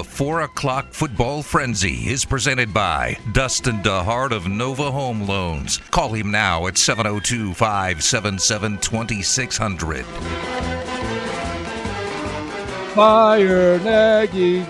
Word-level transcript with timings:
The 0.00 0.04
4 0.04 0.40
o'clock 0.40 0.94
football 0.94 1.42
frenzy 1.42 2.08
is 2.08 2.24
presented 2.24 2.72
by 2.72 3.18
Dustin 3.32 3.82
DeHart 3.82 4.30
of 4.32 4.48
Nova 4.48 4.90
Home 4.90 5.26
Loans. 5.26 5.76
Call 5.90 6.14
him 6.14 6.30
now 6.30 6.68
at 6.68 6.78
702 6.78 7.52
577 7.52 8.78
2600. 8.78 10.06
Fire 12.94 13.78
Nagy. 13.80 14.64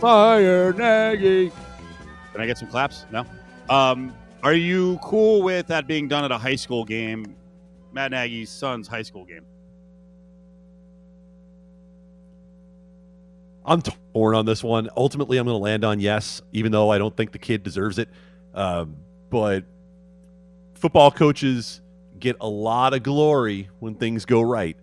Fire 0.00 0.72
Nagy. 0.74 1.50
Can 2.30 2.40
I 2.40 2.46
get 2.46 2.58
some 2.58 2.68
claps? 2.68 3.06
No. 3.10 3.26
Um, 3.68 4.14
are 4.44 4.54
you 4.54 5.00
cool 5.02 5.42
with 5.42 5.66
that 5.66 5.88
being 5.88 6.06
done 6.06 6.24
at 6.24 6.30
a 6.30 6.38
high 6.38 6.54
school 6.54 6.84
game, 6.84 7.34
Matt 7.90 8.12
Nagy's 8.12 8.50
son's 8.50 8.86
high 8.86 9.02
school 9.02 9.24
game? 9.24 9.44
I'm 13.68 13.82
torn 13.82 14.34
on 14.34 14.46
this 14.46 14.64
one. 14.64 14.88
Ultimately, 14.96 15.36
I'm 15.36 15.46
going 15.46 15.54
to 15.54 15.62
land 15.62 15.84
on 15.84 16.00
yes, 16.00 16.40
even 16.52 16.72
though 16.72 16.90
I 16.90 16.98
don't 16.98 17.16
think 17.16 17.32
the 17.32 17.38
kid 17.38 17.62
deserves 17.62 17.98
it. 17.98 18.08
Um, 18.54 18.96
but 19.30 19.64
football 20.74 21.10
coaches 21.10 21.82
get 22.18 22.36
a 22.40 22.48
lot 22.48 22.94
of 22.94 23.02
glory 23.02 23.68
when 23.78 23.94
things 23.94 24.24
go 24.24 24.40
right. 24.40 24.76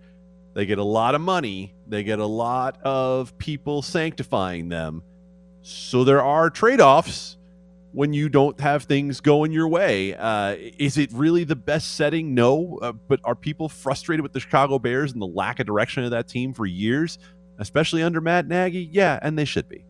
They 0.54 0.66
get 0.66 0.78
a 0.78 0.84
lot 0.84 1.16
of 1.16 1.22
money. 1.22 1.74
They 1.88 2.04
get 2.04 2.20
a 2.20 2.26
lot 2.26 2.80
of 2.84 3.38
people 3.38 3.82
sanctifying 3.82 4.70
them. 4.70 5.04
So 5.62 6.04
there 6.04 6.22
are 6.22 6.50
trade 6.50 6.80
offs 6.80 7.38
when 7.92 8.14
you 8.14 8.30
don't 8.30 8.60
have 8.60 8.84
things 8.84 9.20
going 9.20 9.52
your 9.52 9.68
way. 9.68 10.14
Uh, 10.14 10.55
is 10.77 10.98
it 10.98 11.12
really 11.12 11.44
the 11.44 11.55
best 11.55 11.96
setting? 11.96 12.36
No. 12.36 12.77
Uh, 12.82 12.92
but 12.92 13.20
are 13.24 13.36
people 13.36 13.68
frustrated 13.68 14.22
with 14.22 14.34
the 14.34 14.40
Chicago 14.40 14.77
Bears 14.80 15.12
and 15.12 15.22
the 15.22 15.27
lack 15.27 15.60
of 15.60 15.66
direction 15.66 16.04
of 16.04 16.12
that 16.12 16.27
team 16.27 16.54
for 16.54 16.66
years? 16.66 17.18
Especially 17.60 18.04
under 18.04 18.22
Matt 18.22 18.48
Nagy. 18.48 18.90
Yeah, 18.92 19.20
and 19.22 19.38
they 19.38 19.46
should 19.46 19.68
be. 19.70 19.86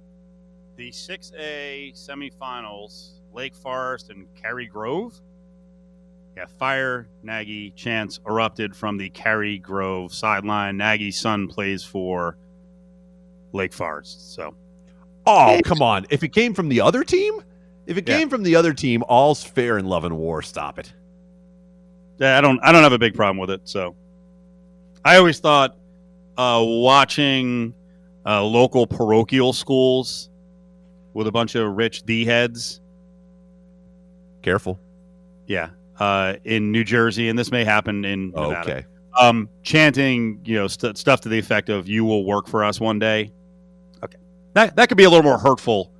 The 0.78 0.92
6A 0.92 1.94
semifinals, 1.94 3.12
Lake 3.34 3.56
Forest 3.56 4.10
and 4.10 4.28
Cary 4.36 4.66
Grove. 4.68 5.20
Yeah, 6.36 6.46
fire 6.60 7.08
Nagy 7.24 7.72
chants 7.72 8.20
erupted 8.28 8.76
from 8.76 8.98
the 8.98 9.10
Cary 9.10 9.58
Grove 9.58 10.14
sideline. 10.14 10.76
Nagy's 10.78 11.18
son 11.20 11.48
plays 11.48 11.84
for 11.84 12.38
Lake 13.54 13.72
Forest. 13.72 14.34
So, 14.36 14.54
oh 15.26 15.62
come 15.64 15.82
on! 15.82 16.06
If 16.10 16.24
it 16.24 16.34
came 16.34 16.54
from 16.54 16.68
the 16.68 16.82
other 16.82 17.06
team, 17.06 17.42
if 17.88 17.98
it 17.98 18.06
Yeah. 18.08 18.18
came 18.18 18.30
from 18.30 18.44
the 18.44 18.54
other 18.58 18.74
team, 18.74 19.02
all's 19.08 19.46
fair 19.46 19.78
in 19.78 19.86
love 19.86 20.04
and 20.04 20.18
war. 20.18 20.42
Stop 20.42 20.78
it. 20.78 20.92
yeah, 22.18 22.38
I 22.38 22.42
don't 22.42 22.60
I 22.62 22.74
don't 22.74 22.84
have 22.84 22.92
a 22.92 23.00
big 23.00 23.14
problem 23.14 23.38
with 23.38 23.50
it. 23.50 23.62
So, 23.64 23.96
I 25.06 25.16
always 25.16 25.40
thought 25.40 25.78
uh, 26.38 26.64
watching 26.66 27.74
uh, 28.26 28.44
local 28.44 28.88
parochial 28.88 29.54
schools 29.54 30.30
with 31.14 31.28
a 31.28 31.32
bunch 31.32 31.56
of 31.56 31.76
rich 31.76 32.04
D 32.04 32.26
heads 32.26 32.82
Careful. 34.46 34.80
Yeah, 35.48 35.70
uh, 36.00 36.36
in 36.44 36.72
New 36.72 36.84
Jersey, 36.84 37.30
and 37.30 37.40
this 37.40 37.50
may 37.50 37.64
happen 37.64 38.06
in 38.06 38.30
Nevada. 38.30 38.60
Okay. 38.60 38.86
Um, 39.20 39.50
chanting, 39.64 40.40
you 40.46 40.54
know, 40.54 40.68
st- 40.68 41.00
stuff 41.00 41.22
to 41.22 41.30
the 41.30 41.40
effect 41.40 41.70
of 41.70 41.90
"You 41.90 42.06
will 42.06 42.26
work 42.26 42.48
for 42.48 42.64
us 42.64 42.80
one 42.80 43.00
day." 43.00 43.34
Okay, 44.04 44.20
that 44.54 44.76
that 44.76 44.88
could 44.88 45.00
be 45.00 45.06
a 45.06 45.10
little 45.10 45.24
more 45.24 45.40
hurtful 45.40 45.92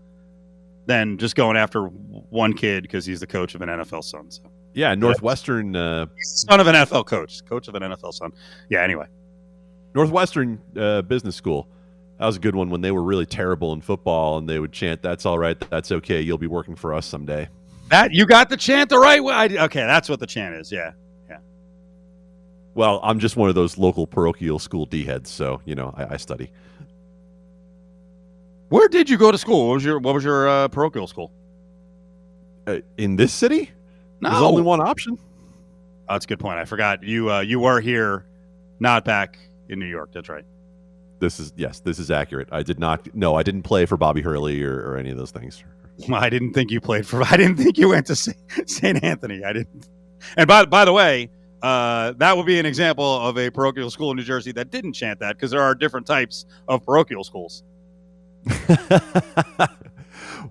than 0.86 1.18
just 1.18 1.36
going 1.36 1.58
after 1.58 1.86
one 1.86 2.54
kid 2.54 2.84
because 2.84 3.04
he's 3.04 3.20
the 3.20 3.26
coach 3.26 3.56
of 3.56 3.64
an 3.64 3.70
NFL 3.70 4.04
son. 4.04 4.30
So 4.30 4.44
Yeah, 4.76 4.94
Northwestern. 4.94 5.76
Uh, 5.76 6.06
he's 6.16 6.34
the 6.34 6.38
son 6.52 6.60
of 6.60 6.68
an 6.68 6.76
NFL 6.76 7.08
coach, 7.08 7.44
coach 7.46 7.68
of 7.68 7.74
an 7.74 7.82
NFL 7.82 8.14
son. 8.14 8.32
Yeah. 8.70 8.84
Anyway, 8.84 9.08
Northwestern 9.96 10.62
uh, 10.78 11.02
Business 11.02 11.36
School. 11.36 11.68
That 12.20 12.26
was 12.28 12.36
a 12.36 12.40
good 12.40 12.56
one 12.56 12.70
when 12.70 12.82
they 12.82 12.92
were 12.92 13.04
really 13.04 13.26
terrible 13.26 13.74
in 13.74 13.82
football, 13.82 14.38
and 14.38 14.48
they 14.48 14.60
would 14.60 14.72
chant, 14.72 15.02
"That's 15.02 15.26
all 15.26 15.40
right. 15.40 15.60
That's 15.70 15.92
okay. 15.92 16.22
You'll 16.22 16.38
be 16.38 16.48
working 16.48 16.76
for 16.76 16.94
us 16.94 17.06
someday." 17.06 17.50
that 17.90 18.12
you 18.12 18.26
got 18.26 18.50
the 18.50 18.58
chant 18.58 18.90
the 18.90 18.98
right 18.98 19.24
way. 19.24 19.34
I, 19.34 19.46
okay, 19.66 19.82
that's 19.82 20.10
what 20.10 20.20
the 20.20 20.26
chant 20.26 20.56
is. 20.56 20.72
Yeah. 20.72 20.94
Well, 22.76 23.00
I'm 23.04 23.20
just 23.20 23.38
one 23.38 23.48
of 23.48 23.56
those 23.56 23.78
local 23.78 24.06
parochial 24.06 24.60
school 24.60 24.86
D 24.86 25.06
heads, 25.06 25.30
so 25.30 25.62
you 25.64 25.76
know 25.76 25.94
I, 25.96 26.16
I 26.16 26.18
study. 26.18 26.52
Where 28.68 28.90
did 28.90 29.10
you 29.10 29.18
go 29.18 29.32
to 29.32 29.38
school? 29.38 29.70
What 29.70 29.74
was 29.76 29.86
your 29.86 30.00
What 30.00 30.14
was 30.14 30.26
your 30.26 30.48
uh, 30.48 30.68
parochial 30.68 31.08
school? 31.08 31.32
Uh, 32.68 32.80
in 32.98 33.16
this 33.16 33.32
city, 33.32 33.72
No, 34.20 34.30
there's 34.30 34.42
only 34.42 34.62
one 34.62 34.82
option. 34.82 35.18
Oh, 36.10 36.16
that's 36.16 36.26
a 36.26 36.28
good 36.28 36.40
point. 36.40 36.60
I 36.60 36.66
forgot 36.66 37.02
you. 37.02 37.32
Uh, 37.32 37.40
you 37.40 37.62
were 37.62 37.80
here, 37.80 38.26
not 38.80 39.06
back 39.06 39.40
in 39.70 39.80
New 39.80 39.86
York. 39.86 40.12
That's 40.14 40.30
right. 40.30 40.46
This 41.20 41.40
is 41.40 41.54
yes, 41.56 41.80
this 41.80 42.00
is 42.00 42.12
accurate. 42.12 42.50
I 42.52 42.64
did 42.64 42.80
not. 42.80 43.14
No, 43.16 43.36
I 43.36 43.44
didn't 43.44 43.64
play 43.64 43.86
for 43.86 43.98
Bobby 43.98 44.22
Hurley 44.22 44.64
or, 44.64 44.92
or 44.92 44.98
any 44.98 45.12
of 45.12 45.18
those 45.18 45.32
things. 45.32 45.64
I 46.14 46.30
didn't 46.30 46.54
think 46.54 46.72
you 46.72 46.82
played 46.82 47.08
for. 47.08 47.24
I 47.24 47.38
didn't 47.38 47.58
think 47.58 47.78
you 47.78 47.90
went 47.90 48.08
to 48.08 48.16
St. 48.16 49.04
Anthony. 49.04 49.44
I 49.44 49.54
didn't. 49.54 49.88
And 50.38 50.48
by 50.48 50.66
by 50.66 50.86
the 50.86 50.94
way, 50.94 51.30
uh, 51.62 52.14
that 52.18 52.36
would 52.36 52.46
be 52.46 52.60
an 52.60 52.66
example 52.66 53.28
of 53.28 53.38
a 53.38 53.50
parochial 53.50 53.90
school 53.90 54.12
in 54.12 54.18
New 54.18 54.24
Jersey 54.24 54.52
that 54.54 54.72
didn't 54.72 54.94
chant 54.94 55.20
that 55.20 55.36
because 55.36 55.52
there 55.52 55.62
are 55.62 55.74
different 55.74 56.06
types 56.06 56.46
of 56.68 56.86
parochial 56.86 57.24
schools. 57.24 57.64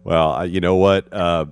well, 0.04 0.46
you 0.46 0.60
know 0.60 0.76
what? 0.76 1.12
Uh, 1.12 1.46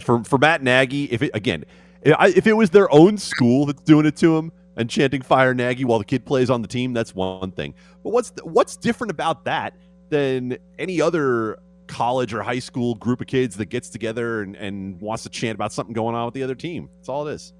for 0.00 0.22
for 0.24 0.38
Matt 0.38 0.62
Nagy, 0.62 1.12
if 1.12 1.22
it 1.22 1.32
again, 1.34 1.64
if 2.02 2.36
if 2.36 2.46
it 2.46 2.54
was 2.54 2.70
their 2.70 2.92
own 2.94 3.18
school 3.18 3.66
that's 3.66 3.82
doing 3.82 4.06
it 4.06 4.16
to 4.16 4.36
him 4.36 4.52
and 4.76 4.88
chanting 4.88 5.22
"Fire 5.22 5.54
Nagy" 5.54 5.84
while 5.84 5.98
the 5.98 6.04
kid 6.04 6.24
plays 6.24 6.50
on 6.50 6.62
the 6.62 6.68
team, 6.68 6.92
that's 6.92 7.14
one 7.14 7.52
thing. 7.52 7.74
But 8.02 8.10
what's 8.10 8.32
what's 8.42 8.76
different 8.76 9.10
about 9.10 9.44
that 9.44 9.74
than 10.10 10.56
any 10.78 11.00
other 11.00 11.58
college 11.86 12.32
or 12.32 12.42
high 12.42 12.58
school 12.58 12.94
group 12.94 13.20
of 13.20 13.26
kids 13.26 13.56
that 13.56 13.66
gets 13.66 13.90
together 13.90 14.42
and, 14.42 14.56
and 14.56 15.00
wants 15.00 15.24
to 15.24 15.28
chant 15.28 15.54
about 15.54 15.72
something 15.72 15.92
going 15.92 16.14
on 16.14 16.24
with 16.24 16.34
the 16.34 16.42
other 16.42 16.54
team? 16.54 16.88
That's 16.96 17.08
all 17.08 17.26
it 17.28 17.34
is. 17.34 17.52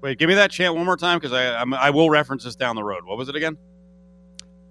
Wait, 0.00 0.18
give 0.18 0.28
me 0.28 0.34
that 0.34 0.50
chant 0.50 0.74
one 0.74 0.86
more 0.86 0.96
time 0.96 1.18
because 1.18 1.32
I 1.32 1.60
I'm, 1.60 1.74
I 1.74 1.90
will 1.90 2.10
reference 2.10 2.44
this 2.44 2.56
down 2.56 2.76
the 2.76 2.84
road. 2.84 3.04
What 3.04 3.18
was 3.18 3.28
it 3.28 3.36
again? 3.36 3.56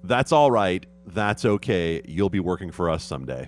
That's 0.04 0.31
all 0.31 0.52
right. 0.52 0.86
That's 1.08 1.46
okay. 1.46 2.02
You'll 2.06 2.30
be 2.30 2.40
working 2.40 2.72
for 2.72 2.90
us 2.90 3.04
someday. 3.04 3.48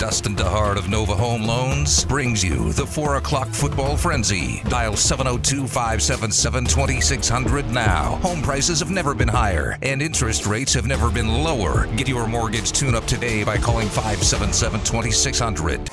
Dustin 0.00 0.34
DeHart 0.34 0.78
of 0.78 0.88
Nova 0.88 1.14
Home 1.14 1.42
Loans 1.42 2.06
brings 2.06 2.42
you 2.42 2.72
the 2.72 2.86
4 2.86 3.16
o'clock 3.16 3.48
football 3.48 3.98
frenzy. 3.98 4.62
Dial 4.64 4.96
702 4.96 5.66
577 5.66 6.64
2600 6.64 7.70
now. 7.70 8.16
Home 8.22 8.40
prices 8.40 8.80
have 8.80 8.90
never 8.90 9.12
been 9.12 9.28
higher, 9.28 9.76
and 9.82 10.00
interest 10.00 10.46
rates 10.46 10.72
have 10.72 10.86
never 10.86 11.10
been 11.10 11.28
lower. 11.28 11.86
Get 11.96 12.08
your 12.08 12.26
mortgage 12.26 12.72
tune 12.72 12.94
up 12.94 13.04
today 13.04 13.44
by 13.44 13.58
calling 13.58 13.88
577 13.88 14.80
2600. 14.84 15.90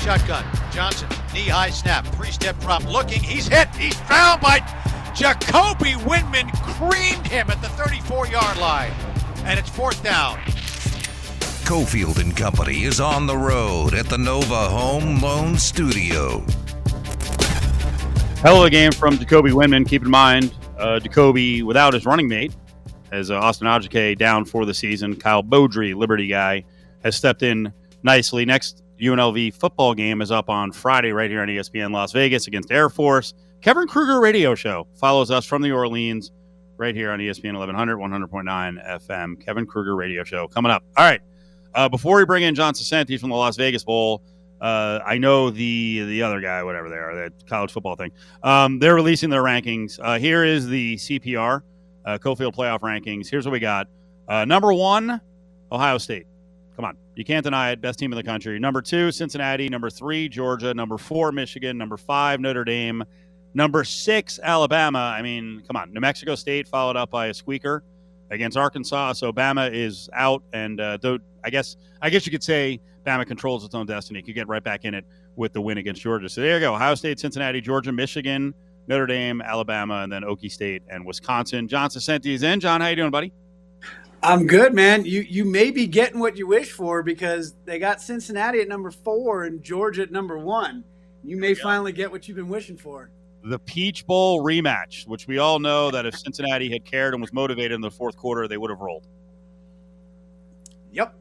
Shotgun. 0.00 0.44
Johnson, 0.72 1.08
knee 1.34 1.48
high 1.48 1.68
snap, 1.68 2.06
three 2.14 2.30
step 2.30 2.58
drop, 2.60 2.82
looking. 2.90 3.22
He's 3.22 3.46
hit. 3.46 3.68
He's 3.76 4.00
found 4.00 4.40
by 4.40 4.60
Jacoby 5.14 5.92
Windmon. 6.08 6.50
Creamed 6.78 7.26
him 7.26 7.50
at 7.50 7.60
the 7.60 7.68
34 7.68 8.28
yard 8.28 8.56
line. 8.56 8.90
And 9.44 9.58
it's 9.58 9.68
fourth 9.68 10.02
down. 10.02 10.40
Cofield 11.64 12.20
and 12.20 12.36
Company 12.36 12.82
is 12.82 13.00
on 13.00 13.26
the 13.26 13.36
road 13.36 13.94
at 13.94 14.06
the 14.06 14.18
Nova 14.18 14.68
Home 14.68 15.20
Loan 15.20 15.56
Studio. 15.56 16.44
Hell 18.42 18.60
of 18.60 18.66
a 18.66 18.70
game 18.70 18.92
from 18.92 19.16
Jacoby 19.16 19.50
Windmon. 19.50 19.88
Keep 19.88 20.02
in 20.02 20.10
mind, 20.10 20.54
uh, 20.78 21.00
Jacoby 21.00 21.62
without 21.62 21.94
his 21.94 22.04
running 22.04 22.28
mate, 22.28 22.54
as 23.12 23.30
uh, 23.30 23.38
Austin 23.38 23.66
Ajiake 23.66 24.18
down 24.18 24.44
for 24.44 24.66
the 24.66 24.74
season. 24.74 25.14
Kyle 25.16 25.42
Beaudry, 25.42 25.94
Liberty 25.94 26.26
guy, 26.26 26.64
has 27.04 27.16
stepped 27.16 27.42
in 27.42 27.72
nicely. 28.02 28.44
Next 28.44 28.82
UNLV 29.00 29.54
football 29.54 29.94
game 29.94 30.20
is 30.20 30.30
up 30.30 30.50
on 30.50 30.72
Friday 30.72 31.12
right 31.12 31.30
here 31.30 31.40
on 31.42 31.48
ESPN 31.48 31.92
Las 31.92 32.12
Vegas 32.12 32.46
against 32.48 32.70
Air 32.70 32.90
Force. 32.90 33.34
Kevin 33.60 33.86
Kruger 33.86 34.20
radio 34.20 34.54
show 34.54 34.86
follows 34.94 35.30
us 35.30 35.46
from 35.46 35.62
the 35.62 35.70
Orleans 35.70 36.32
right 36.76 36.94
here 36.94 37.12
on 37.12 37.20
ESPN 37.20 37.56
1100, 37.56 37.96
100.9 37.96 39.00
FM. 39.08 39.44
Kevin 39.44 39.66
Kruger 39.66 39.94
radio 39.94 40.24
show 40.24 40.48
coming 40.48 40.72
up. 40.72 40.82
All 40.96 41.04
right. 41.04 41.20
Uh, 41.74 41.88
before 41.88 42.16
we 42.16 42.24
bring 42.24 42.42
in 42.42 42.54
John 42.54 42.74
Saccenti 42.74 43.18
from 43.18 43.30
the 43.30 43.36
Las 43.36 43.56
Vegas 43.56 43.84
Bowl, 43.84 44.22
uh, 44.60 45.00
I 45.04 45.18
know 45.18 45.50
the 45.50 46.04
the 46.04 46.22
other 46.22 46.40
guy, 46.40 46.62
whatever 46.62 46.88
they 46.88 46.96
are, 46.96 47.14
the 47.14 47.32
college 47.46 47.72
football 47.72 47.96
thing. 47.96 48.12
Um, 48.42 48.78
they're 48.78 48.94
releasing 48.94 49.28
their 49.28 49.42
rankings. 49.42 49.98
Uh, 50.00 50.18
here 50.18 50.44
is 50.44 50.68
the 50.68 50.96
CPR, 50.96 51.62
uh, 52.04 52.18
Cofield 52.18 52.54
playoff 52.54 52.80
rankings. 52.80 53.28
Here's 53.28 53.44
what 53.44 53.52
we 53.52 53.58
got. 53.58 53.88
Uh, 54.28 54.44
number 54.44 54.72
one, 54.72 55.20
Ohio 55.72 55.98
State. 55.98 56.26
Come 56.76 56.84
on. 56.84 56.96
You 57.16 57.24
can't 57.24 57.44
deny 57.44 57.70
it. 57.72 57.80
Best 57.80 57.98
team 57.98 58.12
in 58.12 58.16
the 58.16 58.22
country. 58.22 58.58
Number 58.58 58.80
two, 58.80 59.10
Cincinnati. 59.10 59.68
Number 59.68 59.90
three, 59.90 60.28
Georgia. 60.28 60.72
Number 60.72 60.96
four, 60.96 61.32
Michigan. 61.32 61.76
Number 61.76 61.96
five, 61.96 62.40
Notre 62.40 62.64
Dame. 62.64 63.04
Number 63.54 63.84
six, 63.84 64.38
Alabama. 64.42 65.12
I 65.14 65.22
mean, 65.22 65.62
come 65.66 65.76
on. 65.76 65.92
New 65.92 66.00
Mexico 66.00 66.34
State 66.34 66.68
followed 66.68 66.96
up 66.96 67.10
by 67.10 67.26
a 67.26 67.34
squeaker 67.34 67.82
against 68.32 68.56
Arkansas. 68.56 69.12
So 69.12 69.32
Bama 69.32 69.72
is 69.72 70.10
out, 70.14 70.42
and 70.52 70.80
uh, 70.80 70.98
though 71.00 71.18
I 71.44 71.50
guess 71.50 71.76
I 72.00 72.10
guess 72.10 72.26
you 72.26 72.32
could 72.32 72.42
say 72.42 72.80
Bama 73.06 73.26
controls 73.26 73.64
its 73.64 73.74
own 73.74 73.86
destiny. 73.86 74.22
Could 74.22 74.34
get 74.34 74.48
right 74.48 74.64
back 74.64 74.84
in 74.84 74.94
it 74.94 75.04
with 75.36 75.52
the 75.52 75.60
win 75.60 75.78
against 75.78 76.02
Georgia. 76.02 76.28
So 76.28 76.40
there 76.40 76.54
you 76.54 76.60
go. 76.60 76.74
Ohio 76.74 76.94
State, 76.96 77.20
Cincinnati, 77.20 77.60
Georgia, 77.60 77.92
Michigan, 77.92 78.54
Notre 78.88 79.06
Dame, 79.06 79.40
Alabama, 79.42 80.02
and 80.02 80.12
then 80.12 80.22
Okie 80.22 80.50
State 80.50 80.82
and 80.88 81.06
Wisconsin. 81.06 81.68
John 81.68 81.90
Saccenti 81.90 82.34
is 82.34 82.42
in. 82.42 82.58
John, 82.58 82.80
how 82.80 82.88
you 82.88 82.96
doing, 82.96 83.10
buddy? 83.10 83.32
I'm 84.24 84.46
good, 84.46 84.72
man. 84.72 85.04
You 85.04 85.20
you 85.20 85.44
may 85.44 85.70
be 85.70 85.86
getting 85.86 86.20
what 86.20 86.36
you 86.36 86.46
wish 86.46 86.72
for 86.72 87.02
because 87.02 87.54
they 87.64 87.78
got 87.78 88.00
Cincinnati 88.00 88.60
at 88.60 88.68
number 88.68 88.90
four 88.90 89.44
and 89.44 89.62
Georgia 89.62 90.02
at 90.02 90.10
number 90.10 90.38
one. 90.38 90.84
You 91.24 91.36
may 91.36 91.54
finally 91.54 91.92
get 91.92 92.10
what 92.10 92.26
you've 92.26 92.36
been 92.36 92.48
wishing 92.48 92.76
for. 92.76 93.10
The 93.44 93.58
Peach 93.58 94.06
Bowl 94.06 94.42
rematch, 94.44 95.06
which 95.06 95.26
we 95.26 95.38
all 95.38 95.58
know 95.58 95.90
that 95.90 96.06
if 96.06 96.16
Cincinnati 96.16 96.70
had 96.70 96.84
cared 96.84 97.14
and 97.14 97.20
was 97.20 97.32
motivated 97.32 97.72
in 97.72 97.80
the 97.80 97.90
fourth 97.90 98.16
quarter, 98.16 98.46
they 98.46 98.56
would 98.56 98.70
have 98.70 98.80
rolled. 98.80 99.06
Yep. 100.92 101.14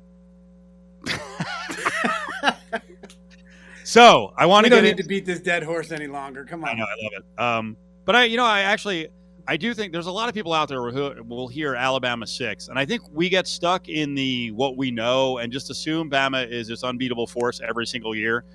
So 3.84 4.34
I 4.38 4.46
want 4.46 4.64
We 4.64 4.70
to 4.70 4.76
don't 4.76 4.84
need 4.84 4.92
into 4.92 5.04
to 5.04 5.10
beat 5.10 5.26
this 5.26 5.42
dead 5.42 5.64
horse 5.64 5.92
any 5.92 6.08
longer. 6.08 6.46
Come 6.46 6.64
on. 6.64 6.70
I 6.70 6.74
know, 6.76 6.86
I 6.86 7.04
love 7.04 7.12
it. 7.14 7.42
Um, 7.42 7.78
but 8.06 8.16
I, 8.16 8.24
you 8.24 8.38
know, 8.38 8.46
I 8.46 8.62
actually, 8.62 9.10
I 9.48 9.58
do 9.58 9.74
think 9.74 9.92
there's 9.92 10.06
a 10.06 10.12
lot 10.12 10.30
of 10.30 10.34
people 10.36 10.54
out 10.54 10.70
there 10.70 10.92
who 10.92 11.24
will 11.28 11.50
hear 11.50 11.76
Alabama 11.76 12.26
six, 12.26 12.70
and 12.70 12.80
I 12.80 12.86
think 12.86 13.02
we 13.12 13.28
get 13.28 13.48
stuck 13.48 13.90
in 13.90 14.16
the 14.16 14.52
what 14.52 14.78
we 14.78 14.92
know 14.92 15.40
and 15.40 15.52
just 15.52 15.70
assume 15.70 16.10
Bama 16.10 16.50
is 16.50 16.70
this 16.70 16.86
unbeatable 16.86 17.28
force 17.28 17.60
every 17.68 17.86
single 17.86 18.16
year. 18.16 18.46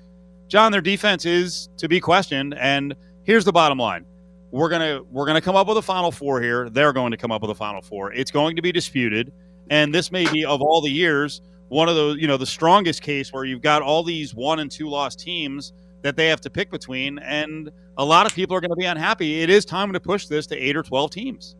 John, 0.47 0.71
their 0.71 0.81
defense 0.81 1.25
is 1.25 1.69
to 1.77 1.87
be 1.87 1.99
questioned, 1.99 2.55
and 2.55 2.95
here's 3.27 3.45
the 3.45 3.51
bottom 3.51 3.77
line: 3.77 4.05
we're 4.49 4.69
gonna 4.69 5.03
we're 5.11 5.27
gonna 5.27 5.41
come 5.41 5.55
up 5.55 5.67
with 5.67 5.77
a 5.77 5.83
Final 5.83 6.11
Four 6.11 6.41
here. 6.41 6.69
They're 6.71 6.93
going 6.93 7.11
to 7.11 7.17
come 7.17 7.31
up 7.31 7.43
with 7.43 7.51
a 7.51 7.55
Final 7.55 7.83
Four. 7.83 8.11
It's 8.13 8.31
going 8.31 8.55
to 8.55 8.63
be 8.63 8.71
disputed, 8.71 9.31
and 9.69 9.93
this 9.93 10.11
may 10.11 10.25
be 10.31 10.45
of 10.45 10.63
all 10.63 10.81
the 10.81 10.89
years 10.89 11.41
one 11.69 11.89
of 11.89 11.95
those, 11.95 12.17
you 12.17 12.27
know, 12.27 12.37
the 12.37 12.45
strongest 12.45 13.01
case 13.01 13.33
where 13.33 13.43
you've 13.43 13.61
got 13.61 13.81
all 13.81 14.01
these 14.01 14.33
one 14.33 14.59
and 14.59 14.71
two 14.71 14.87
lost 14.87 15.19
teams 15.19 15.73
that 16.01 16.15
they 16.15 16.27
have 16.27 16.39
to 16.41 16.49
pick 16.49 16.71
between, 16.71 17.19
and 17.19 17.69
a 17.97 18.05
lot 18.05 18.25
of 18.25 18.33
people 18.33 18.55
are 18.55 18.61
going 18.61 18.71
to 18.71 18.77
be 18.77 18.85
unhappy. 18.85 19.41
It 19.41 19.49
is 19.49 19.65
time 19.65 19.91
to 19.93 19.99
push 19.99 20.27
this 20.27 20.47
to 20.47 20.57
eight 20.57 20.77
or 20.77 20.83
twelve 20.83 21.11
teams. 21.11 21.55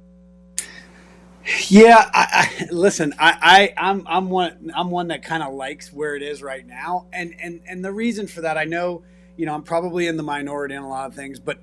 Yeah, 1.67 2.09
I, 2.13 2.49
I 2.59 2.65
listen. 2.71 3.13
I, 3.19 3.73
I 3.77 3.89
I'm 3.89 4.03
I'm 4.07 4.29
one 4.29 4.71
I'm 4.75 4.89
one 4.89 5.07
that 5.09 5.23
kind 5.23 5.43
of 5.43 5.53
likes 5.53 5.93
where 5.93 6.15
it 6.15 6.21
is 6.21 6.41
right 6.41 6.65
now, 6.65 7.07
and 7.13 7.33
and 7.41 7.61
and 7.67 7.83
the 7.83 7.91
reason 7.91 8.27
for 8.27 8.41
that, 8.41 8.57
I 8.57 8.65
know, 8.65 9.03
you 9.37 9.45
know, 9.45 9.53
I'm 9.53 9.63
probably 9.63 10.07
in 10.07 10.17
the 10.17 10.23
minority 10.23 10.75
in 10.75 10.81
a 10.81 10.89
lot 10.89 11.07
of 11.07 11.15
things, 11.15 11.39
but 11.39 11.59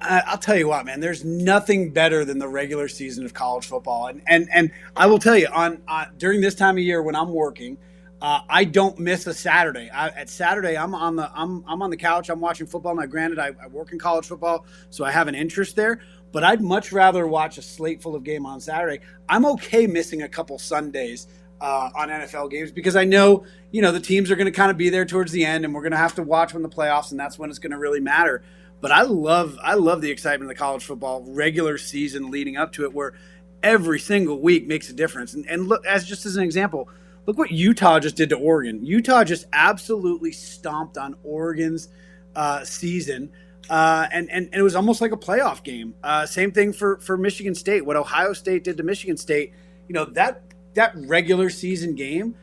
I, 0.00 0.22
I'll 0.26 0.38
tell 0.38 0.56
you 0.56 0.68
what, 0.68 0.84
man. 0.84 1.00
There's 1.00 1.24
nothing 1.24 1.90
better 1.90 2.24
than 2.24 2.38
the 2.38 2.48
regular 2.48 2.88
season 2.88 3.24
of 3.24 3.34
college 3.34 3.66
football, 3.66 4.08
and 4.08 4.22
and 4.26 4.48
and 4.52 4.70
I 4.96 5.06
will 5.06 5.18
tell 5.18 5.36
you 5.36 5.48
on, 5.52 5.82
on 5.86 6.08
during 6.18 6.40
this 6.40 6.54
time 6.54 6.76
of 6.76 6.82
year 6.82 7.02
when 7.02 7.14
I'm 7.14 7.30
working. 7.32 7.78
Uh, 8.20 8.40
I 8.48 8.64
don't 8.64 9.00
miss 9.00 9.26
a 9.26 9.34
Saturday. 9.34 9.90
I, 9.90 10.08
at 10.10 10.28
Saturday, 10.28 10.76
I'm 10.76 10.94
on 10.94 11.16
the 11.16 11.30
I'm 11.34 11.64
I'm 11.66 11.82
on 11.82 11.90
the 11.90 11.96
couch. 11.96 12.28
I'm 12.30 12.40
watching 12.40 12.66
football. 12.66 12.94
Now, 12.94 13.06
granted, 13.06 13.38
I, 13.38 13.50
I 13.60 13.66
work 13.66 13.92
in 13.92 13.98
college 13.98 14.26
football, 14.26 14.64
so 14.90 15.04
I 15.04 15.10
have 15.10 15.28
an 15.28 15.34
interest 15.34 15.76
there. 15.76 16.00
But 16.30 16.44
I'd 16.44 16.62
much 16.62 16.92
rather 16.92 17.26
watch 17.26 17.58
a 17.58 17.62
slate 17.62 18.00
full 18.00 18.14
of 18.14 18.24
game 18.24 18.46
on 18.46 18.60
Saturday. 18.60 19.00
I'm 19.28 19.44
okay 19.46 19.86
missing 19.86 20.22
a 20.22 20.28
couple 20.28 20.58
Sundays 20.58 21.26
uh, 21.62 21.90
on 21.94 22.08
NFL 22.08 22.50
games 22.50 22.72
because 22.72 22.96
I 22.96 23.04
know 23.04 23.44
you 23.70 23.80
know 23.80 23.92
the 23.92 24.00
teams 24.00 24.30
are 24.30 24.36
going 24.36 24.46
to 24.46 24.52
kind 24.52 24.70
of 24.70 24.76
be 24.76 24.90
there 24.90 25.04
towards 25.04 25.30
the 25.30 25.44
end, 25.44 25.64
and 25.64 25.72
we're 25.72 25.80
going 25.80 25.92
to 25.92 25.98
have 25.98 26.16
to 26.16 26.22
watch 26.22 26.52
when 26.52 26.62
the 26.62 26.68
playoffs, 26.68 27.12
and 27.12 27.20
that's 27.20 27.38
when 27.38 27.48
it's 27.48 27.60
going 27.60 27.70
to 27.70 27.78
really 27.78 28.00
matter. 28.00 28.42
But 28.80 28.90
I 28.90 29.02
love 29.02 29.56
I 29.62 29.74
love 29.74 30.02
the 30.02 30.10
excitement 30.10 30.50
of 30.50 30.56
the 30.56 30.58
college 30.58 30.84
football 30.84 31.24
regular 31.26 31.78
season 31.78 32.32
leading 32.32 32.56
up 32.56 32.72
to 32.72 32.84
it, 32.84 32.92
where 32.92 33.14
every 33.62 34.00
single 34.00 34.40
week 34.40 34.66
makes 34.66 34.90
a 34.90 34.92
difference. 34.92 35.34
And, 35.34 35.48
and 35.48 35.68
look, 35.68 35.86
as 35.86 36.04
just 36.04 36.26
as 36.26 36.36
an 36.36 36.42
example, 36.42 36.88
look 37.26 37.38
what 37.38 37.52
Utah 37.52 38.00
just 38.00 38.16
did 38.16 38.28
to 38.30 38.36
Oregon. 38.36 38.84
Utah 38.84 39.22
just 39.22 39.46
absolutely 39.52 40.32
stomped 40.32 40.98
on 40.98 41.14
Oregon's 41.22 41.88
uh, 42.34 42.64
season. 42.64 43.30
Uh, 43.70 44.08
and, 44.10 44.28
and, 44.32 44.46
and 44.46 44.54
it 44.54 44.62
was 44.62 44.74
almost 44.74 45.00
like 45.00 45.12
a 45.12 45.16
playoff 45.16 45.62
game. 45.62 45.94
Uh, 46.02 46.26
same 46.26 46.50
thing 46.50 46.72
for, 46.72 46.98
for 46.98 47.16
Michigan 47.16 47.54
State. 47.54 47.86
What 47.86 47.94
Ohio 47.94 48.32
State 48.32 48.64
did 48.64 48.76
to 48.78 48.82
Michigan 48.82 49.16
State, 49.16 49.52
you 49.88 49.92
know, 49.92 50.06
that 50.06 50.42
that 50.74 50.92
regular 50.96 51.50
season 51.50 51.94
game 51.94 52.34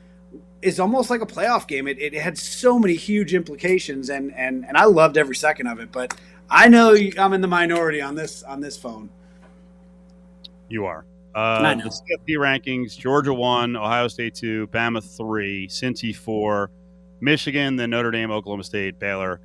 is 0.61 0.79
almost 0.79 1.09
like 1.09 1.21
a 1.21 1.25
playoff 1.25 1.67
game. 1.67 1.87
It, 1.87 2.01
it 2.01 2.13
had 2.13 2.37
so 2.37 2.77
many 2.77 2.95
huge 2.95 3.33
implications, 3.33 4.09
and, 4.09 4.33
and 4.35 4.65
and 4.67 4.75
I 4.77 4.85
loved 4.85 5.17
every 5.17 5.35
second 5.35 5.67
of 5.67 5.79
it. 5.79 5.91
But 5.91 6.13
I 6.49 6.67
know 6.67 6.95
I'm 7.17 7.33
in 7.33 7.41
the 7.41 7.47
minority 7.47 8.01
on 8.01 8.15
this 8.15 8.43
on 8.43 8.59
this 8.61 8.77
phone. 8.77 9.09
You 10.67 10.85
are. 10.85 11.05
I 11.35 11.71
Uh, 11.71 11.73
know. 11.75 11.83
the 11.85 11.89
CFP 11.89 12.37
rankings: 12.37 12.97
Georgia 12.97 13.33
one, 13.33 13.75
Ohio 13.75 14.07
State 14.07 14.35
two, 14.35 14.67
Bama 14.67 15.01
three, 15.03 15.67
Cincy 15.67 16.15
four, 16.15 16.71
Michigan, 17.21 17.75
then 17.75 17.91
Notre 17.91 18.11
Dame, 18.11 18.31
Oklahoma 18.31 18.63
State, 18.63 18.99
Baylor, 18.99 19.39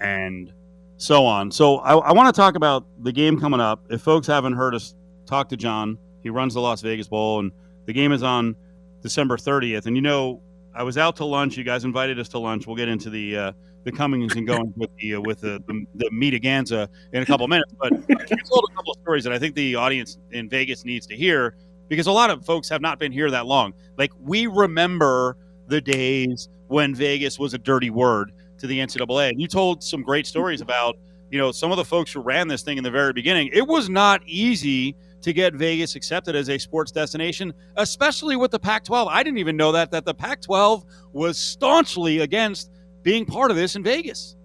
and 0.00 0.52
so 0.96 1.24
on. 1.24 1.50
So 1.50 1.76
I, 1.78 1.94
I 1.96 2.12
want 2.12 2.34
to 2.34 2.38
talk 2.38 2.56
about 2.56 2.84
the 3.02 3.12
game 3.12 3.38
coming 3.38 3.60
up. 3.60 3.84
If 3.90 4.00
folks 4.02 4.26
haven't 4.26 4.54
heard 4.54 4.74
us 4.74 4.94
talk 5.26 5.48
to 5.50 5.56
John, 5.56 5.98
he 6.22 6.30
runs 6.30 6.54
the 6.54 6.60
Las 6.60 6.80
Vegas 6.80 7.06
Bowl, 7.08 7.40
and 7.40 7.52
the 7.88 7.94
game 7.94 8.12
is 8.12 8.22
on 8.22 8.54
December 9.00 9.38
30th. 9.38 9.86
And 9.86 9.96
you 9.96 10.02
know, 10.02 10.42
I 10.74 10.82
was 10.82 10.98
out 10.98 11.16
to 11.16 11.24
lunch. 11.24 11.56
You 11.56 11.64
guys 11.64 11.84
invited 11.84 12.18
us 12.18 12.28
to 12.28 12.38
lunch. 12.38 12.66
We'll 12.66 12.76
get 12.76 12.86
into 12.86 13.08
the 13.08 13.36
uh, 13.36 13.52
the 13.84 13.90
comings 13.90 14.36
and 14.36 14.46
goings 14.46 14.74
with 14.76 14.90
the 14.98 15.14
uh, 15.14 15.20
with 15.22 15.40
the 15.40 15.62
the, 15.66 15.86
the 15.94 16.10
Meetaganza 16.12 16.86
in 17.14 17.22
a 17.22 17.26
couple 17.26 17.48
minutes. 17.48 17.72
But 17.80 17.94
I 18.10 18.42
told 18.44 18.68
a 18.70 18.74
couple 18.74 18.92
of 18.92 19.00
stories 19.00 19.24
that 19.24 19.32
I 19.32 19.38
think 19.38 19.54
the 19.54 19.74
audience 19.74 20.18
in 20.32 20.50
Vegas 20.50 20.84
needs 20.84 21.06
to 21.06 21.16
hear 21.16 21.56
because 21.88 22.08
a 22.08 22.12
lot 22.12 22.28
of 22.28 22.44
folks 22.44 22.68
have 22.68 22.82
not 22.82 22.98
been 22.98 23.10
here 23.10 23.30
that 23.30 23.46
long. 23.46 23.72
Like 23.96 24.12
we 24.20 24.46
remember 24.46 25.38
the 25.68 25.80
days 25.80 26.50
when 26.66 26.94
Vegas 26.94 27.38
was 27.38 27.54
a 27.54 27.58
dirty 27.58 27.88
word 27.88 28.32
to 28.58 28.66
the 28.66 28.78
NCAA. 28.80 29.30
And 29.30 29.40
you 29.40 29.48
told 29.48 29.82
some 29.82 30.02
great 30.02 30.26
stories 30.26 30.60
about 30.60 30.98
you 31.30 31.38
know 31.38 31.52
some 31.52 31.70
of 31.70 31.78
the 31.78 31.86
folks 31.86 32.12
who 32.12 32.20
ran 32.20 32.48
this 32.48 32.60
thing 32.60 32.76
in 32.76 32.84
the 32.84 32.90
very 32.90 33.14
beginning. 33.14 33.48
It 33.50 33.66
was 33.66 33.88
not 33.88 34.20
easy 34.26 34.94
to 35.22 35.32
get 35.32 35.54
Vegas 35.54 35.96
accepted 35.96 36.36
as 36.36 36.48
a 36.48 36.58
sports 36.58 36.92
destination, 36.92 37.52
especially 37.76 38.36
with 38.36 38.50
the 38.50 38.58
Pac-12. 38.58 39.08
I 39.08 39.22
didn't 39.22 39.38
even 39.38 39.56
know 39.56 39.72
that 39.72 39.90
that 39.90 40.04
the 40.04 40.14
Pac-12 40.14 40.84
was 41.12 41.38
staunchly 41.38 42.20
against 42.20 42.70
being 43.02 43.26
part 43.26 43.50
of 43.50 43.56
this 43.56 43.76
in 43.76 43.82
Vegas. 43.82 44.36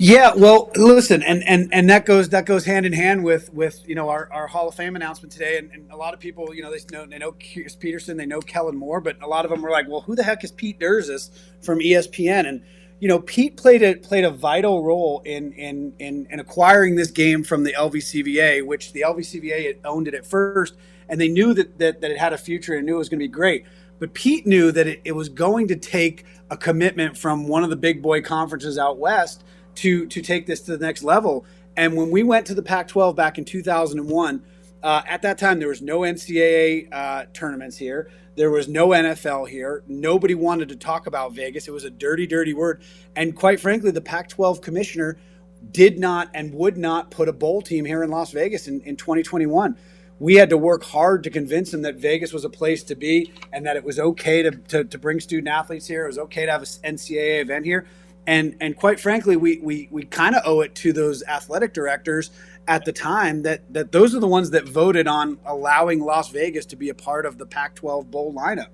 Yeah, 0.00 0.32
well, 0.36 0.70
listen, 0.76 1.24
and, 1.24 1.42
and 1.42 1.68
and 1.72 1.90
that 1.90 2.06
goes 2.06 2.28
that 2.28 2.46
goes 2.46 2.64
hand 2.64 2.86
in 2.86 2.92
hand 2.92 3.24
with 3.24 3.52
with 3.52 3.82
you 3.88 3.96
know 3.96 4.08
our, 4.08 4.28
our 4.32 4.46
Hall 4.46 4.68
of 4.68 4.76
Fame 4.76 4.94
announcement 4.94 5.32
today, 5.32 5.58
and, 5.58 5.72
and 5.72 5.90
a 5.90 5.96
lot 5.96 6.14
of 6.14 6.20
people 6.20 6.54
you 6.54 6.62
know 6.62 6.70
they 6.70 6.78
know 6.92 7.04
they 7.04 7.18
know 7.18 7.32
Petersen, 7.32 8.16
they 8.16 8.26
know 8.26 8.40
Kellen 8.40 8.76
Moore, 8.76 9.00
but 9.00 9.20
a 9.20 9.26
lot 9.26 9.44
of 9.44 9.50
them 9.50 9.60
were 9.60 9.70
like, 9.70 9.88
well, 9.88 10.02
who 10.02 10.14
the 10.14 10.22
heck 10.22 10.44
is 10.44 10.52
Pete 10.52 10.78
Derzis 10.78 11.30
from 11.62 11.80
ESPN? 11.80 12.46
And 12.46 12.62
you 13.00 13.08
know, 13.08 13.20
Pete 13.20 13.56
played 13.56 13.82
a 13.82 13.94
played 13.94 14.24
a 14.24 14.30
vital 14.30 14.82
role 14.82 15.22
in 15.24 15.52
in 15.52 15.92
in, 15.98 16.26
in 16.30 16.40
acquiring 16.40 16.96
this 16.96 17.10
game 17.10 17.44
from 17.44 17.62
the 17.62 17.72
LVCVA, 17.72 18.66
which 18.66 18.92
the 18.92 19.02
LVCVA 19.02 19.78
owned 19.84 20.08
it 20.08 20.14
at 20.14 20.26
first, 20.26 20.74
and 21.08 21.20
they 21.20 21.28
knew 21.28 21.54
that 21.54 21.78
that, 21.78 22.00
that 22.00 22.10
it 22.10 22.18
had 22.18 22.32
a 22.32 22.38
future 22.38 22.74
and 22.74 22.86
knew 22.86 22.96
it 22.96 22.98
was 22.98 23.08
going 23.08 23.20
to 23.20 23.24
be 23.24 23.28
great. 23.28 23.64
But 23.98 24.14
Pete 24.14 24.46
knew 24.46 24.72
that 24.72 24.86
it, 24.86 25.00
it 25.04 25.12
was 25.12 25.28
going 25.28 25.68
to 25.68 25.76
take 25.76 26.24
a 26.50 26.56
commitment 26.56 27.16
from 27.16 27.48
one 27.48 27.64
of 27.64 27.70
the 27.70 27.76
big 27.76 28.02
boy 28.02 28.22
conferences 28.22 28.78
out 28.78 28.98
west 28.98 29.44
to 29.76 30.06
to 30.06 30.20
take 30.20 30.46
this 30.46 30.60
to 30.62 30.76
the 30.76 30.84
next 30.84 31.02
level. 31.02 31.44
And 31.76 31.96
when 31.96 32.10
we 32.10 32.24
went 32.24 32.44
to 32.46 32.54
the 32.54 32.62
Pac-12 32.62 33.14
back 33.14 33.38
in 33.38 33.44
2001, 33.44 34.42
uh, 34.82 35.02
at 35.06 35.22
that 35.22 35.38
time 35.38 35.58
there 35.58 35.68
was 35.68 35.82
no 35.82 36.00
NCAA 36.00 36.88
uh, 36.92 37.26
tournaments 37.32 37.76
here. 37.76 38.10
There 38.36 38.50
was 38.50 38.68
no 38.68 38.88
NFL 38.88 39.48
here. 39.48 39.82
Nobody 39.88 40.34
wanted 40.34 40.68
to 40.68 40.76
talk 40.76 41.08
about 41.08 41.32
Vegas. 41.32 41.66
It 41.66 41.72
was 41.72 41.84
a 41.84 41.90
dirty, 41.90 42.26
dirty 42.26 42.54
word. 42.54 42.82
And 43.16 43.34
quite 43.34 43.58
frankly, 43.58 43.90
the 43.90 44.00
Pac-12 44.00 44.62
commissioner 44.62 45.18
did 45.72 45.98
not 45.98 46.30
and 46.34 46.54
would 46.54 46.76
not 46.76 47.10
put 47.10 47.28
a 47.28 47.32
bowl 47.32 47.62
team 47.62 47.84
here 47.84 48.04
in 48.04 48.10
Las 48.10 48.30
Vegas 48.30 48.68
in, 48.68 48.80
in 48.82 48.94
2021. 48.94 49.76
We 50.20 50.34
had 50.36 50.50
to 50.50 50.56
work 50.56 50.84
hard 50.84 51.24
to 51.24 51.30
convince 51.30 51.74
him 51.74 51.82
that 51.82 51.96
Vegas 51.96 52.32
was 52.32 52.44
a 52.44 52.50
place 52.50 52.82
to 52.84 52.94
be 52.94 53.32
and 53.52 53.66
that 53.66 53.76
it 53.76 53.84
was 53.84 53.98
okay 53.98 54.42
to, 54.42 54.52
to, 54.52 54.84
to 54.84 54.98
bring 54.98 55.20
student 55.20 55.48
athletes 55.48 55.86
here. 55.86 56.04
It 56.04 56.08
was 56.08 56.18
okay 56.18 56.46
to 56.46 56.52
have 56.52 56.62
an 56.62 56.94
NCAA 56.94 57.40
event 57.40 57.64
here. 57.64 57.86
And, 58.26 58.56
and 58.60 58.76
quite 58.76 59.00
frankly, 59.00 59.36
we, 59.36 59.58
we, 59.58 59.88
we 59.90 60.04
kind 60.04 60.34
of 60.34 60.42
owe 60.44 60.60
it 60.60 60.74
to 60.76 60.92
those 60.92 61.22
athletic 61.24 61.72
directors 61.72 62.30
at 62.68 62.84
the 62.84 62.92
time 62.92 63.42
that, 63.42 63.62
that 63.72 63.92
those 63.92 64.14
are 64.14 64.20
the 64.20 64.28
ones 64.28 64.50
that 64.50 64.68
voted 64.68 65.08
on 65.08 65.38
allowing 65.46 66.00
Las 66.00 66.28
Vegas 66.28 66.66
to 66.66 66.76
be 66.76 66.90
a 66.90 66.94
part 66.94 67.24
of 67.24 67.38
the 67.38 67.46
Pac 67.46 67.74
12 67.74 68.10
bowl 68.10 68.32
lineup. 68.34 68.68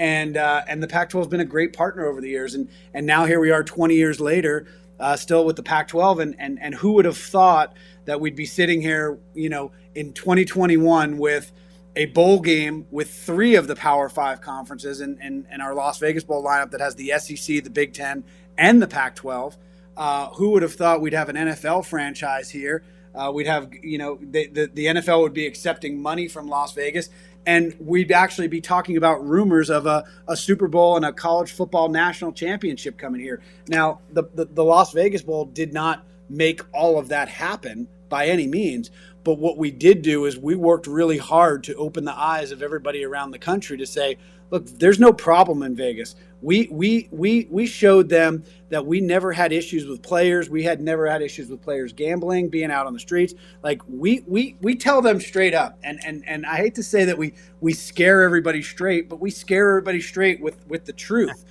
And, 0.00 0.36
uh, 0.36 0.62
and 0.68 0.82
the 0.82 0.88
Pac 0.88 1.10
12 1.10 1.26
has 1.26 1.30
been 1.30 1.40
a 1.40 1.44
great 1.44 1.72
partner 1.72 2.06
over 2.06 2.20
the 2.20 2.28
years. 2.28 2.54
And, 2.54 2.68
and 2.92 3.06
now 3.06 3.24
here 3.24 3.38
we 3.38 3.52
are 3.52 3.62
20 3.62 3.94
years 3.94 4.20
later, 4.20 4.66
uh, 4.98 5.14
still 5.14 5.46
with 5.46 5.54
the 5.54 5.62
Pac 5.62 5.86
12. 5.86 6.18
And, 6.18 6.36
and, 6.40 6.58
and 6.60 6.74
who 6.74 6.94
would 6.94 7.04
have 7.04 7.16
thought 7.16 7.74
that 8.04 8.20
we'd 8.20 8.34
be 8.34 8.46
sitting 8.46 8.80
here, 8.82 9.16
you 9.32 9.48
know, 9.48 9.70
in 9.94 10.12
2021 10.12 11.16
with 11.16 11.52
a 11.94 12.06
bowl 12.06 12.40
game 12.40 12.84
with 12.90 13.10
three 13.10 13.54
of 13.54 13.68
the 13.68 13.76
Power 13.76 14.08
Five 14.08 14.40
conferences 14.40 15.00
and, 15.00 15.18
and, 15.22 15.46
and 15.48 15.62
our 15.62 15.72
Las 15.72 16.00
Vegas 16.00 16.24
Bowl 16.24 16.44
lineup 16.44 16.72
that 16.72 16.80
has 16.80 16.96
the 16.96 17.12
SEC, 17.16 17.62
the 17.62 17.70
Big 17.70 17.94
Ten, 17.94 18.24
and 18.58 18.82
the 18.82 18.88
Pac 18.88 19.14
12. 19.14 19.56
Uh, 19.96 20.28
who 20.30 20.50
would 20.50 20.62
have 20.62 20.74
thought 20.74 21.00
we'd 21.00 21.14
have 21.14 21.28
an 21.28 21.36
NFL 21.36 21.86
franchise 21.86 22.50
here? 22.50 22.82
Uh, 23.16 23.30
we'd 23.32 23.46
have, 23.46 23.70
you 23.82 23.98
know, 23.98 24.18
the, 24.20 24.48
the, 24.48 24.86
NFL 24.86 25.22
would 25.22 25.32
be 25.32 25.46
accepting 25.46 26.00
money 26.00 26.28
from 26.28 26.48
Las 26.48 26.72
Vegas, 26.74 27.08
and 27.46 27.74
we'd 27.80 28.12
actually 28.12 28.48
be 28.48 28.60
talking 28.60 28.96
about 28.96 29.26
rumors 29.26 29.70
of 29.70 29.86
a, 29.86 30.04
a 30.28 30.36
Super 30.36 30.68
Bowl 30.68 30.96
and 30.96 31.04
a 31.04 31.12
college 31.12 31.52
football 31.52 31.88
national 31.88 32.32
championship 32.32 32.98
coming 32.98 33.20
here. 33.20 33.40
Now, 33.68 34.00
the, 34.10 34.24
the, 34.34 34.44
the 34.44 34.64
Las 34.64 34.92
Vegas 34.92 35.22
Bowl 35.22 35.46
did 35.46 35.72
not 35.72 36.04
make 36.28 36.60
all 36.74 36.98
of 36.98 37.08
that 37.08 37.28
happen 37.28 37.88
by 38.08 38.26
any 38.26 38.46
means. 38.46 38.90
But 39.24 39.38
what 39.38 39.58
we 39.58 39.70
did 39.70 40.02
do 40.02 40.24
is 40.26 40.38
we 40.38 40.54
worked 40.54 40.86
really 40.86 41.18
hard 41.18 41.64
to 41.64 41.74
open 41.74 42.04
the 42.04 42.16
eyes 42.16 42.52
of 42.52 42.62
everybody 42.62 43.04
around 43.04 43.32
the 43.32 43.38
country 43.38 43.76
to 43.78 43.86
say, 43.86 44.18
look, 44.50 44.66
there's 44.78 45.00
no 45.00 45.12
problem 45.12 45.62
in 45.62 45.74
Vegas. 45.74 46.16
We 46.42 46.68
we 46.70 47.08
we 47.10 47.48
we 47.50 47.66
showed 47.66 48.08
them 48.08 48.44
that 48.68 48.84
we 48.84 49.00
never 49.00 49.32
had 49.32 49.52
issues 49.52 49.86
with 49.86 50.02
players. 50.02 50.50
We 50.50 50.62
had 50.62 50.80
never 50.80 51.08
had 51.08 51.22
issues 51.22 51.48
with 51.48 51.62
players 51.62 51.92
gambling, 51.92 52.48
being 52.48 52.70
out 52.70 52.86
on 52.86 52.92
the 52.92 53.00
streets. 53.00 53.34
Like 53.62 53.80
we 53.88 54.22
we 54.26 54.56
we 54.60 54.74
tell 54.76 55.00
them 55.00 55.20
straight 55.20 55.54
up. 55.54 55.78
And 55.82 55.98
and 56.04 56.22
and 56.26 56.44
I 56.46 56.56
hate 56.56 56.74
to 56.76 56.82
say 56.82 57.04
that 57.04 57.16
we 57.16 57.34
we 57.60 57.72
scare 57.72 58.22
everybody 58.22 58.62
straight, 58.62 59.08
but 59.08 59.20
we 59.20 59.30
scare 59.30 59.70
everybody 59.70 60.00
straight 60.00 60.40
with 60.40 60.66
with 60.68 60.84
the 60.84 60.92
truth. 60.92 61.44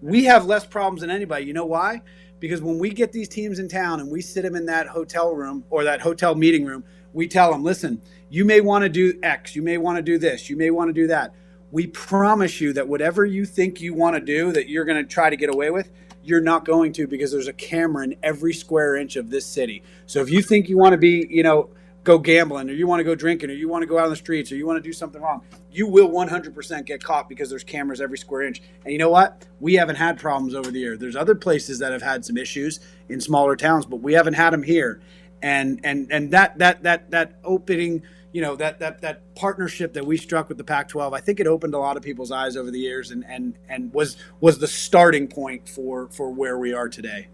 We 0.00 0.24
have 0.24 0.46
less 0.46 0.66
problems 0.66 1.02
than 1.02 1.10
anybody. 1.10 1.46
You 1.46 1.52
know 1.52 1.66
why? 1.66 2.02
Because 2.40 2.60
when 2.60 2.76
we 2.76 2.90
get 2.90 3.12
these 3.12 3.28
teams 3.28 3.60
in 3.60 3.68
town 3.68 4.00
and 4.00 4.10
we 4.10 4.20
sit 4.20 4.42
them 4.42 4.56
in 4.56 4.66
that 4.66 4.88
hotel 4.88 5.32
room 5.32 5.64
or 5.70 5.84
that 5.84 6.00
hotel 6.00 6.34
meeting 6.34 6.64
room, 6.64 6.82
we 7.12 7.28
tell 7.28 7.52
them, 7.52 7.62
listen, 7.62 8.02
you 8.28 8.44
may 8.44 8.60
want 8.60 8.82
to 8.82 8.88
do 8.88 9.16
X, 9.22 9.54
you 9.54 9.62
may 9.62 9.78
want 9.78 9.96
to 9.96 10.02
do 10.02 10.18
this, 10.18 10.50
you 10.50 10.56
may 10.56 10.70
want 10.70 10.88
to 10.88 10.92
do 10.92 11.06
that 11.06 11.32
we 11.72 11.86
promise 11.88 12.60
you 12.60 12.72
that 12.74 12.86
whatever 12.86 13.24
you 13.24 13.44
think 13.44 13.80
you 13.80 13.94
want 13.94 14.14
to 14.14 14.20
do 14.20 14.52
that 14.52 14.68
you're 14.68 14.84
going 14.84 15.02
to 15.02 15.08
try 15.08 15.28
to 15.28 15.36
get 15.36 15.52
away 15.52 15.70
with 15.70 15.90
you're 16.22 16.40
not 16.40 16.64
going 16.64 16.92
to 16.92 17.06
because 17.06 17.32
there's 17.32 17.48
a 17.48 17.52
camera 17.52 18.04
in 18.04 18.16
every 18.22 18.54
square 18.54 18.94
inch 18.94 19.16
of 19.16 19.30
this 19.30 19.44
city. 19.44 19.82
So 20.06 20.20
if 20.20 20.30
you 20.30 20.40
think 20.40 20.68
you 20.68 20.78
want 20.78 20.92
to 20.92 20.98
be 20.98 21.26
you 21.28 21.42
know 21.42 21.70
go 22.04 22.18
gambling 22.18 22.68
or 22.68 22.72
you 22.72 22.86
want 22.86 23.00
to 23.00 23.04
go 23.04 23.14
drinking 23.14 23.50
or 23.50 23.54
you 23.54 23.68
want 23.68 23.82
to 23.82 23.86
go 23.86 23.98
out 23.98 24.04
on 24.04 24.10
the 24.10 24.16
streets 24.16 24.50
or 24.50 24.56
you 24.56 24.66
want 24.66 24.76
to 24.76 24.82
do 24.82 24.92
something 24.92 25.20
wrong 25.20 25.40
you 25.70 25.86
will 25.86 26.10
100% 26.10 26.84
get 26.84 27.02
caught 27.02 27.28
because 27.28 27.48
there's 27.48 27.64
cameras 27.64 28.00
every 28.00 28.18
square 28.18 28.42
inch. 28.42 28.60
And 28.84 28.92
you 28.92 28.98
know 28.98 29.08
what? 29.08 29.46
We 29.58 29.74
haven't 29.74 29.96
had 29.96 30.18
problems 30.18 30.54
over 30.54 30.70
the 30.70 30.78
year. 30.78 30.96
There's 30.98 31.16
other 31.16 31.34
places 31.34 31.78
that 31.78 31.92
have 31.92 32.02
had 32.02 32.24
some 32.24 32.36
issues 32.36 32.80
in 33.08 33.20
smaller 33.20 33.56
towns 33.56 33.86
but 33.86 33.96
we 33.96 34.12
haven't 34.12 34.34
had 34.34 34.52
them 34.52 34.62
here. 34.62 35.00
And 35.42 35.80
and 35.82 36.12
and 36.12 36.30
that 36.30 36.58
that 36.58 36.82
that 36.84 37.10
that 37.10 37.38
opening 37.42 38.02
you 38.32 38.40
know 38.40 38.56
that 38.56 38.78
that 38.80 39.00
that 39.02 39.34
partnership 39.34 39.92
that 39.94 40.04
we 40.04 40.16
struck 40.16 40.48
with 40.48 40.58
the 40.58 40.64
Pac-12, 40.64 41.14
I 41.14 41.20
think 41.20 41.40
it 41.40 41.46
opened 41.46 41.74
a 41.74 41.78
lot 41.78 41.96
of 41.96 42.02
people's 42.02 42.32
eyes 42.32 42.56
over 42.56 42.70
the 42.70 42.78
years, 42.78 43.10
and 43.10 43.24
and 43.28 43.54
and 43.68 43.92
was 43.92 44.16
was 44.40 44.58
the 44.58 44.66
starting 44.66 45.28
point 45.28 45.68
for 45.68 46.08
for 46.08 46.30
where 46.30 46.58
we 46.58 46.72
are 46.72 46.88
today. 46.88 47.28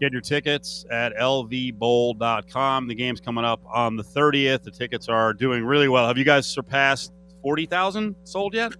Get 0.00 0.12
your 0.12 0.20
tickets 0.20 0.84
at 0.90 1.14
lvbowl.com. 1.16 2.88
The 2.88 2.94
game's 2.94 3.20
coming 3.20 3.44
up 3.44 3.60
on 3.66 3.96
the 3.96 4.02
30th. 4.02 4.62
The 4.62 4.70
tickets 4.70 5.08
are 5.08 5.32
doing 5.32 5.64
really 5.64 5.88
well. 5.88 6.06
Have 6.08 6.18
you 6.18 6.24
guys 6.24 6.46
surpassed 6.48 7.12
40,000 7.42 8.16
sold 8.24 8.54
yet? 8.54 8.72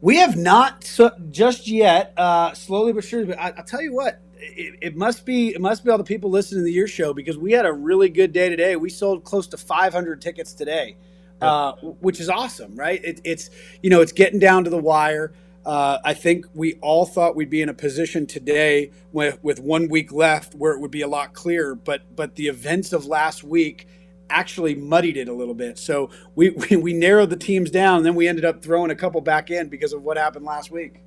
We 0.00 0.16
have 0.16 0.36
not 0.36 0.82
so, 0.82 1.12
just 1.30 1.68
yet. 1.68 2.12
Uh, 2.16 2.52
slowly 2.54 2.92
but 2.92 3.04
surely. 3.04 3.26
But 3.26 3.38
I, 3.38 3.52
will 3.52 3.62
tell 3.62 3.80
you 3.80 3.94
what, 3.94 4.20
it, 4.42 4.78
it, 4.80 4.96
must 4.96 5.24
be 5.24 5.54
it 5.54 5.60
must 5.60 5.84
be 5.84 5.90
all 5.90 5.98
the 5.98 6.04
people 6.04 6.30
listening 6.30 6.64
to 6.64 6.70
your 6.70 6.88
show 6.88 7.14
because 7.14 7.38
we 7.38 7.52
had 7.52 7.66
a 7.66 7.72
really 7.72 8.08
good 8.08 8.32
day 8.32 8.48
today. 8.48 8.76
We 8.76 8.90
sold 8.90 9.24
close 9.24 9.46
to 9.48 9.56
500 9.56 10.20
tickets 10.20 10.52
today, 10.52 10.96
uh, 11.40 11.72
which 11.72 12.20
is 12.20 12.28
awesome, 12.28 12.74
right? 12.76 13.02
It, 13.04 13.20
it's 13.24 13.50
you 13.82 13.90
know 13.90 14.00
it's 14.00 14.12
getting 14.12 14.38
down 14.38 14.64
to 14.64 14.70
the 14.70 14.78
wire. 14.78 15.32
Uh, 15.64 15.98
I 16.04 16.14
think 16.14 16.46
we 16.54 16.74
all 16.80 17.06
thought 17.06 17.36
we'd 17.36 17.50
be 17.50 17.62
in 17.62 17.68
a 17.68 17.74
position 17.74 18.26
today 18.26 18.90
with, 19.12 19.38
with 19.44 19.60
one 19.60 19.88
week 19.88 20.10
left 20.10 20.56
where 20.56 20.72
it 20.72 20.80
would 20.80 20.90
be 20.90 21.02
a 21.02 21.08
lot 21.08 21.34
clearer, 21.34 21.76
but 21.76 22.02
but 22.16 22.34
the 22.34 22.48
events 22.48 22.92
of 22.92 23.06
last 23.06 23.44
week 23.44 23.86
actually 24.28 24.74
muddied 24.74 25.16
it 25.16 25.28
a 25.28 25.32
little 25.32 25.54
bit. 25.54 25.78
So 25.78 26.10
we, 26.34 26.50
we, 26.70 26.76
we 26.76 26.92
narrowed 26.92 27.30
the 27.30 27.36
teams 27.36 27.70
down, 27.70 27.98
and 27.98 28.06
then 28.06 28.14
we 28.14 28.26
ended 28.26 28.44
up 28.44 28.62
throwing 28.62 28.90
a 28.90 28.96
couple 28.96 29.20
back 29.20 29.50
in 29.50 29.68
because 29.68 29.92
of 29.92 30.02
what 30.02 30.16
happened 30.16 30.44
last 30.44 30.70
week. 30.70 31.02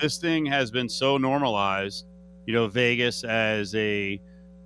This 0.00 0.18
thing 0.18 0.44
has 0.46 0.70
been 0.70 0.88
so 0.88 1.16
normalized 1.16 2.04
you 2.46 2.54
know, 2.54 2.68
Vegas 2.68 3.24
as 3.24 3.74
a 3.74 4.20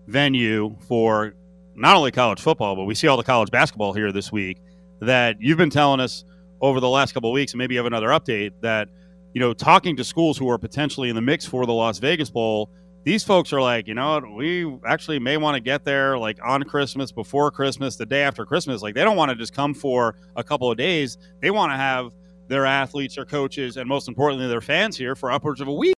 venue 0.06 0.76
for 0.86 1.34
not 1.74 1.96
only 1.96 2.10
college 2.10 2.40
football, 2.40 2.76
but 2.76 2.84
we 2.84 2.94
see 2.94 3.06
all 3.08 3.16
the 3.16 3.22
college 3.22 3.50
basketball 3.50 3.92
here 3.92 4.12
this 4.12 4.30
week. 4.30 4.58
That 5.00 5.36
you've 5.40 5.58
been 5.58 5.70
telling 5.70 5.98
us 5.98 6.24
over 6.60 6.78
the 6.78 6.88
last 6.88 7.12
couple 7.12 7.30
of 7.30 7.34
weeks, 7.34 7.52
and 7.52 7.58
maybe 7.58 7.74
you 7.74 7.78
have 7.78 7.86
another 7.86 8.08
update 8.08 8.52
that 8.60 8.88
you 9.32 9.40
know, 9.40 9.52
talking 9.52 9.96
to 9.96 10.04
schools 10.04 10.36
who 10.36 10.48
are 10.50 10.58
potentially 10.58 11.08
in 11.08 11.14
the 11.14 11.22
mix 11.22 11.46
for 11.46 11.66
the 11.66 11.72
Las 11.72 11.98
Vegas 11.98 12.30
Bowl, 12.30 12.70
these 13.04 13.24
folks 13.24 13.52
are 13.52 13.60
like, 13.60 13.86
you 13.86 13.94
know 13.94 14.20
we 14.36 14.70
actually 14.84 15.18
may 15.18 15.36
want 15.36 15.54
to 15.54 15.60
get 15.60 15.84
there 15.84 16.18
like 16.18 16.38
on 16.44 16.62
Christmas, 16.64 17.12
before 17.12 17.50
Christmas, 17.50 17.96
the 17.96 18.06
day 18.06 18.22
after 18.22 18.44
Christmas. 18.44 18.82
Like 18.82 18.94
they 18.94 19.04
don't 19.04 19.16
want 19.16 19.30
to 19.30 19.36
just 19.36 19.54
come 19.54 19.72
for 19.72 20.16
a 20.36 20.44
couple 20.44 20.70
of 20.70 20.76
days. 20.76 21.16
They 21.40 21.50
want 21.50 21.72
to 21.72 21.76
have 21.76 22.10
their 22.48 22.66
athletes, 22.66 23.14
their 23.14 23.24
coaches, 23.24 23.76
and 23.76 23.88
most 23.88 24.08
importantly, 24.08 24.48
their 24.48 24.60
fans 24.60 24.96
here 24.96 25.14
for 25.14 25.30
upwards 25.30 25.60
of 25.60 25.68
a 25.68 25.72
week. 25.72 25.94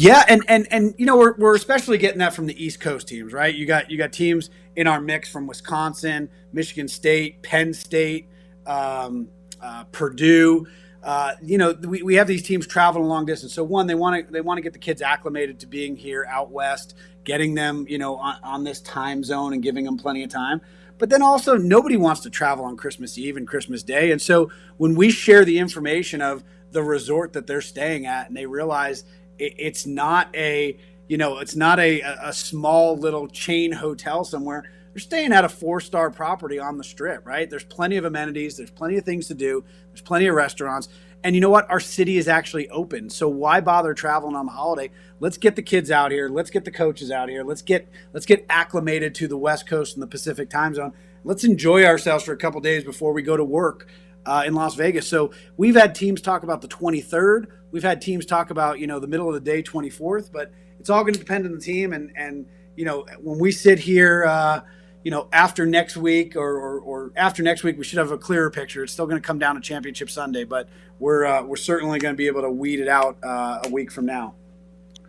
Yeah, 0.00 0.24
and 0.28 0.42
and 0.48 0.66
and 0.70 0.94
you 0.96 1.04
know 1.04 1.18
we're, 1.18 1.34
we're 1.36 1.54
especially 1.54 1.98
getting 1.98 2.20
that 2.20 2.32
from 2.32 2.46
the 2.46 2.64
East 2.64 2.80
Coast 2.80 3.06
teams, 3.06 3.34
right? 3.34 3.54
You 3.54 3.66
got 3.66 3.90
you 3.90 3.98
got 3.98 4.14
teams 4.14 4.48
in 4.74 4.86
our 4.86 4.98
mix 4.98 5.30
from 5.30 5.46
Wisconsin, 5.46 6.30
Michigan 6.54 6.88
State, 6.88 7.42
Penn 7.42 7.74
State, 7.74 8.26
um, 8.66 9.28
uh, 9.60 9.84
Purdue. 9.92 10.66
Uh, 11.02 11.32
you 11.42 11.58
know, 11.58 11.72
we, 11.72 12.02
we 12.02 12.14
have 12.14 12.26
these 12.26 12.42
teams 12.42 12.66
traveling 12.66 13.08
long 13.08 13.26
distance. 13.26 13.52
So 13.52 13.62
one, 13.62 13.86
they 13.86 13.94
want 13.94 14.26
to 14.26 14.32
they 14.32 14.40
want 14.40 14.56
to 14.56 14.62
get 14.62 14.72
the 14.72 14.78
kids 14.78 15.02
acclimated 15.02 15.60
to 15.60 15.66
being 15.66 15.96
here 15.96 16.26
out 16.30 16.50
west, 16.50 16.94
getting 17.24 17.54
them 17.54 17.84
you 17.86 17.98
know 17.98 18.16
on, 18.16 18.36
on 18.42 18.64
this 18.64 18.80
time 18.80 19.22
zone 19.22 19.52
and 19.52 19.62
giving 19.62 19.84
them 19.84 19.98
plenty 19.98 20.24
of 20.24 20.30
time. 20.30 20.62
But 20.96 21.10
then 21.10 21.20
also, 21.20 21.58
nobody 21.58 21.98
wants 21.98 22.22
to 22.22 22.30
travel 22.30 22.64
on 22.64 22.78
Christmas 22.78 23.18
Eve 23.18 23.36
and 23.36 23.46
Christmas 23.46 23.82
Day. 23.82 24.12
And 24.12 24.22
so 24.22 24.50
when 24.78 24.94
we 24.94 25.10
share 25.10 25.44
the 25.44 25.58
information 25.58 26.22
of 26.22 26.42
the 26.72 26.82
resort 26.82 27.34
that 27.34 27.46
they're 27.46 27.60
staying 27.60 28.06
at, 28.06 28.28
and 28.28 28.36
they 28.36 28.46
realize 28.46 29.04
it, 29.40 29.54
it's 29.58 29.86
not 29.86 30.34
a 30.34 30.78
you 31.08 31.16
know 31.16 31.38
it's 31.38 31.56
not 31.56 31.80
a, 31.80 32.00
a 32.00 32.32
small 32.32 32.96
little 32.96 33.28
chain 33.28 33.72
hotel 33.72 34.24
somewhere. 34.24 34.64
They're 34.92 35.00
staying 35.00 35.32
at 35.32 35.44
a 35.44 35.48
four 35.48 35.80
star 35.80 36.10
property 36.10 36.58
on 36.58 36.76
the 36.76 36.84
strip 36.84 37.26
right? 37.26 37.48
There's 37.48 37.64
plenty 37.64 37.96
of 37.96 38.04
amenities. 38.04 38.56
There's 38.56 38.70
plenty 38.70 38.96
of 38.96 39.04
things 39.04 39.28
to 39.28 39.34
do. 39.34 39.64
There's 39.88 40.02
plenty 40.02 40.26
of 40.26 40.34
restaurants. 40.34 40.88
And 41.22 41.34
you 41.34 41.40
know 41.40 41.50
what? 41.50 41.70
Our 41.70 41.80
city 41.80 42.16
is 42.16 42.28
actually 42.28 42.70
open. 42.70 43.10
So 43.10 43.28
why 43.28 43.60
bother 43.60 43.92
traveling 43.92 44.34
on 44.34 44.46
the 44.46 44.52
holiday? 44.52 44.90
Let's 45.18 45.36
get 45.36 45.54
the 45.54 45.62
kids 45.62 45.90
out 45.90 46.12
here. 46.12 46.28
Let's 46.30 46.50
get 46.50 46.64
the 46.64 46.70
coaches 46.70 47.10
out 47.10 47.28
here. 47.28 47.44
Let's 47.44 47.62
get 47.62 47.88
let's 48.12 48.26
get 48.26 48.46
acclimated 48.48 49.14
to 49.16 49.28
the 49.28 49.36
west 49.36 49.66
coast 49.66 49.94
and 49.94 50.02
the 50.02 50.06
pacific 50.06 50.48
time 50.48 50.74
zone. 50.74 50.92
Let's 51.22 51.44
enjoy 51.44 51.84
ourselves 51.84 52.24
for 52.24 52.32
a 52.32 52.38
couple 52.38 52.60
days 52.62 52.84
before 52.84 53.12
we 53.12 53.20
go 53.20 53.36
to 53.36 53.44
work 53.44 53.86
uh, 54.26 54.44
in 54.46 54.54
Las 54.54 54.74
Vegas. 54.74 55.06
So 55.06 55.32
we've 55.56 55.74
had 55.74 55.94
teams 55.94 56.20
talk 56.20 56.42
about 56.42 56.62
the 56.62 56.68
23rd. 56.68 57.46
We've 57.70 57.82
had 57.82 58.00
teams 58.00 58.26
talk 58.26 58.50
about 58.50 58.78
you 58.78 58.86
know 58.86 58.98
the 58.98 59.06
middle 59.06 59.28
of 59.28 59.34
the 59.34 59.40
day, 59.40 59.62
24th. 59.62 60.32
But 60.32 60.52
it's 60.78 60.90
all 60.90 61.02
going 61.02 61.14
to 61.14 61.18
depend 61.20 61.46
on 61.46 61.52
the 61.52 61.60
team. 61.60 61.92
And 61.92 62.12
and 62.16 62.46
you 62.76 62.84
know 62.84 63.06
when 63.20 63.38
we 63.38 63.52
sit 63.52 63.78
here, 63.78 64.24
uh, 64.24 64.60
you 65.04 65.10
know 65.10 65.28
after 65.32 65.66
next 65.66 65.96
week 65.96 66.36
or, 66.36 66.56
or, 66.56 66.80
or 66.80 67.12
after 67.16 67.42
next 67.42 67.62
week, 67.62 67.78
we 67.78 67.84
should 67.84 67.98
have 67.98 68.10
a 68.10 68.18
clearer 68.18 68.50
picture. 68.50 68.82
It's 68.82 68.92
still 68.92 69.06
going 69.06 69.20
to 69.20 69.26
come 69.26 69.38
down 69.38 69.54
to 69.54 69.60
Championship 69.60 70.10
Sunday, 70.10 70.44
but 70.44 70.68
we're 70.98 71.24
uh, 71.24 71.42
we're 71.42 71.56
certainly 71.56 71.98
going 71.98 72.14
to 72.14 72.18
be 72.18 72.26
able 72.26 72.42
to 72.42 72.50
weed 72.50 72.80
it 72.80 72.88
out 72.88 73.18
uh, 73.22 73.60
a 73.64 73.68
week 73.70 73.90
from 73.90 74.06
now. 74.06 74.34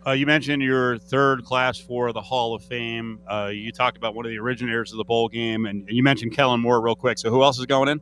Uh, 0.04 0.12
you 0.12 0.26
mentioned 0.26 0.60
your 0.62 0.98
third 0.98 1.44
class 1.44 1.78
for 1.78 2.12
the 2.12 2.20
Hall 2.20 2.54
of 2.54 2.64
Fame. 2.64 3.20
Uh, 3.28 3.50
you 3.52 3.70
talked 3.70 3.96
about 3.96 4.16
one 4.16 4.26
of 4.26 4.30
the 4.30 4.38
originators 4.38 4.90
of 4.90 4.98
the 4.98 5.04
bowl 5.04 5.28
game, 5.28 5.64
and, 5.66 5.86
and 5.88 5.96
you 5.96 6.02
mentioned 6.02 6.34
Kellen 6.34 6.60
Moore 6.60 6.80
real 6.80 6.96
quick. 6.96 7.18
So, 7.18 7.30
who 7.30 7.42
else 7.44 7.58
is 7.60 7.66
going 7.66 7.88
in? 7.88 8.00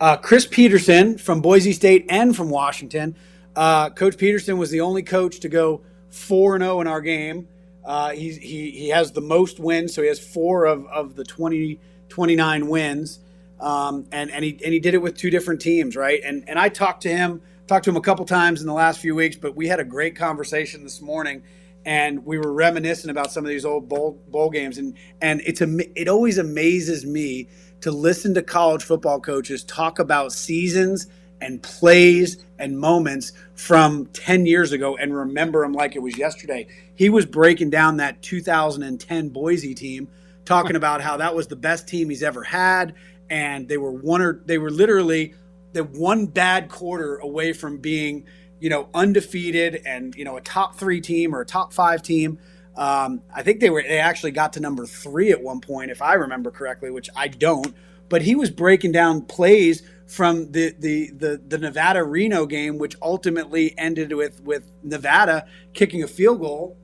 Uh, 0.00 0.16
Chris 0.16 0.46
Petersen 0.46 1.18
from 1.18 1.40
Boise 1.40 1.72
State 1.72 2.06
and 2.08 2.36
from 2.36 2.50
Washington. 2.50 3.16
Uh, 3.56 3.90
coach 3.90 4.16
Petersen 4.16 4.56
was 4.56 4.70
the 4.70 4.80
only 4.80 5.02
coach 5.02 5.40
to 5.40 5.48
go 5.48 5.80
4 6.10 6.60
0 6.60 6.80
in 6.80 6.86
our 6.86 7.00
game. 7.00 7.48
Uh, 7.84 8.10
he, 8.10 8.32
he, 8.32 8.70
he 8.70 8.88
has 8.90 9.10
the 9.10 9.20
most 9.20 9.58
wins, 9.58 9.94
so 9.94 10.02
he 10.02 10.08
has 10.08 10.20
four 10.20 10.66
of, 10.66 10.86
of 10.86 11.16
the 11.16 11.24
20, 11.24 11.80
29 12.10 12.68
wins. 12.68 13.18
Um, 13.58 14.06
and, 14.12 14.30
and, 14.30 14.44
he, 14.44 14.60
and 14.64 14.72
he 14.72 14.78
did 14.78 14.94
it 14.94 14.98
with 14.98 15.16
two 15.16 15.30
different 15.30 15.60
teams, 15.60 15.96
right? 15.96 16.20
And, 16.22 16.48
and 16.48 16.60
I 16.60 16.68
talked 16.68 17.02
to 17.02 17.08
him, 17.08 17.40
talked 17.66 17.84
to 17.86 17.90
him 17.90 17.96
a 17.96 18.00
couple 18.00 18.24
times 18.24 18.60
in 18.60 18.68
the 18.68 18.74
last 18.74 19.00
few 19.00 19.16
weeks, 19.16 19.36
but 19.36 19.56
we 19.56 19.66
had 19.66 19.80
a 19.80 19.84
great 19.84 20.14
conversation 20.14 20.84
this 20.84 21.00
morning 21.00 21.42
and 21.84 22.24
we 22.26 22.38
were 22.38 22.52
reminiscing 22.52 23.10
about 23.10 23.32
some 23.32 23.44
of 23.44 23.48
these 23.48 23.64
old 23.64 23.88
bowl, 23.88 24.20
bowl 24.28 24.50
games. 24.50 24.78
And, 24.78 24.94
and 25.22 25.40
it's 25.46 25.62
it 25.62 26.06
always 26.06 26.38
amazes 26.38 27.06
me 27.06 27.48
to 27.80 27.90
listen 27.90 28.34
to 28.34 28.42
college 28.42 28.82
football 28.82 29.20
coaches 29.20 29.64
talk 29.64 29.98
about 29.98 30.32
seasons 30.32 31.06
and 31.40 31.62
plays 31.62 32.44
and 32.58 32.78
moments 32.78 33.32
from 33.54 34.06
10 34.06 34.46
years 34.46 34.72
ago 34.72 34.96
and 34.96 35.14
remember 35.14 35.62
them 35.62 35.72
like 35.72 35.94
it 35.94 36.02
was 36.02 36.18
yesterday. 36.18 36.66
He 36.94 37.10
was 37.10 37.26
breaking 37.26 37.70
down 37.70 37.98
that 37.98 38.22
2010 38.22 39.28
Boise 39.28 39.74
team, 39.74 40.08
talking 40.44 40.76
about 40.76 41.00
how 41.00 41.18
that 41.18 41.34
was 41.34 41.46
the 41.46 41.56
best 41.56 41.86
team 41.86 42.10
he's 42.10 42.22
ever 42.22 42.42
had. 42.42 42.94
And 43.30 43.68
they 43.68 43.76
were 43.76 43.92
one 43.92 44.22
or 44.22 44.40
they 44.44 44.58
were 44.58 44.70
literally 44.70 45.34
the 45.72 45.84
one 45.84 46.26
bad 46.26 46.68
quarter 46.68 47.16
away 47.16 47.52
from 47.52 47.78
being, 47.78 48.24
you 48.58 48.70
know, 48.70 48.88
undefeated 48.94 49.82
and, 49.84 50.14
you 50.14 50.24
know, 50.24 50.36
a 50.36 50.40
top 50.40 50.76
three 50.76 51.00
team 51.00 51.34
or 51.34 51.42
a 51.42 51.46
top 51.46 51.72
five 51.72 52.02
team. 52.02 52.38
Um, 52.78 53.24
I 53.34 53.42
think 53.44 53.60
they 53.60 53.70
were 53.70 53.82
they 53.82 54.00
actually 54.00 54.32
got 54.32 54.54
to 54.54 54.60
number 54.60 54.86
three 54.86 55.32
at 55.32 55.42
one 55.42 55.60
point, 55.62 55.92
if 55.92 56.02
I 56.02 56.14
remember 56.14 56.52
correctly, 56.52 56.92
which 56.92 57.10
I 57.16 57.28
don't. 57.28 57.74
But 58.10 58.22
he 58.22 58.36
was 58.36 58.50
breaking 58.50 58.92
down 58.92 59.22
plays 59.26 59.82
from 60.06 60.52
the 60.52 60.74
the 60.78 61.10
the, 61.12 61.42
the 61.46 61.58
Nevada 61.58 62.04
Reno 62.04 62.46
game, 62.46 62.78
which 62.78 62.96
ultimately 63.02 63.74
ended 63.78 64.14
with 64.14 64.42
with 64.42 64.72
Nevada 64.84 65.46
kicking 65.74 66.04
a 66.04 66.08
field 66.08 66.40
goal. 66.40 66.76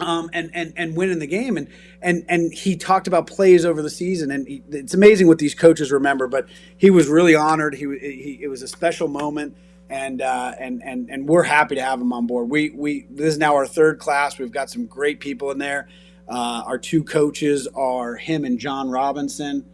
um, 0.00 0.30
and 0.32 0.50
and 0.54 0.72
and 0.76 0.96
winning 0.96 1.18
the 1.18 1.26
game. 1.26 1.56
And 1.56 1.68
and 2.02 2.24
and 2.28 2.52
he 2.52 2.76
talked 2.76 3.06
about 3.06 3.26
plays 3.26 3.64
over 3.64 3.82
the 3.82 3.90
season, 3.90 4.30
and 4.30 4.46
he, 4.46 4.62
it's 4.70 4.94
amazing 4.94 5.28
what 5.28 5.38
these 5.38 5.54
coaches 5.54 5.92
remember. 5.92 6.28
But 6.28 6.48
he 6.76 6.90
was 6.90 7.08
really 7.08 7.34
honored. 7.34 7.74
He, 7.74 7.86
he 7.98 8.38
it 8.42 8.48
was 8.48 8.62
a 8.62 8.68
special 8.68 9.08
moment. 9.08 9.56
And, 9.90 10.20
uh, 10.20 10.52
and 10.60 10.82
and 10.84 11.08
and 11.08 11.26
we're 11.26 11.44
happy 11.44 11.76
to 11.76 11.82
have 11.82 11.98
him 11.98 12.12
on 12.12 12.26
board. 12.26 12.50
We 12.50 12.70
we 12.70 13.06
this 13.08 13.28
is 13.28 13.38
now 13.38 13.54
our 13.54 13.66
third 13.66 13.98
class. 13.98 14.38
We've 14.38 14.52
got 14.52 14.68
some 14.68 14.84
great 14.84 15.18
people 15.18 15.50
in 15.50 15.56
there. 15.56 15.88
Uh, 16.28 16.62
our 16.66 16.76
two 16.76 17.02
coaches 17.02 17.66
are 17.74 18.16
him 18.16 18.44
and 18.44 18.58
John 18.58 18.90
Robinson. 18.90 19.64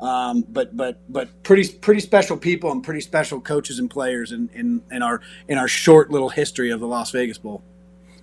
Um, 0.00 0.44
but 0.48 0.76
but 0.76 1.00
but 1.08 1.28
pretty 1.42 1.68
pretty 1.68 2.00
special 2.00 2.36
people 2.36 2.70
and 2.70 2.82
pretty 2.82 3.00
special 3.00 3.40
coaches 3.40 3.78
and 3.78 3.90
players 3.90 4.30
in, 4.30 4.48
in, 4.54 4.82
in 4.92 5.02
our 5.02 5.20
in 5.48 5.58
our 5.58 5.66
short 5.66 6.10
little 6.10 6.28
history 6.28 6.70
of 6.70 6.80
the 6.80 6.86
Las 6.86 7.10
Vegas 7.10 7.36
Bowl. 7.36 7.62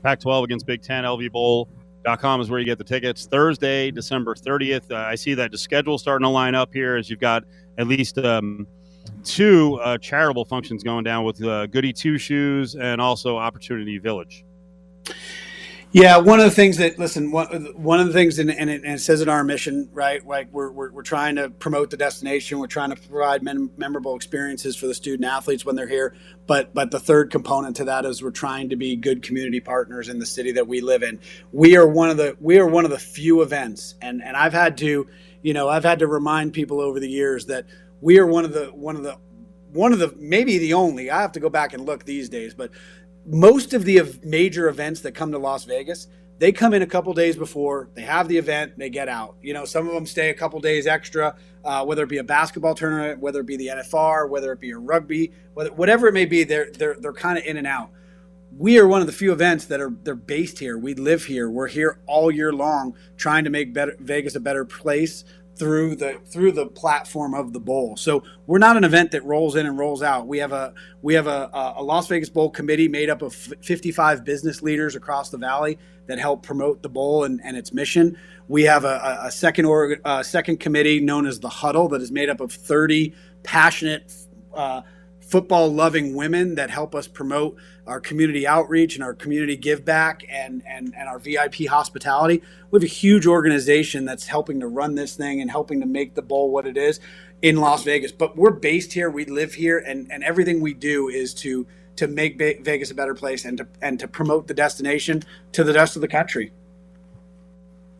Pac 0.02 0.20
12 0.22 0.46
against 0.46 0.66
Big 0.66 0.82
Ten, 0.82 1.04
LVBowl.com 1.04 2.40
is 2.40 2.50
where 2.50 2.60
you 2.60 2.66
get 2.66 2.78
the 2.78 2.84
tickets. 2.84 3.26
Thursday, 3.26 3.92
December 3.92 4.36
30th. 4.36 4.92
Uh, 4.92 4.98
I 4.98 5.16
see 5.16 5.34
that 5.34 5.52
the 5.52 5.58
schedule 5.58 5.98
starting 5.98 6.24
to 6.24 6.30
line 6.30 6.56
up 6.56 6.72
here 6.74 6.96
as 6.96 7.10
you've 7.10 7.20
got 7.20 7.44
at 7.78 7.88
least 7.88 8.18
um, 8.20 8.68
two 9.26 9.80
uh, 9.84 9.98
charitable 9.98 10.46
functions 10.46 10.84
going 10.84 11.04
down 11.04 11.26
with 11.26 11.44
uh, 11.44 11.68
Goody 11.68 11.92
Two 11.92 12.18
Shoes 12.18 12.76
and 12.76 13.02
also 13.02 13.38
Opportunity 13.38 13.98
Village. 13.98 14.46
Yeah, 15.96 16.18
one 16.18 16.42
of 16.42 16.46
the 16.46 16.52
things 16.52 16.76
that 16.80 17.00
listen, 17.00 17.32
one, 17.32 17.48
of 17.54 18.08
the 18.08 18.12
things, 18.12 18.38
and, 18.38 18.52
and, 18.52 18.70
it, 18.70 18.84
and 18.84 18.96
it 18.96 19.00
says 19.00 19.22
in 19.22 19.30
our 19.30 19.46
mission, 19.46 19.90
right? 19.94 20.26
Like 20.28 20.52
we're, 20.52 20.70
we're, 20.70 20.92
we're 20.92 21.04
trying 21.04 21.38
to 21.38 21.50
promote 21.50 21.90
the 21.90 21.96
destination. 21.96 22.60
We're 22.60 22.68
trying 22.68 22.90
to 22.90 22.98
provide 22.98 23.44
mem- 23.44 23.72
memorable 23.78 24.14
experiences 24.14 24.76
for 24.76 24.88
the 24.88 24.94
student 24.94 25.24
athletes 25.24 25.66
when 25.66 25.78
they're 25.78 25.88
here. 25.88 26.14
But 26.48 26.74
but 26.74 26.92
the 26.92 27.00
third 27.00 27.32
component 27.32 27.78
to 27.78 27.86
that 27.86 28.04
is 28.04 28.22
we're 28.22 28.32
trying 28.32 28.68
to 28.72 28.76
be 28.76 28.98
good 28.98 29.24
community 29.24 29.62
partners 29.62 30.10
in 30.10 30.20
the 30.20 30.26
city 30.26 30.52
that 30.52 30.68
we 30.68 30.82
live 30.82 31.02
in. 31.02 31.18
We 31.54 31.78
are 31.78 31.88
one 31.88 32.10
of 32.10 32.18
the 32.18 32.36
we 32.42 32.60
are 32.60 32.68
one 32.68 32.84
of 32.84 32.92
the 32.92 33.00
few 33.00 33.42
events, 33.42 33.96
and 34.02 34.22
and 34.22 34.36
I've 34.36 34.52
had 34.52 34.78
to, 34.80 35.08
you 35.44 35.54
know, 35.54 35.70
I've 35.70 35.86
had 35.86 36.00
to 36.00 36.08
remind 36.08 36.52
people 36.52 36.82
over 36.82 37.00
the 37.00 37.10
years 37.10 37.46
that 37.46 37.68
we 38.02 38.20
are 38.20 38.28
one 38.28 38.46
of 38.46 38.54
the 38.54 38.68
one 38.68 38.96
of 38.96 39.04
the 39.04 39.18
one 39.72 39.94
of 39.94 40.00
the 40.00 40.14
maybe 40.18 40.58
the 40.58 40.74
only. 40.74 41.10
I 41.12 41.22
have 41.22 41.32
to 41.34 41.40
go 41.40 41.50
back 41.50 41.74
and 41.74 41.86
look 41.86 42.06
these 42.06 42.30
days, 42.30 42.54
but 42.54 42.72
most 43.26 43.74
of 43.74 43.84
the 43.86 44.02
major 44.24 44.68
events 44.68 45.02
that 45.02 45.14
come 45.14 45.32
to 45.32 45.38
Las 45.38 45.66
Vegas, 45.66 46.08
they 46.38 46.52
come 46.52 46.74
in 46.74 46.82
a 46.82 46.88
couple 46.88 47.14
days 47.14 47.36
before, 47.36 47.90
they 47.94 48.02
have 48.02 48.28
the 48.28 48.38
event, 48.38 48.78
they 48.78 48.90
get 48.90 49.08
out. 49.08 49.36
You 49.42 49.54
know, 49.54 49.66
some 49.66 49.88
of 49.88 49.94
them 49.94 50.06
stay 50.06 50.30
a 50.30 50.34
couple 50.34 50.60
days 50.60 50.86
extra, 50.86 51.36
uh, 51.64 51.86
whether 51.86 52.04
it 52.04 52.10
be 52.10 52.18
a 52.18 52.24
basketball 52.24 52.76
tournament, 52.76 53.20
whether 53.20 53.40
it 53.40 53.46
be 53.46 53.58
the 53.58 53.68
NFR, 53.68 54.30
whether 54.30 54.52
it 54.52 54.60
be 54.60 54.72
a 54.72 54.78
rugby, 54.78 55.32
whether, 55.54 55.72
whatever 55.74 56.08
it 56.08 56.14
may 56.14 56.26
be, 56.26 56.44
they're 56.44 56.72
they're 56.72 56.96
they're 57.00 57.14
kind 57.14 57.38
of 57.38 57.46
in 57.46 57.58
and 57.58 57.68
out. 57.68 57.90
We 58.58 58.80
are 58.80 58.88
one 58.88 59.02
of 59.02 59.08
the 59.08 59.14
few 59.14 59.32
events 59.32 59.66
that 59.66 59.82
are 59.82 59.94
they're 60.04 60.16
based 60.16 60.60
here. 60.60 60.78
We 60.78 60.94
live 60.94 61.26
here. 61.26 61.50
We're 61.50 61.68
here 61.68 62.00
all 62.06 62.32
year 62.32 62.54
long, 62.54 62.96
trying 63.18 63.44
to 63.46 63.50
make 63.50 63.74
better, 63.74 63.96
Vegas 64.00 64.36
a 64.36 64.40
better 64.40 64.66
place 64.66 65.24
through 65.58 65.96
the 65.96 66.20
through 66.26 66.52
the 66.52 66.68
platform 66.68 67.34
of 67.34 67.54
the 67.54 67.60
bowl. 67.60 67.96
So 67.98 68.24
we're 68.46 68.60
not 68.60 68.78
an 68.78 68.84
event 68.84 69.12
that 69.12 69.24
rolls 69.24 69.56
in 69.56 69.66
and 69.66 69.78
rolls 69.78 70.04
out. 70.04 70.28
We 70.28 70.40
have 70.40 70.52
a 70.52 70.74
we 71.02 71.14
have 71.14 71.28
a, 71.28 71.50
a 71.78 71.84
Las 71.84 72.08
Vegas 72.08 72.30
Bowl 72.30 72.50
committee 72.50 72.88
made 72.88 73.10
up 73.10 73.22
of 73.22 73.34
55 73.34 74.24
business 74.24 74.62
leaders 74.62 74.96
across 74.96 75.30
the 75.30 75.38
valley 75.38 75.78
that 76.08 76.20
help 76.20 76.44
promote 76.44 76.84
the 76.84 76.90
bowl 76.90 77.24
and, 77.24 77.42
and 77.44 77.58
its 77.58 77.74
mission. 77.74 78.18
We 78.48 78.64
have 78.64 78.86
a, 78.86 79.20
a 79.24 79.32
second 79.32 79.66
or 79.66 79.98
a 80.04 80.24
second 80.24 80.60
committee 80.60 81.00
known 81.00 81.26
as 81.26 81.40
the 81.40 81.50
Huddle 81.50 81.88
that 81.90 82.02
is 82.02 82.12
made 82.12 82.30
up 82.30 82.42
of 82.42 82.52
30 82.52 83.14
passionate. 83.44 84.14
Uh, 84.54 84.82
football 85.26 85.74
loving 85.74 86.14
women 86.14 86.56
that 86.56 86.70
help 86.70 86.94
us 86.94 87.08
promote 87.08 87.58
our 87.88 88.00
community 88.00 88.46
outreach 88.46 88.96
and 88.96 89.04
our 89.04 89.14
community 89.14 89.56
give 89.56 89.84
back 89.84 90.24
and, 90.30 90.62
and, 90.68 90.94
and 90.96 91.10
our 91.10 91.18
VIP 91.18 91.68
hospitality. 91.68 92.42
We 92.70 92.78
have 92.78 92.84
a 92.84 92.88
huge 92.88 93.26
organization 93.26 94.06
that's 94.06 94.28
helping 94.28 94.60
to 94.60 94.68
run 94.68 94.96
this 94.96 95.16
thing 95.16 95.42
and 95.42 95.50
helping 95.50 95.80
to 95.82 95.88
make 95.88 96.14
the 96.14 96.22
bowl 96.22 96.52
what 96.52 96.68
it 96.68 96.78
is 96.78 97.00
in 97.42 97.58
Las 97.58 97.84
Vegas. 97.84 98.12
But 98.12 98.38
we're 98.38 98.52
based 98.52 98.94
here, 98.94 99.10
we 99.10 99.26
live 99.26 99.56
here, 99.56 99.80
and, 99.80 100.12
and 100.12 100.24
everything 100.24 100.62
we 100.62 100.74
do 100.74 101.10
is 101.10 101.34
to 101.36 101.68
to 101.96 102.10
make 102.10 102.38
Vegas 102.38 102.92
a 102.92 102.94
better 102.94 103.16
place 103.16 103.46
and 103.46 103.58
to 103.58 103.68
and 103.82 103.98
to 104.00 104.08
promote 104.08 104.48
the 104.48 104.54
destination 104.54 105.24
to 105.54 105.64
the 105.64 105.74
rest 105.74 105.96
of 105.96 106.02
the 106.02 106.10
country. 106.10 106.52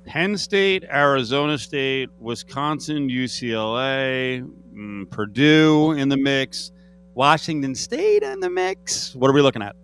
Penn 0.06 0.38
State, 0.38 0.84
Arizona 0.84 1.58
State, 1.58 2.10
Wisconsin, 2.20 3.10
UCLA, 3.10 4.48
mm, 4.76 5.10
Purdue 5.10 5.94
in 5.94 6.10
the 6.10 6.18
mix. 6.18 6.72
Washington 7.16 7.74
State 7.74 8.24
in 8.24 8.40
the 8.42 8.50
mix. 8.50 9.16
What 9.16 9.30
are 9.30 9.34
we 9.34 9.42
looking 9.42 9.62
at? 9.62 9.76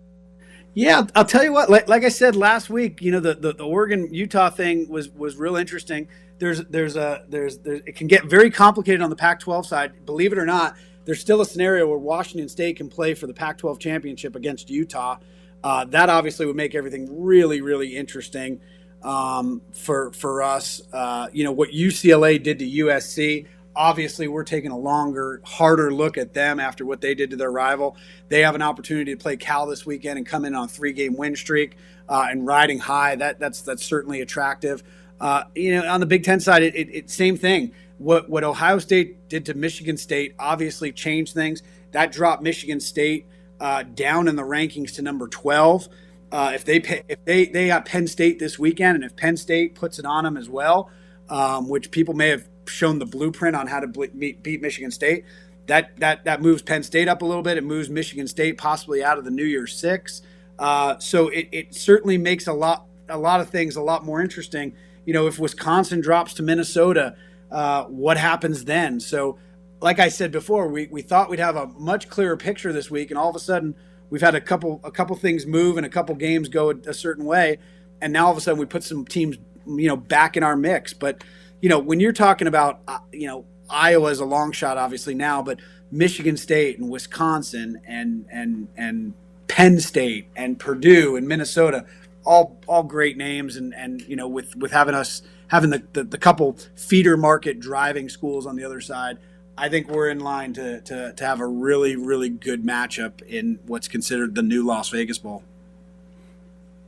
Yeah, 0.74 1.04
I'll 1.14 1.24
tell 1.24 1.42
you 1.42 1.52
what. 1.52 1.68
Like, 1.68 1.88
like 1.88 2.04
I 2.04 2.08
said 2.08 2.34
last 2.36 2.70
week, 2.70 3.02
you 3.02 3.10
know, 3.10 3.20
the, 3.20 3.34
the, 3.34 3.52
the 3.54 3.64
Oregon 3.64 4.12
Utah 4.12 4.48
thing 4.48 4.88
was 4.88 5.10
was 5.10 5.36
real 5.36 5.56
interesting. 5.56 6.08
There's 6.38 6.64
there's 6.64 6.96
a 6.96 7.24
there's 7.28 7.58
there's 7.58 7.80
it 7.86 7.96
can 7.96 8.06
get 8.06 8.24
very 8.24 8.50
complicated 8.50 9.02
on 9.02 9.10
the 9.10 9.16
Pac-12 9.16 9.66
side. 9.66 10.06
Believe 10.06 10.32
it 10.32 10.38
or 10.38 10.46
not, 10.46 10.76
there's 11.04 11.20
still 11.20 11.40
a 11.40 11.46
scenario 11.46 11.86
where 11.86 11.98
Washington 11.98 12.48
State 12.48 12.76
can 12.76 12.88
play 12.88 13.12
for 13.12 13.26
the 13.26 13.34
Pac-12 13.34 13.78
championship 13.80 14.34
against 14.34 14.70
Utah. 14.70 15.18
Uh, 15.62 15.84
that 15.86 16.08
obviously 16.08 16.46
would 16.46 16.56
make 16.56 16.74
everything 16.74 17.22
really 17.22 17.60
really 17.60 17.94
interesting 17.94 18.60
um, 19.02 19.60
for 19.72 20.10
for 20.12 20.42
us. 20.42 20.80
Uh, 20.92 21.28
you 21.32 21.44
know 21.44 21.52
what 21.52 21.70
UCLA 21.70 22.42
did 22.42 22.58
to 22.60 22.64
USC 22.64 23.46
obviously 23.74 24.28
we're 24.28 24.44
taking 24.44 24.70
a 24.70 24.78
longer, 24.78 25.40
harder 25.44 25.92
look 25.92 26.18
at 26.18 26.34
them 26.34 26.60
after 26.60 26.84
what 26.84 27.00
they 27.00 27.14
did 27.14 27.30
to 27.30 27.36
their 27.36 27.50
rival. 27.50 27.96
They 28.28 28.40
have 28.40 28.54
an 28.54 28.62
opportunity 28.62 29.12
to 29.12 29.16
play 29.16 29.36
Cal 29.36 29.66
this 29.66 29.86
weekend 29.86 30.18
and 30.18 30.26
come 30.26 30.44
in 30.44 30.54
on 30.54 30.64
a 30.64 30.68
three-game 30.68 31.16
win 31.16 31.36
streak 31.36 31.76
uh, 32.08 32.26
and 32.30 32.46
riding 32.46 32.78
high. 32.78 33.16
That 33.16 33.38
that's 33.38 33.62
that's 33.62 33.84
certainly 33.84 34.20
attractive. 34.20 34.82
Uh, 35.20 35.44
you 35.54 35.74
know, 35.74 35.88
on 35.88 36.00
the 36.00 36.06
Big 36.06 36.24
Ten 36.24 36.40
side, 36.40 36.62
it, 36.62 36.74
it, 36.74 36.88
it, 36.92 37.10
same 37.10 37.36
thing. 37.36 37.72
What 37.98 38.28
what 38.28 38.44
Ohio 38.44 38.78
State 38.78 39.28
did 39.28 39.46
to 39.46 39.54
Michigan 39.54 39.96
State 39.96 40.34
obviously 40.38 40.92
changed 40.92 41.34
things. 41.34 41.62
That 41.92 42.10
dropped 42.10 42.42
Michigan 42.42 42.80
State 42.80 43.26
uh, 43.60 43.84
down 43.84 44.28
in 44.28 44.36
the 44.36 44.42
rankings 44.42 44.94
to 44.96 45.02
number 45.02 45.28
twelve. 45.28 45.88
Uh, 46.32 46.52
if 46.54 46.64
they 46.64 46.80
pay, 46.80 47.02
if 47.08 47.24
they 47.24 47.46
they 47.46 47.68
got 47.68 47.84
Penn 47.84 48.06
State 48.06 48.38
this 48.38 48.58
weekend, 48.58 48.96
and 48.96 49.04
if 49.04 49.14
Penn 49.14 49.36
State 49.36 49.74
puts 49.74 49.98
it 49.98 50.04
on 50.04 50.24
them 50.24 50.36
as 50.36 50.48
well, 50.48 50.90
um, 51.28 51.68
which 51.68 51.90
people 51.90 52.14
may 52.14 52.30
have 52.30 52.48
shown 52.66 52.98
the 52.98 53.06
blueprint 53.06 53.56
on 53.56 53.66
how 53.66 53.80
to 53.80 53.86
beat, 53.86 54.62
Michigan 54.62 54.90
State. 54.90 55.24
That 55.66 55.96
that 55.98 56.24
that 56.24 56.42
moves 56.42 56.62
Penn 56.62 56.82
State 56.82 57.08
up 57.08 57.22
a 57.22 57.24
little 57.24 57.42
bit. 57.42 57.56
It 57.56 57.64
moves 57.64 57.88
Michigan 57.88 58.26
State 58.26 58.58
possibly 58.58 59.02
out 59.04 59.18
of 59.18 59.24
the 59.24 59.30
New 59.30 59.44
Year's 59.44 59.76
Six. 59.76 60.22
Uh, 60.58 60.98
so 60.98 61.28
it, 61.28 61.48
it 61.52 61.74
certainly 61.74 62.18
makes 62.18 62.46
a 62.46 62.52
lot 62.52 62.86
a 63.08 63.18
lot 63.18 63.40
of 63.40 63.50
things 63.50 63.76
a 63.76 63.82
lot 63.82 64.04
more 64.04 64.20
interesting. 64.20 64.74
You 65.04 65.12
know, 65.12 65.26
if 65.26 65.38
Wisconsin 65.38 66.00
drops 66.00 66.34
to 66.34 66.42
Minnesota, 66.42 67.16
uh, 67.50 67.84
what 67.84 68.16
happens 68.16 68.64
then? 68.64 69.00
So, 69.00 69.38
like 69.80 69.98
I 69.98 70.08
said 70.08 70.30
before, 70.30 70.68
we, 70.68 70.86
we 70.90 71.02
thought 71.02 71.28
we'd 71.28 71.40
have 71.40 71.56
a 71.56 71.66
much 71.66 72.08
clearer 72.08 72.36
picture 72.36 72.72
this 72.72 72.90
week, 72.90 73.10
and 73.10 73.18
all 73.18 73.30
of 73.30 73.36
a 73.36 73.40
sudden 73.40 73.74
we've 74.10 74.20
had 74.20 74.34
a 74.34 74.40
couple 74.40 74.80
a 74.84 74.90
couple 74.90 75.16
things 75.16 75.46
move 75.46 75.76
and 75.76 75.86
a 75.86 75.88
couple 75.90 76.14
games 76.14 76.48
go 76.48 76.70
a, 76.70 76.74
a 76.86 76.94
certain 76.94 77.24
way, 77.24 77.58
and 78.00 78.12
now 78.12 78.26
all 78.26 78.32
of 78.32 78.38
a 78.38 78.40
sudden 78.40 78.58
we 78.58 78.66
put 78.66 78.84
some 78.84 79.04
teams 79.04 79.36
you 79.66 79.88
know 79.88 79.96
back 79.96 80.36
in 80.36 80.42
our 80.42 80.56
mix, 80.56 80.92
but 80.94 81.22
you 81.62 81.68
know, 81.68 81.78
when 81.78 82.00
you're 82.00 82.12
talking 82.12 82.48
about, 82.48 82.80
uh, 82.86 82.98
you 83.12 83.26
know, 83.26 83.46
Iowa 83.70 84.10
is 84.10 84.20
a 84.20 84.26
long 84.26 84.52
shot, 84.52 84.76
obviously 84.76 85.14
now, 85.14 85.42
but 85.42 85.60
Michigan 85.90 86.36
State 86.36 86.78
and 86.78 86.90
Wisconsin 86.90 87.80
and 87.86 88.26
and 88.30 88.68
and 88.76 89.14
Penn 89.48 89.80
State 89.80 90.26
and 90.36 90.58
Purdue 90.58 91.16
and 91.16 91.26
Minnesota, 91.26 91.86
all 92.26 92.58
all 92.66 92.82
great 92.82 93.16
names, 93.16 93.56
and 93.56 93.72
and 93.74 94.02
you 94.02 94.16
know, 94.16 94.28
with 94.28 94.56
with 94.56 94.72
having 94.72 94.94
us 94.94 95.22
having 95.48 95.70
the 95.70 95.82
the, 95.92 96.04
the 96.04 96.18
couple 96.18 96.58
feeder 96.74 97.16
market 97.16 97.60
driving 97.60 98.08
schools 98.10 98.44
on 98.44 98.56
the 98.56 98.64
other 98.64 98.80
side. 98.80 99.18
I 99.56 99.68
think 99.68 99.88
we're 99.88 100.08
in 100.08 100.18
line 100.18 100.54
to, 100.54 100.80
to, 100.80 101.12
to 101.12 101.26
have 101.26 101.38
a 101.38 101.46
really, 101.46 101.94
really 101.94 102.30
good 102.30 102.64
matchup 102.64 103.20
in 103.20 103.58
what's 103.66 103.86
considered 103.86 104.34
the 104.34 104.42
new 104.42 104.64
Las 104.64 104.88
Vegas 104.88 105.18
Bowl 105.18 105.44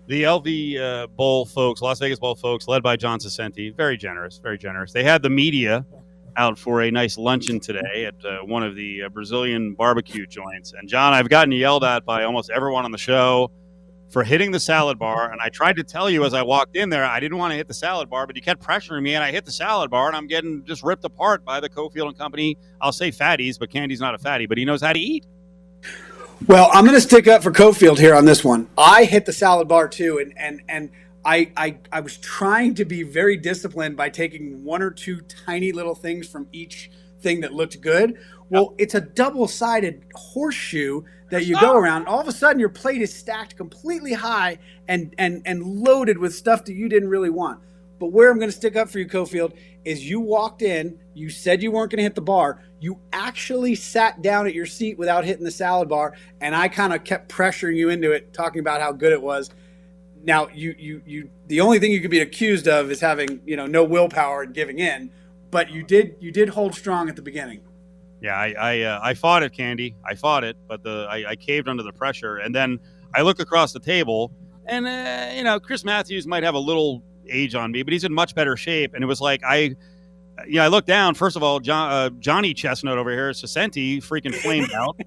the 0.07 0.25
LV 0.25 0.79
uh, 0.79 1.07
Bowl 1.09 1.47
folks, 1.47 1.81
Las 1.81 1.99
Vegas 1.99 2.19
Bowl 2.19 2.35
folks, 2.35 2.69
led 2.69 2.83
by 2.83 2.97
John 2.97 3.19
Saccenti, 3.19 3.75
very 3.75 3.97
generous, 3.97 4.38
very 4.38 4.59
generous. 4.59 4.93
They 4.93 5.05
had 5.05 5.23
the 5.23 5.31
media 5.31 5.87
out 6.37 6.59
for 6.59 6.83
a 6.83 6.90
nice 6.90 7.17
luncheon 7.17 7.61
today 7.61 8.07
at 8.07 8.25
uh, 8.25 8.38
one 8.45 8.62
of 8.62 8.75
the 8.77 9.05
uh, 9.05 9.09
Brazilian 9.09 9.75
barbecue 9.75 10.27
joints. 10.27 10.73
And 10.73 10.88
John, 10.88 11.12
I've 11.12 11.29
gotten 11.29 11.53
yelled 11.53 11.85
at 11.85 12.05
by 12.05 12.25
almost 12.25 12.51
everyone 12.51 12.85
on 12.85 12.90
the 12.90 12.99
show 12.99 13.51
for 14.11 14.25
hitting 14.25 14.51
the 14.51 14.61
salad 14.61 14.99
bar. 14.99 15.33
And 15.33 15.40
I 15.40 15.49
tried 15.49 15.77
to 15.77 15.85
tell 15.85 16.11
you 16.11 16.25
as 16.25 16.35
I 16.35 16.43
walked 16.43 16.77
in 16.77 16.90
there, 16.90 17.05
I 17.05 17.19
didn't 17.21 17.38
want 17.38 17.53
to 17.53 17.57
hit 17.57 17.69
the 17.69 17.75
salad 17.75 18.11
bar, 18.11 18.27
but 18.27 18.37
you 18.37 18.43
kept 18.43 18.62
pressuring 18.62 19.03
me, 19.03 19.14
and 19.14 19.25
I 19.25 19.33
hit 19.33 19.45
the 19.45 19.53
salad 19.53 19.90
bar, 19.90 20.07
and 20.07 20.17
I'm 20.17 20.27
getting 20.27 20.64
just 20.64 20.83
ripped 20.83 21.05
apart 21.05 21.45
by 21.45 21.61
the 21.61 21.69
Cofield 21.69 22.09
and 22.09 22.19
Company. 22.19 22.57
I'll 22.81 22.93
say 22.93 23.11
fatties, 23.11 23.59
but 23.59 23.71
Candee's 23.71 24.01
not 24.01 24.14
a 24.14 24.19
fatty, 24.19 24.47
but 24.47 24.59
he 24.59 24.64
knows 24.64 24.83
how 24.83 24.93
to 24.93 25.01
eat. 25.01 25.27
Well, 26.47 26.68
I'm 26.73 26.85
going 26.85 26.97
to 26.97 27.01
stick 27.01 27.27
up 27.27 27.42
for 27.42 27.51
Cofield 27.51 27.99
here 27.99 28.14
on 28.14 28.25
this 28.25 28.44
one. 28.44 28.68
I 28.77 29.05
hit 29.05 29.25
the 29.25 29.33
salad 29.33 29.68
bar 29.68 29.88
too, 29.88 30.18
and 30.18 30.35
and 30.37 30.62
and 30.68 30.90
I, 31.25 31.51
I 31.57 31.79
I 31.92 32.01
was 32.01 32.18
trying 32.18 32.75
to 32.75 32.85
be 32.85 33.03
very 33.03 33.37
disciplined 33.37 33.97
by 33.97 34.11
taking 34.11 34.64
one 34.64 34.83
or 34.83 34.90
two 34.90 35.20
tiny 35.23 35.73
little 35.73 35.94
things 35.94 36.29
from 36.29 36.49
each 36.53 36.90
thing 37.20 37.40
that 37.40 37.55
looked 37.55 37.81
good. 37.81 38.18
Well, 38.51 38.75
it's 38.79 38.94
a 38.94 39.01
double 39.01 39.49
sided 39.49 40.05
horseshoe 40.14 41.03
that 41.31 41.47
you 41.47 41.59
go 41.59 41.77
around. 41.77 42.07
All 42.07 42.20
of 42.20 42.29
a 42.29 42.33
sudden, 42.33 42.61
your 42.61 42.68
plate 42.68 43.01
is 43.01 43.14
stacked 43.14 43.57
completely 43.57 44.12
high 44.12 44.59
and 44.87 45.14
and 45.18 45.42
and 45.47 45.62
loaded 45.62 46.18
with 46.18 46.35
stuff 46.35 46.64
that 46.66 46.75
you 46.75 46.88
didn't 46.88 47.09
really 47.09 47.31
want. 47.31 47.61
But 47.99 48.09
where 48.09 48.31
I'm 48.31 48.38
going 48.38 48.51
to 48.51 48.57
stick 48.57 48.77
up 48.77 48.90
for 48.90 48.99
you, 48.99 49.07
Cofield, 49.07 49.55
is 49.85 50.09
you 50.09 50.20
walked 50.20 50.62
in, 50.62 50.99
you 51.14 51.31
said 51.31 51.62
you 51.62 51.70
weren't 51.70 51.90
going 51.90 51.99
to 51.99 52.03
hit 52.03 52.14
the 52.16 52.20
bar, 52.20 52.62
you 52.85 53.01
actually 53.14 53.75
sat 53.75 54.20
down 54.20 54.47
at 54.47 54.53
your 54.55 54.66
seat 54.66 54.99
without 54.99 55.25
hitting 55.25 55.42
the 55.42 55.51
salad 55.51 55.88
bar, 55.88 56.14
and 56.42 56.55
I 56.55 56.68
kind 56.68 56.92
of 56.92 57.03
kept 57.03 57.33
pressuring 57.33 57.77
you 57.77 57.88
into 57.88 58.12
it, 58.12 58.35
talking 58.35 58.61
about 58.61 58.83
how 58.83 58.92
good 58.92 59.11
it 59.11 59.23
was. 59.23 59.49
Now, 60.23 60.49
you 60.49 60.75
you 60.79 61.03
you 61.07 61.31
the 61.47 61.62
only 61.62 61.79
thing 61.79 61.92
you 61.92 62.03
could 62.03 62.11
be 62.11 62.20
accused 62.20 62.68
of 62.68 62.90
is 62.90 63.01
having 63.01 63.40
you 63.47 63.57
know 63.57 63.66
no 63.66 63.85
willpower 63.85 64.42
and 64.42 64.53
giving 64.53 64.81
in, 64.81 65.11
but 65.51 65.70
you 65.70 65.83
did 65.83 66.16
you 66.20 66.31
did 66.31 66.51
hold 66.51 66.75
strong 66.75 67.09
at 67.09 67.16
the 67.16 67.23
beginning. 67.23 67.62
Yeah, 68.20 68.37
I 68.37 68.55
I, 68.59 68.81
uh, 68.83 69.01
I 69.03 69.14
fought 69.14 69.42
it, 69.42 69.55
Candee. 69.55 69.94
I 70.05 70.14
fought 70.14 70.44
it, 70.44 70.57
but 70.68 70.83
the 70.83 71.07
I, 71.09 71.31
I 71.31 71.37
caved 71.37 71.68
under 71.68 71.83
the 71.83 71.92
pressure, 71.92 72.37
and 72.37 72.55
then 72.55 72.79
I 73.14 73.23
look 73.23 73.40
across 73.40 73.73
the 73.73 73.81
table, 73.81 74.31
and 74.66 74.87
uh, 74.87 75.33
you 75.35 75.42
know 75.42 75.59
Chris 75.59 75.85
Matthews 75.85 76.27
might 76.27 76.42
have 76.42 76.55
a 76.55 76.59
little 76.61 77.03
age 77.31 77.55
on 77.55 77.73
me, 77.73 77.83
but 77.83 77.92
he's 77.92 78.05
in 78.05 78.12
much 78.12 78.35
better 78.35 78.57
shape. 78.57 78.94
And 78.94 79.03
it 79.03 79.07
was 79.07 79.20
like 79.20 79.42
I, 79.42 79.75
you 80.47 80.55
know, 80.55 80.64
I 80.64 80.68
look 80.68 80.87
down. 80.87 81.14
First 81.14 81.37
of 81.37 81.42
all, 81.42 81.61
John, 81.61 81.90
uh, 81.90 82.11
Johnny 82.18 82.55
Chestnut 82.55 82.99
over 82.99 83.11
here, 83.11 83.31
Saccenti, 83.31 83.99
freaking 83.99 84.35
flamed 84.35 84.73
out. 84.73 84.99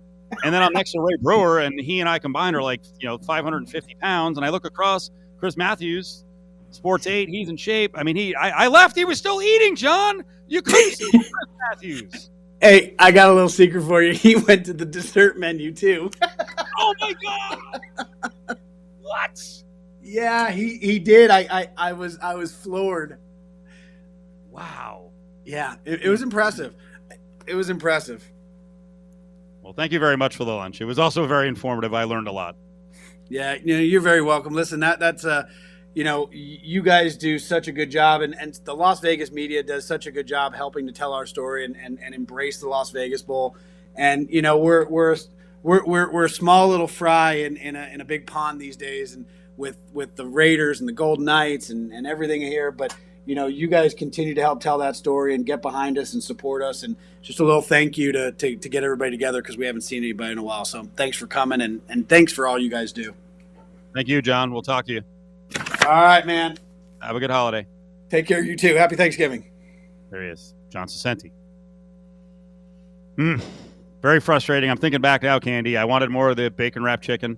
And 0.43 0.53
then 0.53 0.61
I'm 0.61 0.73
next 0.73 0.91
to 0.91 0.99
Ray 0.99 1.15
Brewer, 1.21 1.59
and 1.59 1.79
he 1.79 1.99
and 1.99 2.09
I 2.09 2.19
combined 2.19 2.55
are 2.55 2.61
like 2.61 2.81
you 2.99 3.07
know 3.07 3.17
550 3.17 3.95
pounds. 3.95 4.37
And 4.37 4.45
I 4.45 4.49
look 4.49 4.65
across 4.65 5.09
Chris 5.37 5.55
Matthews, 5.55 6.25
Sports 6.71 7.07
Eight, 7.07 7.29
he's 7.29 7.49
in 7.49 7.57
shape. 7.57 7.91
I 7.95 8.03
mean, 8.03 8.15
he 8.15 8.35
I, 8.35 8.65
I 8.65 8.67
left, 8.67 8.95
he 8.95 9.05
was 9.05 9.17
still 9.17 9.41
eating. 9.41 9.75
John, 9.75 10.23
you 10.47 10.61
couldn't 10.61 10.93
see 10.93 11.09
Chris 11.11 11.31
Matthews. 11.69 12.29
Hey, 12.61 12.95
I 12.97 13.11
got 13.11 13.29
a 13.29 13.33
little 13.33 13.49
secret 13.49 13.83
for 13.83 14.01
you. 14.01 14.13
He 14.17 14.35
went 14.35 14.65
to 14.65 14.73
the 14.73 14.85
dessert 14.85 15.37
menu 15.37 15.71
too. 15.73 16.11
oh 16.79 16.93
my 16.99 17.13
god! 17.23 18.57
what? 19.01 19.63
Yeah, 20.01 20.51
he 20.51 20.77
he 20.77 20.99
did. 20.99 21.29
I 21.29 21.47
I, 21.49 21.67
I 21.77 21.93
was 21.93 22.17
I 22.19 22.35
was 22.35 22.53
floored. 22.53 23.19
Wow. 24.49 25.06
Yeah, 25.47 25.75
it, 25.85 26.03
it 26.03 26.09
was 26.09 26.21
impressive. 26.21 26.75
It 27.45 27.55
was 27.55 27.69
impressive. 27.69 28.21
Well, 29.61 29.71
thank 29.71 29.93
you 29.93 29.99
very 29.99 30.17
much 30.17 30.35
for 30.35 30.43
the 30.43 30.53
lunch. 30.53 30.81
It 30.81 30.85
was 30.85 30.99
also 30.99 31.25
very 31.25 31.47
informative. 31.47 31.93
I 31.93 32.03
learned 32.03 32.27
a 32.27 32.33
lot. 32.33 32.57
Yeah, 33.29 33.55
you 33.55 33.75
know, 33.75 33.79
you're 33.79 34.01
very 34.01 34.21
welcome. 34.21 34.53
Listen, 34.53 34.81
that 34.81 34.99
that's 34.99 35.23
uh 35.25 35.43
you 35.93 36.03
know, 36.03 36.29
you 36.31 36.83
guys 36.83 37.17
do 37.17 37.39
such 37.39 37.67
a 37.67 37.71
good 37.71 37.89
job, 37.89 38.21
and, 38.21 38.35
and 38.39 38.53
the 38.65 38.75
Las 38.75 38.99
Vegas 38.99 39.31
media 39.31 39.63
does 39.63 39.87
such 39.87 40.05
a 40.05 40.11
good 40.11 40.27
job 40.27 40.53
helping 40.53 40.85
to 40.85 40.93
tell 40.93 41.11
our 41.11 41.25
story 41.25 41.65
and, 41.65 41.75
and, 41.75 41.97
and 42.03 42.13
embrace 42.13 42.59
the 42.59 42.67
Las 42.67 42.91
Vegas 42.91 43.23
Bowl. 43.23 43.55
And 43.95 44.29
you 44.29 44.43
know, 44.43 44.57
we're 44.59 44.87
we're 44.87 45.15
we're 45.63 45.83
we're, 45.85 46.11
we're 46.11 46.25
a 46.25 46.29
small 46.29 46.67
little 46.67 46.87
fry 46.87 47.33
in, 47.33 47.57
in 47.57 47.75
a 47.75 47.89
in 47.91 48.01
a 48.01 48.05
big 48.05 48.27
pond 48.27 48.61
these 48.61 48.77
days, 48.77 49.13
and 49.13 49.25
with 49.55 49.77
with 49.91 50.15
the 50.17 50.27
Raiders 50.27 50.81
and 50.81 50.87
the 50.87 50.93
Golden 50.93 51.25
Knights 51.25 51.69
and, 51.69 51.91
and 51.91 52.05
everything 52.05 52.41
here. 52.41 52.69
But 52.69 52.95
you 53.27 53.35
know, 53.35 53.47
you 53.47 53.67
guys 53.67 53.93
continue 53.93 54.33
to 54.33 54.41
help 54.41 54.61
tell 54.61 54.77
that 54.77 54.95
story 54.95 55.35
and 55.35 55.45
get 55.45 55.61
behind 55.61 55.97
us 55.97 56.13
and 56.13 56.23
support 56.23 56.63
us. 56.63 56.83
And 56.83 56.95
just 57.21 57.41
a 57.41 57.43
little 57.43 57.61
thank 57.61 57.97
you 57.97 58.13
to 58.13 58.31
to, 58.31 58.55
to 58.55 58.69
get 58.69 58.83
everybody 58.85 59.11
together 59.11 59.41
because 59.41 59.57
we 59.57 59.65
haven't 59.65 59.81
seen 59.81 60.03
anybody 60.03 60.31
in 60.31 60.37
a 60.37 60.43
while. 60.43 60.63
So 60.63 60.87
thanks 60.95 61.17
for 61.17 61.27
coming 61.27 61.59
and 61.61 61.81
and 61.89 62.07
thanks 62.07 62.31
for 62.31 62.47
all 62.47 62.57
you 62.57 62.69
guys 62.69 62.93
do. 62.93 63.13
Thank 63.93 64.07
you, 64.07 64.21
John. 64.21 64.53
We'll 64.53 64.61
talk 64.61 64.85
to 64.85 64.93
you. 64.93 65.01
All 65.85 66.03
right, 66.03 66.25
man. 66.25 66.57
Have 67.01 67.15
a 67.15 67.19
good 67.19 67.29
holiday. 67.29 67.67
Take 68.09 68.27
care. 68.27 68.39
Of 68.39 68.45
you 68.45 68.55
too. 68.55 68.75
Happy 68.75 68.95
Thanksgiving. 68.95 69.45
There 70.09 70.23
he 70.23 70.29
is, 70.29 70.55
John 70.69 70.87
Saccenti. 70.87 71.31
Hmm. 73.17 73.35
Very 74.01 74.21
frustrating. 74.21 74.69
I'm 74.69 74.77
thinking 74.77 75.01
back 75.01 75.21
now, 75.21 75.37
Candee. 75.39 75.77
I 75.77 75.83
wanted 75.83 76.09
more 76.11 76.29
of 76.29 76.37
the 76.37 76.49
bacon 76.49 76.81
wrapped 76.81 77.03
chicken. 77.03 77.37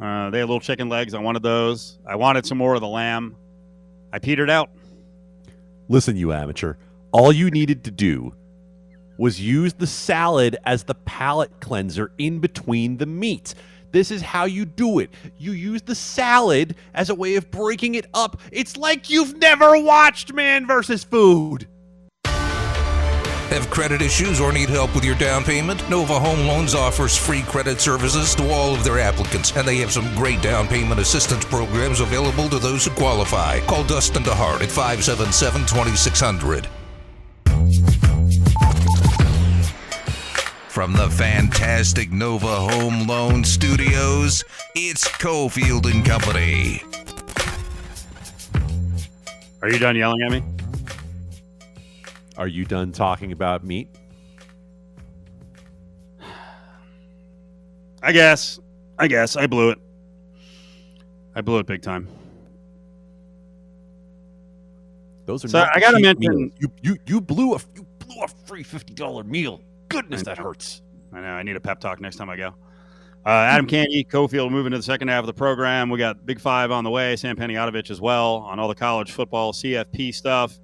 Uh, 0.00 0.30
they 0.30 0.38
had 0.38 0.48
little 0.48 0.60
chicken 0.60 0.88
legs. 0.88 1.12
I 1.12 1.18
wanted 1.18 1.42
those. 1.42 1.98
I 2.06 2.16
wanted 2.16 2.46
some 2.46 2.56
more 2.56 2.74
of 2.74 2.80
the 2.80 2.88
lamb. 2.88 3.36
I 4.12 4.18
petered 4.18 4.48
out. 4.48 4.70
Listen, 5.90 6.16
you 6.16 6.32
amateur. 6.32 6.74
All 7.10 7.32
you 7.32 7.50
needed 7.50 7.82
to 7.82 7.90
do 7.90 8.32
was 9.18 9.40
use 9.40 9.72
the 9.72 9.88
salad 9.88 10.56
as 10.64 10.84
the 10.84 10.94
palate 10.94 11.50
cleanser 11.60 12.12
in 12.16 12.38
between 12.38 12.96
the 12.96 13.06
meats. 13.06 13.56
This 13.90 14.12
is 14.12 14.22
how 14.22 14.44
you 14.44 14.64
do 14.64 15.00
it. 15.00 15.10
You 15.36 15.50
use 15.50 15.82
the 15.82 15.96
salad 15.96 16.76
as 16.94 17.10
a 17.10 17.14
way 17.16 17.34
of 17.34 17.50
breaking 17.50 17.96
it 17.96 18.06
up. 18.14 18.40
It's 18.52 18.76
like 18.76 19.10
you've 19.10 19.38
never 19.38 19.82
watched 19.82 20.32
Man 20.32 20.64
versus 20.64 21.02
Food. 21.02 21.66
Have 23.50 23.68
credit 23.68 24.00
issues 24.00 24.40
or 24.40 24.52
need 24.52 24.68
help 24.68 24.94
with 24.94 25.04
your 25.04 25.16
down 25.16 25.42
payment? 25.42 25.82
Nova 25.90 26.20
Home 26.20 26.46
Loans 26.46 26.72
offers 26.72 27.16
free 27.16 27.42
credit 27.42 27.80
services 27.80 28.32
to 28.36 28.48
all 28.48 28.72
of 28.72 28.84
their 28.84 29.00
applicants, 29.00 29.56
and 29.56 29.66
they 29.66 29.78
have 29.78 29.90
some 29.90 30.14
great 30.14 30.40
down 30.40 30.68
payment 30.68 31.00
assistance 31.00 31.44
programs 31.44 31.98
available 31.98 32.48
to 32.48 32.60
those 32.60 32.84
who 32.84 32.92
qualify. 32.92 33.58
Call 33.66 33.82
Dustin 33.82 34.22
DeHart 34.22 34.62
at 34.62 34.70
577 34.70 35.62
2600. 35.66 36.68
From 40.68 40.92
the 40.92 41.10
fantastic 41.10 42.12
Nova 42.12 42.46
Home 42.46 43.08
Loan 43.08 43.42
Studios, 43.42 44.44
it's 44.76 45.08
Cofield 45.08 45.90
and 45.90 46.04
Company. 46.04 46.84
Are 49.60 49.68
you 49.68 49.80
done 49.80 49.96
yelling 49.96 50.22
at 50.22 50.30
me? 50.30 50.59
Are 52.40 52.48
you 52.48 52.64
done 52.64 52.90
talking 52.90 53.32
about 53.32 53.62
meat? 53.64 53.90
I 58.02 58.12
guess. 58.12 58.58
I 58.98 59.08
guess. 59.08 59.36
I 59.36 59.46
blew 59.46 59.68
it. 59.70 59.78
I 61.34 61.42
blew 61.42 61.58
it 61.58 61.66
big 61.66 61.82
time. 61.82 62.08
Those 65.26 65.44
are 65.44 65.48
So, 65.48 65.58
not 65.58 65.76
I 65.76 65.80
gotta 65.80 66.00
mention- 66.00 66.34
meals. 66.36 66.52
you 66.58 66.72
you 66.82 66.96
you 67.06 67.20
blew 67.20 67.52
a 67.54 67.58
you 67.76 67.86
blew 67.98 68.22
a 68.24 68.28
free 68.46 68.62
fifty 68.62 68.94
dollar 68.94 69.22
meal. 69.22 69.60
Goodness, 69.90 70.22
that 70.22 70.38
hurts. 70.38 70.80
I 71.12 71.20
know. 71.20 71.26
I 71.26 71.42
need 71.42 71.56
a 71.56 71.60
pep 71.60 71.78
talk 71.78 72.00
next 72.00 72.16
time 72.16 72.30
I 72.30 72.36
go. 72.36 72.54
Uh, 73.26 73.28
Adam 73.28 73.66
Candee, 73.66 74.08
Cofield 74.08 74.50
moving 74.50 74.72
to 74.72 74.78
the 74.78 74.82
second 74.82 75.08
half 75.08 75.20
of 75.20 75.26
the 75.26 75.34
program. 75.34 75.90
We 75.90 75.98
got 75.98 76.24
Big 76.24 76.40
Five 76.40 76.70
on 76.70 76.84
the 76.84 76.90
way, 76.90 77.16
Sam 77.16 77.36
Panayotovich 77.36 77.90
as 77.90 78.00
well 78.00 78.36
on 78.36 78.58
all 78.58 78.66
the 78.68 78.74
college 78.74 79.12
football 79.12 79.52
CFP 79.52 80.14
stuff 80.14 80.58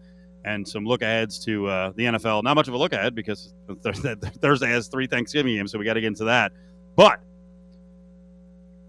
and 0.46 0.66
some 0.66 0.87
look 0.87 1.02
aheads 1.02 1.44
to 1.44 1.66
uh, 1.66 1.92
the 1.96 2.04
NFL. 2.04 2.44
Not 2.44 2.54
much 2.54 2.68
of 2.68 2.74
a 2.74 2.78
look 2.78 2.92
ahead 2.92 3.14
because 3.14 3.52
Thursday, 3.82 4.68
has 4.68 4.87
three 4.87 5.06
Thanksgiving 5.06 5.56
games, 5.56 5.72
so 5.72 5.78
we 5.78 5.85
got 5.85 5.94
to 5.94 6.00
get 6.00 6.06
into 6.06 6.24
that. 6.24 6.52
But, 6.94 7.20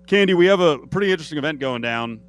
Candee, 0.07 0.35
we 0.35 0.45
have 0.45 0.59
a 0.59 0.77
pretty 0.77 1.11
interesting 1.11 1.39
event 1.39 1.59
going 1.59 1.81
down 1.81 2.21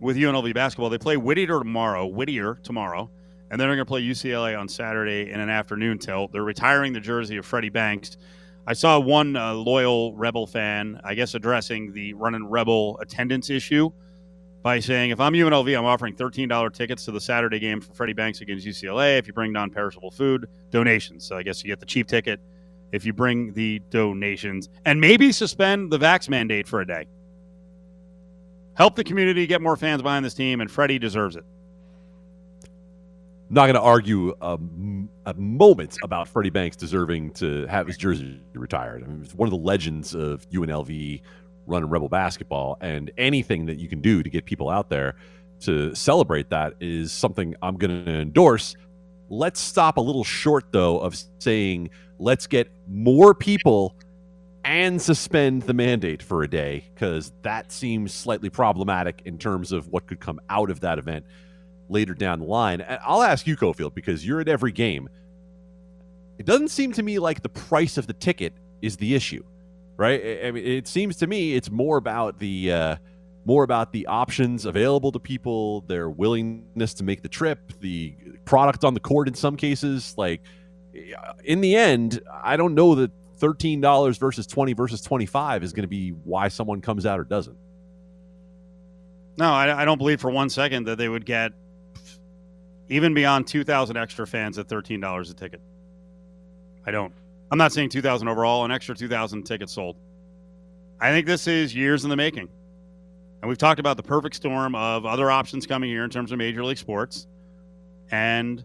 with 0.00 0.16
UNLV 0.16 0.54
basketball. 0.54 0.90
They 0.90 0.98
play 0.98 1.16
Whittier 1.16 1.58
tomorrow, 1.58 2.06
Whittier 2.06 2.60
tomorrow, 2.62 3.10
and 3.50 3.58
then 3.58 3.66
they're 3.66 3.76
going 3.76 3.78
to 3.78 3.84
play 3.86 4.02
UCLA 4.02 4.56
on 4.56 4.68
Saturday 4.68 5.30
in 5.32 5.40
an 5.40 5.48
afternoon 5.48 5.98
tilt. 5.98 6.30
They're 6.30 6.44
retiring 6.44 6.92
the 6.92 7.00
jersey 7.00 7.38
of 7.38 7.46
Freddie 7.46 7.70
Banks. 7.70 8.18
I 8.66 8.74
saw 8.74 9.00
one 9.00 9.34
uh, 9.34 9.54
loyal 9.54 10.14
Rebel 10.14 10.46
fan, 10.46 11.00
I 11.02 11.14
guess, 11.14 11.34
addressing 11.34 11.94
the 11.94 12.12
running 12.12 12.46
Rebel 12.46 12.98
attendance 13.00 13.48
issue 13.48 13.90
by 14.62 14.80
saying, 14.80 15.10
if 15.10 15.20
I'm 15.20 15.32
UNLV, 15.32 15.78
I'm 15.78 15.84
offering 15.84 16.14
$13 16.14 16.72
tickets 16.72 17.04
to 17.04 17.12
the 17.12 17.20
Saturday 17.20 17.58
game 17.58 17.80
for 17.80 17.92
Freddie 17.94 18.12
Banks 18.12 18.40
against 18.40 18.66
UCLA. 18.66 19.18
If 19.18 19.26
you 19.26 19.32
bring 19.32 19.52
non 19.52 19.70
perishable 19.70 20.10
food, 20.10 20.48
donations. 20.70 21.24
So 21.24 21.36
I 21.36 21.42
guess 21.42 21.62
you 21.62 21.68
get 21.68 21.80
the 21.80 21.86
cheap 21.86 22.08
ticket 22.08 22.40
if 22.92 23.04
you 23.04 23.12
bring 23.12 23.52
the 23.52 23.80
donations 23.90 24.68
and 24.84 25.00
maybe 25.00 25.30
suspend 25.32 25.90
the 25.90 25.98
vax 25.98 26.28
mandate 26.28 26.66
for 26.66 26.80
a 26.80 26.86
day. 26.86 27.06
Help 28.74 28.94
the 28.94 29.04
community 29.04 29.46
get 29.46 29.60
more 29.60 29.76
fans 29.76 30.02
behind 30.02 30.24
this 30.24 30.34
team, 30.34 30.60
and 30.60 30.70
Freddie 30.70 30.98
deserves 30.98 31.34
it. 31.36 31.44
Not 33.50 33.64
going 33.64 33.74
to 33.74 33.80
argue 33.80 34.34
um, 34.40 35.08
a 35.24 35.34
moment 35.34 35.96
about 36.04 36.28
Freddie 36.28 36.50
Banks 36.50 36.76
deserving 36.76 37.32
to 37.32 37.66
have 37.66 37.86
his 37.86 37.96
jersey 37.96 38.40
retired. 38.52 39.02
I 39.02 39.06
mean, 39.06 39.22
it's 39.22 39.34
one 39.34 39.46
of 39.46 39.50
the 39.50 39.58
legends 39.58 40.14
of 40.14 40.48
UNLV 40.50 41.22
running 41.68 41.90
Rebel 41.90 42.08
basketball, 42.08 42.78
and 42.80 43.10
anything 43.16 43.66
that 43.66 43.78
you 43.78 43.88
can 43.88 44.00
do 44.00 44.22
to 44.22 44.30
get 44.30 44.44
people 44.44 44.68
out 44.68 44.88
there 44.88 45.14
to 45.60 45.94
celebrate 45.94 46.50
that 46.50 46.74
is 46.80 47.12
something 47.12 47.54
I'm 47.62 47.76
going 47.76 48.04
to 48.04 48.10
endorse. 48.10 48.74
Let's 49.28 49.60
stop 49.60 49.96
a 49.96 50.00
little 50.00 50.24
short, 50.24 50.72
though, 50.72 50.98
of 50.98 51.16
saying 51.38 51.90
let's 52.18 52.46
get 52.46 52.70
more 52.88 53.34
people 53.34 53.94
and 54.64 55.00
suspend 55.00 55.62
the 55.62 55.74
mandate 55.74 56.22
for 56.22 56.42
a 56.42 56.48
day, 56.48 56.84
because 56.94 57.32
that 57.42 57.72
seems 57.72 58.12
slightly 58.12 58.50
problematic 58.50 59.22
in 59.24 59.38
terms 59.38 59.72
of 59.72 59.88
what 59.88 60.06
could 60.06 60.20
come 60.20 60.40
out 60.50 60.70
of 60.70 60.80
that 60.80 60.98
event 60.98 61.24
later 61.88 62.14
down 62.14 62.40
the 62.40 62.44
line. 62.44 62.80
And 62.80 62.98
I'll 63.02 63.22
ask 63.22 63.46
you, 63.46 63.56
Cofield, 63.56 63.94
because 63.94 64.26
you're 64.26 64.40
at 64.40 64.48
every 64.48 64.72
game. 64.72 65.08
It 66.38 66.46
doesn't 66.46 66.68
seem 66.68 66.92
to 66.92 67.02
me 67.02 67.18
like 67.18 67.42
the 67.42 67.48
price 67.48 67.96
of 67.96 68.06
the 68.06 68.12
ticket 68.12 68.52
is 68.82 68.96
the 68.96 69.14
issue, 69.14 69.42
right? 69.98 70.46
I- 70.46 70.50
mean, 70.52 70.64
it 70.64 70.88
seems 70.88 71.16
to 71.16 71.26
me 71.26 71.54
it's 71.54 71.70
more 71.70 71.98
about 71.98 72.38
the 72.38 72.72
uh, 72.72 72.96
more 73.44 73.64
about 73.64 73.92
the 73.92 74.06
options 74.06 74.64
available 74.64 75.12
to 75.12 75.18
people, 75.18 75.82
their 75.82 76.08
willingness 76.08 76.94
to 76.94 77.04
make 77.04 77.22
the 77.22 77.28
trip, 77.28 77.72
the 77.80 78.14
product 78.46 78.84
on 78.84 78.94
the 78.94 79.00
court 79.00 79.28
in 79.28 79.34
some 79.34 79.56
cases. 79.56 80.14
Like, 80.16 80.42
in 81.44 81.60
the 81.60 81.76
end, 81.76 82.20
I 82.42 82.56
don't 82.56 82.74
know 82.74 82.94
that 82.94 83.10
thirteen 83.36 83.80
dollars 83.80 84.18
versus 84.18 84.46
twenty 84.46 84.72
versus 84.72 85.02
twenty 85.02 85.26
five 85.26 85.62
is 85.62 85.72
going 85.72 85.84
to 85.84 85.88
be 85.88 86.10
why 86.10 86.48
someone 86.48 86.80
comes 86.80 87.04
out 87.04 87.20
or 87.20 87.24
doesn't. 87.24 87.56
No, 89.36 89.52
I, 89.52 89.82
I 89.82 89.84
don't 89.84 89.98
believe 89.98 90.20
for 90.20 90.30
one 90.30 90.50
second 90.50 90.84
that 90.88 90.98
they 90.98 91.08
would 91.08 91.24
get 91.24 91.52
even 92.88 93.14
beyond 93.14 93.46
two 93.46 93.64
thousand 93.64 93.96
extra 93.96 94.26
fans 94.26 94.58
at 94.58 94.68
thirteen 94.68 95.00
dollars 95.00 95.30
a 95.30 95.34
ticket. 95.34 95.60
I 96.86 96.90
don't. 96.90 97.12
I'm 97.50 97.58
not 97.58 97.72
saying 97.72 97.88
two 97.90 98.02
thousand 98.02 98.28
overall, 98.28 98.64
an 98.64 98.70
extra 98.70 98.94
two 98.94 99.08
thousand 99.08 99.44
tickets 99.44 99.72
sold. 99.72 99.96
I 101.00 101.10
think 101.10 101.26
this 101.26 101.46
is 101.46 101.74
years 101.74 102.04
in 102.04 102.10
the 102.10 102.16
making. 102.16 102.48
And 103.40 103.48
we've 103.48 103.58
talked 103.58 103.78
about 103.78 103.96
the 103.96 104.02
perfect 104.02 104.34
storm 104.34 104.74
of 104.74 105.06
other 105.06 105.30
options 105.30 105.66
coming 105.66 105.88
here 105.88 106.02
in 106.02 106.10
terms 106.10 106.32
of 106.32 106.38
Major 106.38 106.64
League 106.64 106.78
Sports 106.78 107.28
and 108.10 108.64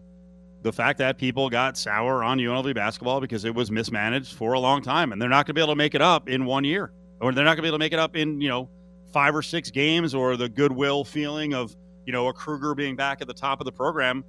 the 0.62 0.72
fact 0.72 0.98
that 0.98 1.16
people 1.16 1.48
got 1.48 1.76
sour 1.78 2.24
on 2.24 2.38
UNLV 2.38 2.74
basketball 2.74 3.20
because 3.20 3.44
it 3.44 3.54
was 3.54 3.70
mismanaged 3.70 4.34
for 4.34 4.54
a 4.54 4.58
long 4.58 4.82
time. 4.82 5.12
And 5.12 5.22
they're 5.22 5.28
not 5.28 5.46
going 5.46 5.54
to 5.54 5.54
be 5.54 5.60
able 5.60 5.74
to 5.74 5.76
make 5.76 5.94
it 5.94 6.02
up 6.02 6.28
in 6.28 6.44
one 6.44 6.64
year, 6.64 6.90
or 7.20 7.32
they're 7.32 7.44
not 7.44 7.50
going 7.50 7.58
to 7.58 7.62
be 7.62 7.68
able 7.68 7.78
to 7.78 7.84
make 7.84 7.92
it 7.92 7.98
up 7.98 8.16
in, 8.16 8.40
you 8.40 8.48
know, 8.48 8.68
five 9.12 9.36
or 9.36 9.42
six 9.42 9.70
games 9.70 10.12
or 10.14 10.36
the 10.36 10.48
goodwill 10.48 11.04
feeling 11.04 11.54
of, 11.54 11.76
you 12.04 12.12
know, 12.12 12.26
a 12.26 12.32
Kruger 12.32 12.74
being 12.74 12.96
back 12.96 13.20
at 13.20 13.28
the 13.28 13.34
top 13.34 13.60
of 13.60 13.66
the 13.66 13.72
program. 13.72 14.24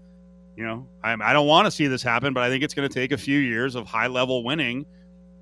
You 0.56 0.65
know, 0.65 0.88
I, 1.04 1.15
I 1.22 1.34
don't 1.34 1.48
want 1.48 1.65
to 1.65 1.72
see 1.72 1.88
this 1.88 2.02
happen, 2.02 2.34
but 2.34 2.44
I 2.44 2.50
think 2.50 2.63
it's 2.63 2.74
going 2.74 2.88
to 2.88 2.94
take 2.94 3.12
a 3.12 3.18
few 3.18 3.39
years 3.39 3.76
of 3.76 3.86
high 3.86 4.08
level 4.08 4.44
winning 4.44 4.86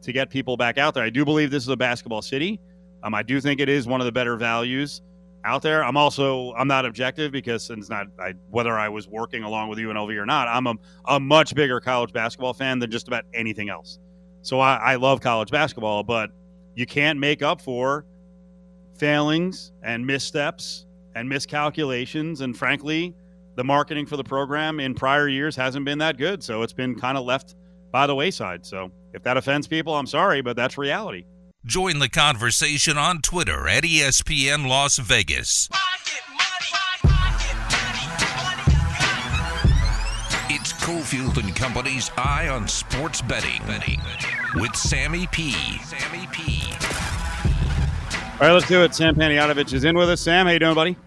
to 0.02 0.12
get 0.12 0.30
people 0.30 0.58
back 0.58 0.78
out 0.78 0.93
there. 0.93 1.04
I 1.04 1.10
do 1.10 1.23
believe 1.23 1.52
this 1.52 1.63
is 1.63 1.69
a 1.69 1.78
basketball 1.78 2.21
city. 2.21 2.60
Um, 3.04 3.13
I 3.13 3.21
do 3.23 3.39
think 3.39 3.60
it 3.60 3.69
is 3.69 3.86
one 3.86 4.02
of 4.02 4.06
the 4.06 4.12
better 4.12 4.36
values 4.38 5.02
out 5.45 5.62
there. 5.62 5.84
I'm 5.84 5.97
also 5.97 6.54
I'm 6.54 6.67
not 6.67 6.86
objective 6.86 7.32
because 7.32 7.69
it's 7.69 7.89
not 7.89 8.08
I, 8.19 8.34
whether 8.49 8.78
I 8.78 8.89
was 8.89 9.08
working 9.08 9.43
along 9.43 9.69
with 9.69 9.78
UNLV 9.78 10.15
or 10.17 10.26
not. 10.26 10.47
I'm 10.47 10.67
a, 10.67 10.76
a 11.06 11.19
much 11.19 11.54
bigger 11.54 11.80
college 11.80 12.13
basketball 12.13 12.54
fan 12.54 12.80
than 12.80 12.89
just 12.89 13.08
about 13.08 13.26
anything 13.34 13.69
else. 13.69 13.99
So 14.41 14.60
I, 14.60 14.76
I 14.76 14.95
love 14.95 15.21
college 15.21 15.52
basketball, 15.52 16.04
but 16.04 16.32
you 16.76 16.86
can't 16.86 17.19
make 17.19 17.41
up 17.41 17.62
for 17.62 18.06
failings 18.97 19.71
and 19.84 20.06
missteps 20.06 20.86
and 21.15 21.28
miscalculations. 21.28 22.41
And 22.41 22.58
frankly, 22.58 23.15
the 23.55 23.63
marketing 23.63 24.05
for 24.05 24.17
the 24.17 24.23
program 24.23 24.79
in 24.79 24.93
prior 24.93 25.27
years 25.27 25.55
hasn't 25.55 25.85
been 25.85 25.99
that 25.99 26.17
good. 26.17 26.43
So 26.43 26.61
it's 26.63 26.73
been 26.73 26.95
kind 26.95 27.17
of 27.17 27.25
left 27.25 27.55
by 27.91 28.07
the 28.07 28.15
wayside. 28.15 28.65
So 28.65 28.91
if 29.13 29.23
that 29.23 29.37
offends 29.37 29.67
people, 29.67 29.93
I'm 29.95 30.07
sorry, 30.07 30.41
but 30.41 30.55
that's 30.55 30.77
reality. 30.77 31.25
Join 31.65 31.99
the 31.99 32.09
conversation 32.09 32.97
on 32.97 33.21
Twitter 33.21 33.67
at 33.69 33.83
ESPN 33.83 34.67
Las 34.67 34.97
Vegas. 34.97 35.69
It's 40.49 40.73
Cofield 40.73 41.37
and 41.37 41.55
Company's 41.55 42.11
Eye 42.17 42.49
on 42.49 42.67
Sports 42.67 43.21
Betting 43.21 43.61
with 44.55 44.75
Sammy 44.75 45.27
P. 45.27 45.51
Sammy 45.83 46.27
P. 46.31 46.63
All 48.33 48.47
right, 48.47 48.51
let's 48.53 48.67
do 48.67 48.83
it. 48.83 48.93
Sam 48.93 49.15
Panayotovich 49.15 49.73
is 49.73 49.83
in 49.83 49.97
with 49.97 50.09
us. 50.09 50.19
Sam, 50.19 50.47
how 50.47 50.51
you 50.51 50.59
doing, 50.59 50.75
buddy? 50.75 50.97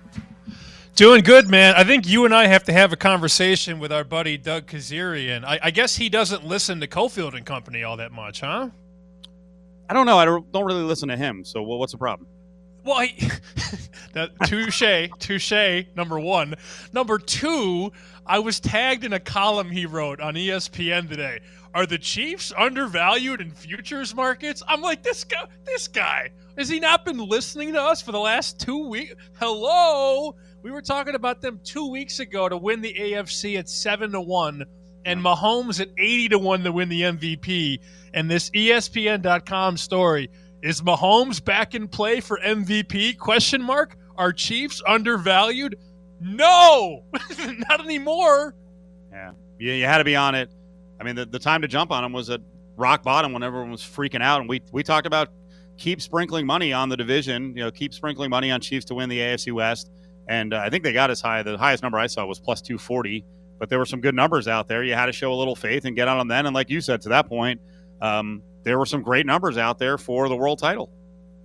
Doing 0.97 1.23
good, 1.23 1.47
man. 1.47 1.75
I 1.75 1.85
think 1.85 2.09
you 2.09 2.25
and 2.25 2.35
I 2.35 2.47
have 2.47 2.65
to 2.65 2.73
have 2.73 2.91
a 2.91 2.97
conversation 2.97 3.79
with 3.79 3.93
our 3.93 4.03
buddy 4.03 4.39
Doug 4.39 4.67
Kezirian. 4.67 5.45
I, 5.45 5.59
I 5.65 5.71
guess 5.71 5.95
he 5.95 6.09
doesn't 6.09 6.47
listen 6.47 6.81
to 6.81 6.87
Cofield 6.87 7.37
and 7.37 7.45
Company 7.45 7.85
all 7.85 7.99
that 7.99 8.13
much, 8.13 8.41
huh? 8.41 8.71
I 9.91 9.93
don't 9.93 10.07
know. 10.07 10.17
I 10.17 10.25
don't, 10.25 10.51
don't 10.53 10.65
really 10.65 10.85
listen 10.85 11.11
to 11.11 11.17
him. 11.19 11.45
So 11.45 11.61
what's 11.61 11.93
the 11.93 11.99
problem? 11.99 12.27
Well, 12.83 13.07
that 14.15 14.31
touche, 14.47 15.11
touche. 15.19 15.87
Number 15.95 16.19
one, 16.19 16.55
number 16.95 17.19
two. 17.19 17.93
I 18.25 18.39
was 18.39 18.59
tagged 18.59 19.05
in 19.05 19.13
a 19.13 19.21
column 19.21 19.71
he 19.71 19.85
wrote 19.85 20.23
on 20.23 20.33
ESPN 20.33 21.11
today. 21.11 21.41
Are 21.75 21.85
the 21.85 21.99
Chiefs 21.99 22.55
undervalued 22.57 23.43
in 23.43 23.51
futures 23.51 24.15
markets? 24.15 24.63
I'm 24.67 24.81
like, 24.81 25.03
this 25.03 25.25
guy, 25.25 25.45
this 25.67 25.89
guy, 25.89 26.31
has 26.57 26.71
he 26.71 26.81
not 26.81 27.05
been 27.05 27.19
listening 27.19 27.75
to 27.75 27.83
us 27.83 28.01
for 28.01 28.13
the 28.13 28.19
last 28.19 28.59
two 28.59 28.89
weeks? 28.89 29.15
Hello, 29.39 30.35
we 30.67 30.73
were 30.73 30.83
talking 30.83 31.15
about 31.15 31.41
them 31.41 31.61
two 31.63 31.89
weeks 31.93 32.19
ago 32.19 32.49
to 32.49 32.57
win 32.57 32.81
the 32.81 32.93
AFC 32.93 33.57
at 33.57 33.69
seven 33.69 34.11
to 34.11 34.21
one, 34.21 34.65
and 35.05 35.23
Mahomes 35.23 35.81
at 35.81 35.91
eighty 35.97 36.29
to 36.31 36.41
one 36.41 36.65
to 36.65 36.73
win 36.73 36.89
the 36.89 37.03
MVP. 37.03 37.79
And 38.15 38.29
this 38.29 38.51
ESPN.com 38.51 39.77
story 39.77 40.29
is 40.63 40.81
Mahomes 40.81 41.45
back 41.45 41.77
in 41.77 41.87
play 41.87 42.19
for 42.19 42.41
MVP? 42.45 43.17
Question 43.17 43.63
mark. 43.63 43.97
Are 44.17 44.33
Chiefs 44.33 44.83
undervalued? 44.85 45.77
No, 46.21 47.05
not 47.69 47.85
anymore. 47.85 48.57
Yeah, 49.13 49.31
you, 49.61 49.71
you 49.71 49.85
had 49.85 49.99
to 49.99 50.05
be 50.05 50.17
on 50.17 50.35
it. 50.35 50.51
I 51.01 51.05
mean, 51.05 51.15
the, 51.15 51.27
the 51.27 51.39
time 51.39 51.63
to 51.63 51.69
jump 51.69 51.93
on 51.93 52.03
him 52.03 52.13
was 52.13 52.29
at 52.29 52.41
rock 52.75 53.05
bottom 53.05 53.33
when 53.33 53.45
everyone 53.45 53.71
was 53.71 53.83
freaking 53.83 54.21
out, 54.21 54.41
and 54.41 54.51
we 54.51 54.61
we 54.73 54.83
talked 54.83 55.07
about 55.07 55.29
keep 55.79 56.03
sprinkling 56.03 56.45
money 56.45 56.73
on 56.73 56.89
the 56.89 56.97
division. 56.97 57.57
You 57.57 57.63
know, 57.63 57.71
keep 57.71 57.95
sprinkling 57.95 58.31
money 58.31 58.51
on 58.51 58.61
Chiefs 58.61 58.87
to 58.87 58.97
win 58.97 59.09
the 59.09 59.21
AFC 59.21 59.53
West, 59.53 59.93
and 60.29 60.55
uh, 60.55 60.59
I 60.59 60.71
think 60.71 60.85
they 60.85 60.93
got 60.93 61.11
as 61.11 61.21
high. 61.21 61.43
The 61.43 61.57
highest 61.59 61.83
number 61.83 61.99
I 61.99 62.07
saw 62.07 62.27
was 62.27 62.41
plus 62.41 62.61
two 62.61 62.79
forty, 62.79 63.25
but 63.59 63.69
there 63.69 63.79
were 63.79 63.87
some 63.87 64.01
good 64.01 64.15
numbers 64.15 64.49
out 64.49 64.69
there. 64.69 64.83
You 64.83 64.95
had 64.95 65.07
to 65.07 65.13
show 65.13 65.33
a 65.33 65.35
little 65.35 65.57
faith 65.57 65.85
and 65.85 65.97
get 65.97 66.09
on 66.09 66.19
them 66.19 66.29
then. 66.29 66.47
And 66.47 66.55
like 66.55 66.71
you 66.71 66.81
said, 66.81 67.01
to 67.03 67.09
that 67.11 67.29
point, 67.29 67.61
um, 68.01 68.43
there 68.65 68.79
were 68.79 68.87
some 68.87 69.03
great 69.03 69.27
numbers 69.27 69.59
out 69.59 69.79
there 69.79 69.99
for 69.99 70.29
the 70.29 70.37
world 70.37 70.59
title. 70.59 70.91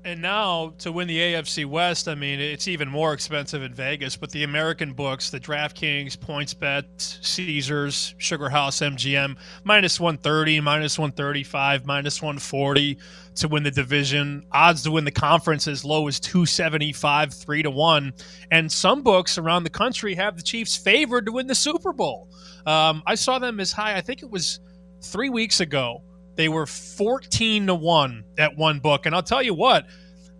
And 0.04 0.20
now 0.20 0.74
to 0.80 0.92
win 0.92 1.08
the 1.08 1.20
AFC 1.20 1.64
West, 1.66 2.08
I 2.08 2.16
mean, 2.16 2.40
it's 2.40 2.68
even 2.68 2.90
more 2.90 3.14
expensive 3.14 3.62
in 3.62 3.72
Vegas. 3.72 4.16
But 4.16 4.32
the 4.32 4.44
American 4.44 4.94
books, 4.94 5.30
the 5.30 5.40
DraftKings, 5.40 6.18
PointsBet, 6.18 6.86
Caesars, 7.24 8.16
Sugar 8.18 8.50
House, 8.50 8.80
MGM, 8.80 9.38
minus 9.64 10.00
130, 10.00 10.60
minus 10.62 10.98
135, 10.98 11.86
minus 11.86 12.20
140 12.20 12.98
to 13.36 13.48
win 13.48 13.62
the 13.62 13.70
division. 13.70 14.44
Odds 14.52 14.82
to 14.84 14.92
win 14.92 15.06
the 15.06 15.12
conference 15.12 15.68
as 15.68 15.86
low 15.86 16.08
as 16.08 16.20
275, 16.20 17.32
3 17.32 17.64
to 17.64 17.70
1. 17.70 18.14
And 18.50 18.72
some 18.72 19.04
books 19.04 19.38
around 19.38 19.64
the 19.64 19.70
country 19.70 20.16
have 20.16 20.36
the 20.36 20.44
Chiefs 20.44 20.76
favored 20.76 21.28
to 21.28 21.32
win 21.32 21.46
the 21.46 21.56
Super 21.56 21.94
Bowl. 21.94 22.28
Um, 22.66 23.04
I 23.06 23.14
saw 23.14 23.38
them 23.38 23.60
as 23.60 23.72
high, 23.72 23.98
I 23.98 24.02
think 24.02 24.24
it 24.24 24.32
was 24.32 24.60
three 25.02 25.30
weeks 25.30 25.60
ago. 25.60 26.02
They 26.36 26.50
were 26.50 26.66
14 26.66 27.68
to 27.68 27.76
1 27.76 28.24
at 28.38 28.58
one 28.58 28.80
book. 28.80 29.06
And 29.06 29.14
I'll 29.14 29.24
tell 29.24 29.44
you 29.44 29.54
what, 29.54 29.88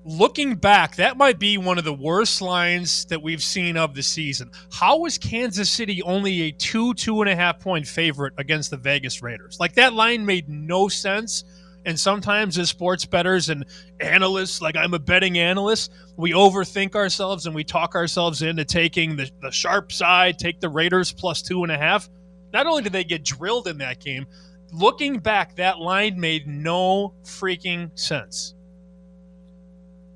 looking 0.04 0.56
back, 0.56 0.96
that 0.96 1.18
might 1.18 1.40
be 1.40 1.58
one 1.58 1.78
of 1.78 1.84
the 1.84 1.94
worst 1.94 2.42
lines 2.42 3.06
that 3.06 3.22
we've 3.22 3.44
seen 3.44 3.78
of 3.78 3.94
the 3.94 4.04
season. 4.04 4.52
How 4.72 5.00
was 5.00 5.18
Kansas 5.18 5.70
City 5.70 6.02
only 6.04 6.44
a 6.44 6.52
two, 6.52 6.94
two 6.94 7.22
and 7.22 7.30
a 7.30 7.36
half 7.36 7.60
point 7.60 7.88
favorite 7.88 8.34
against 8.38 8.72
the 8.72 8.78
Vegas 8.78 9.22
Raiders? 9.22 9.58
Like 9.60 9.74
that 9.74 9.94
line 9.94 10.26
made 10.26 10.50
no 10.50 10.88
sense. 10.88 11.44
And 11.86 12.00
sometimes 12.00 12.60
as 12.60 12.70
sports 12.70 13.06
bettors 13.06 13.50
and 13.50 13.66
analysts, 14.00 14.62
like 14.62 14.76
I'm 14.76 14.94
a 14.94 15.00
betting 15.00 15.40
analyst, 15.40 15.92
we 16.16 16.32
overthink 16.32 16.96
ourselves 16.96 17.48
and 17.48 17.56
we 17.56 17.64
talk 17.64 17.96
ourselves 17.96 18.44
into 18.44 18.66
taking 18.66 19.16
the, 19.16 19.32
the 19.42 19.50
sharp 19.50 19.92
side, 19.92 20.38
take 20.38 20.60
the 20.60 20.70
Raiders 20.70 21.12
plus 21.12 21.42
two 21.42 21.64
and 21.64 21.72
a 21.72 21.78
half. 21.78 22.08
Not 22.54 22.68
only 22.68 22.84
did 22.84 22.94
they 22.94 23.04
get 23.04 23.24
drilled 23.24 23.68
in 23.68 23.80
that 23.80 24.00
game, 24.00 24.28
looking 24.72 25.20
back, 25.20 25.56
that 25.56 25.80
line 25.80 26.20
made 26.20 26.48
no 26.48 27.14
freaking 27.24 27.98
sense. 27.98 28.56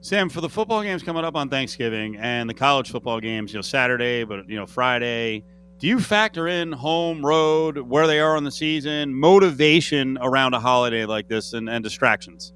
Sam, 0.01 0.29
for 0.29 0.41
the 0.41 0.49
football 0.49 0.83
games 0.83 1.01
coming 1.01 1.25
up 1.25 1.35
on 1.35 1.49
Thanksgiving 1.49 2.17
and 2.17 2.47
the 2.49 2.53
college 2.53 2.91
football 2.91 3.19
games, 3.19 3.51
you 3.51 3.57
know, 3.57 3.63
Saturday, 3.63 4.23
but 4.23 4.47
you 4.47 4.55
know, 4.55 4.67
Friday, 4.67 5.43
do 5.79 5.87
you 5.87 5.99
factor 5.99 6.47
in 6.47 6.71
home, 6.71 7.25
road, 7.25 7.77
where 7.79 8.07
they 8.07 8.19
are 8.19 8.37
on 8.37 8.43
the 8.43 8.51
season, 8.51 9.13
motivation 9.13 10.17
around 10.21 10.53
a 10.53 10.59
holiday 10.59 11.05
like 11.05 11.27
this, 11.27 11.53
and, 11.53 11.69
and 11.69 11.83
distractions? 11.83 12.53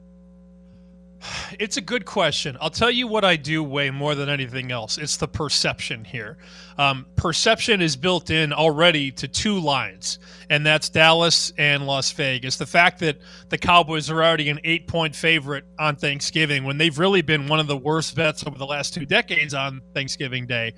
It's 1.59 1.77
a 1.77 1.81
good 1.81 2.05
question. 2.05 2.57
I'll 2.61 2.69
tell 2.69 2.91
you 2.91 3.07
what 3.07 3.25
I 3.25 3.35
do 3.35 3.63
way 3.63 3.89
more 3.89 4.15
than 4.15 4.29
anything 4.29 4.71
else. 4.71 4.97
It's 4.97 5.17
the 5.17 5.27
perception 5.27 6.05
here. 6.05 6.37
Um, 6.77 7.05
perception 7.15 7.81
is 7.81 7.95
built 7.95 8.29
in 8.29 8.53
already 8.53 9.11
to 9.13 9.27
two 9.27 9.59
lines, 9.59 10.19
and 10.49 10.65
that's 10.65 10.89
Dallas 10.89 11.51
and 11.57 11.85
Las 11.85 12.11
Vegas. 12.13 12.55
The 12.55 12.65
fact 12.65 12.99
that 12.99 13.17
the 13.49 13.57
Cowboys 13.57 14.09
are 14.09 14.23
already 14.23 14.49
an 14.49 14.59
eight 14.63 14.87
point 14.87 15.15
favorite 15.15 15.65
on 15.77 15.95
Thanksgiving 15.95 16.63
when 16.63 16.77
they've 16.77 16.97
really 16.97 17.21
been 17.21 17.47
one 17.47 17.59
of 17.59 17.67
the 17.67 17.77
worst 17.77 18.15
bets 18.15 18.45
over 18.47 18.57
the 18.57 18.65
last 18.65 18.93
two 18.93 19.05
decades 19.05 19.53
on 19.53 19.81
Thanksgiving 19.93 20.47
Day. 20.47 20.73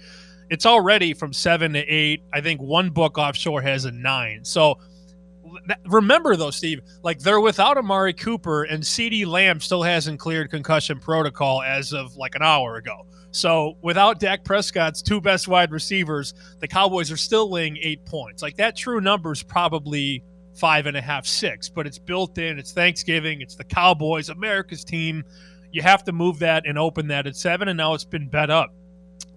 It's 0.49 0.65
already 0.65 1.13
from 1.13 1.32
seven 1.32 1.73
to 1.73 1.80
eight. 1.80 2.23
I 2.34 2.41
think 2.41 2.62
one 2.62 2.89
book 2.89 3.17
offshore 3.17 3.62
has 3.62 3.86
a 3.86 3.91
nine. 3.91 4.43
So 4.43 4.80
remember 5.88 6.36
though, 6.36 6.52
Steve, 6.52 6.82
like 7.04 7.20
they're 7.20 7.40
without 7.40 7.78
Amari 7.78 8.14
Cooper 8.14 8.64
and 8.64 8.84
CeeDee 8.84 9.26
Lamb 9.26 9.60
still 9.60 9.84
hasn't 9.84 10.20
cleared 10.20 10.50
concussion 10.50 11.00
protocol 11.00 11.62
as 11.62 11.94
of 11.94 12.16
like 12.16 12.36
an 12.36 12.42
hour 12.42 12.76
ago. 12.78 13.06
So 13.32 13.78
without 13.82 14.20
Dak 14.20 14.44
Prescott's 14.44 15.02
two 15.02 15.22
best 15.22 15.48
wide 15.48 15.72
receivers, 15.72 16.34
the 16.60 16.68
Cowboys 16.68 17.12
are 17.12 17.18
still 17.18 17.50
laying 17.50 17.78
eight 17.78 18.06
points. 18.06 18.42
Like 18.42 18.58
that 18.58 18.76
true 18.76 19.00
number 19.00 19.32
is 19.32 19.42
probably 19.42 20.24
five 20.54 20.86
and 20.86 20.98
a 20.98 21.02
half, 21.02 21.26
six, 21.26 21.70
but 21.70 21.88
it's 21.88 21.98
built 21.98 22.38
in. 22.38 22.60
It's 22.60 22.74
Thanksgiving. 22.74 23.42
It's 23.42 23.56
the 23.56 23.64
Cowboys, 23.64 24.30
America's 24.30 24.84
team. 24.84 25.24
You 25.72 25.82
have 25.82 26.04
to 26.04 26.12
move 26.12 26.40
that 26.40 26.66
and 26.66 26.78
open 26.78 27.08
that 27.08 27.26
at 27.26 27.36
seven, 27.38 27.70
and 27.70 27.78
now 27.78 27.94
it's 27.94 28.04
been 28.04 28.28
bet 28.28 28.50
up. 28.50 28.74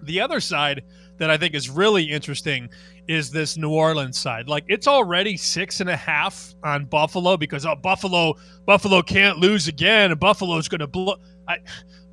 The 0.03 0.21
other 0.21 0.41
side 0.41 0.83
that 1.19 1.31
I 1.31 1.37
think 1.37 1.55
is 1.55 1.71
really 1.71 2.05
interesting 2.05 2.69
is 3.09 3.31
this 3.31 3.57
New 3.57 3.71
Orleans 3.71 4.19
side. 4.19 4.49
Like 4.49 4.65
it's 4.69 4.89
already 4.89 5.37
six 5.37 5.81
and 5.81 5.91
a 5.91 5.97
half 5.97 6.55
on 6.63 6.87
Buffalo 6.87 7.37
because 7.37 7.67
oh 7.67 7.77
Buffalo 7.77 8.35
Buffalo 8.67 9.03
can't 9.03 9.39
lose 9.39 9.69
again 9.69 10.11
and 10.11 10.21
Buffalo's 10.21 10.69
going 10.69 10.81
to 10.81 10.87
blow. 10.87 11.17
I, 11.49 11.59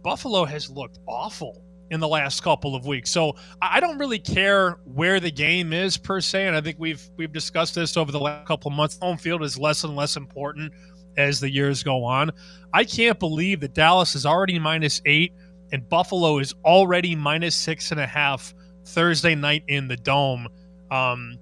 Buffalo 0.03 0.45
has 0.45 0.69
looked 0.69 0.99
awful 1.07 1.63
in 1.91 1.99
the 1.99 2.07
last 2.07 2.41
couple 2.41 2.73
of 2.73 2.85
weeks. 2.85 3.11
So 3.11 3.35
I 3.61 3.79
don't 3.79 3.97
really 3.97 4.19
care 4.19 4.79
where 4.85 5.19
the 5.19 5.31
game 5.31 5.73
is 5.73 5.97
per 5.97 6.21
se, 6.21 6.47
and 6.47 6.55
I 6.55 6.61
think 6.61 6.77
we've 6.79 7.09
we've 7.17 7.33
discussed 7.33 7.75
this 7.75 7.97
over 7.97 8.11
the 8.11 8.19
last 8.19 8.47
couple 8.47 8.71
of 8.71 8.77
months. 8.77 8.97
Home 9.01 9.17
field 9.17 9.43
is 9.43 9.57
less 9.57 9.83
and 9.83 9.95
less 9.95 10.15
important 10.15 10.73
as 11.17 11.39
the 11.39 11.51
years 11.51 11.83
go 11.83 12.03
on. 12.03 12.31
I 12.73 12.85
can't 12.85 13.19
believe 13.19 13.59
that 13.59 13.73
Dallas 13.73 14.15
is 14.15 14.25
already 14.25 14.57
minus 14.57 15.01
eight 15.05 15.33
and 15.71 15.87
Buffalo 15.87 16.39
is 16.39 16.53
already 16.65 17.15
minus 17.15 17.55
six 17.55 17.91
and 17.91 17.99
a 17.99 18.07
half 18.07 18.53
Thursday 18.85 19.35
night 19.35 19.63
in 19.67 19.87
the 19.87 19.97
dome. 19.97 20.47
Um, 20.89 21.37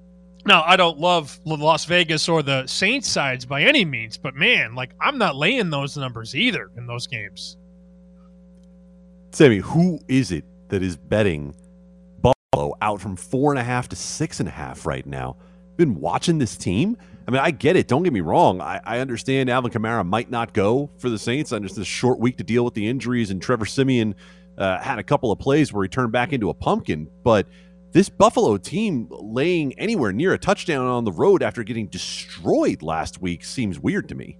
now, 0.45 0.63
I 0.65 0.77
don't 0.77 0.97
love 0.99 1.39
Las 1.45 1.85
Vegas 1.85 2.29
or 2.29 2.41
the 2.41 2.65
Saints 2.65 3.09
sides 3.09 3.45
by 3.45 3.63
any 3.63 3.83
means, 3.83 4.17
but 4.17 4.35
man, 4.35 4.73
like 4.73 4.91
I'm 5.01 5.17
not 5.17 5.35
laying 5.35 5.69
those 5.69 5.97
numbers 5.97 6.35
either 6.35 6.71
in 6.77 6.87
those 6.87 7.07
games. 7.07 7.57
Sammy, 9.31 9.57
who 9.57 9.99
is 10.07 10.31
it 10.31 10.45
that 10.69 10.81
is 10.81 10.97
betting 10.97 11.53
Buffalo 12.21 12.73
out 12.81 13.01
from 13.01 13.15
four 13.15 13.51
and 13.51 13.59
a 13.59 13.63
half 13.63 13.89
to 13.89 13.95
six 13.95 14.39
and 14.39 14.49
a 14.49 14.51
half 14.51 14.85
right 14.85 15.05
now? 15.05 15.35
Been 15.77 15.99
watching 15.99 16.39
this 16.39 16.57
team? 16.57 16.97
I 17.27 17.31
mean, 17.31 17.41
I 17.41 17.51
get 17.51 17.75
it. 17.75 17.87
Don't 17.87 18.01
get 18.01 18.11
me 18.11 18.21
wrong. 18.21 18.59
I, 18.59 18.81
I 18.83 18.99
understand 18.99 19.49
Alvin 19.49 19.71
Kamara 19.71 20.05
might 20.05 20.31
not 20.31 20.53
go 20.53 20.89
for 20.97 21.09
the 21.09 21.19
Saints 21.19 21.51
on 21.51 21.61
just 21.61 21.75
this 21.75 21.85
short 21.85 22.19
week 22.19 22.37
to 22.37 22.43
deal 22.43 22.65
with 22.65 22.73
the 22.73 22.87
injuries, 22.87 23.29
and 23.29 23.41
Trevor 23.41 23.65
Siemian 23.65 24.15
uh, 24.59 24.77
had 24.79 24.99
a 24.99 25.03
couple 25.03 25.31
of 25.31 25.39
plays 25.39 25.73
where 25.73 25.83
he 25.83 25.89
turned 25.89 26.11
back 26.11 26.33
into 26.33 26.49
a 26.49 26.53
pumpkin. 26.53 27.07
But 27.23 27.47
this 27.91 28.09
Buffalo 28.09 28.57
team 28.57 29.07
laying 29.09 29.77
anywhere 29.79 30.11
near 30.11 30.33
a 30.33 30.37
touchdown 30.37 30.85
on 30.85 31.05
the 31.05 31.11
road 31.11 31.41
after 31.41 31.63
getting 31.63 31.87
destroyed 31.87 32.83
last 32.83 33.21
week 33.21 33.43
seems 33.43 33.79
weird 33.79 34.09
to 34.09 34.15
me. 34.15 34.37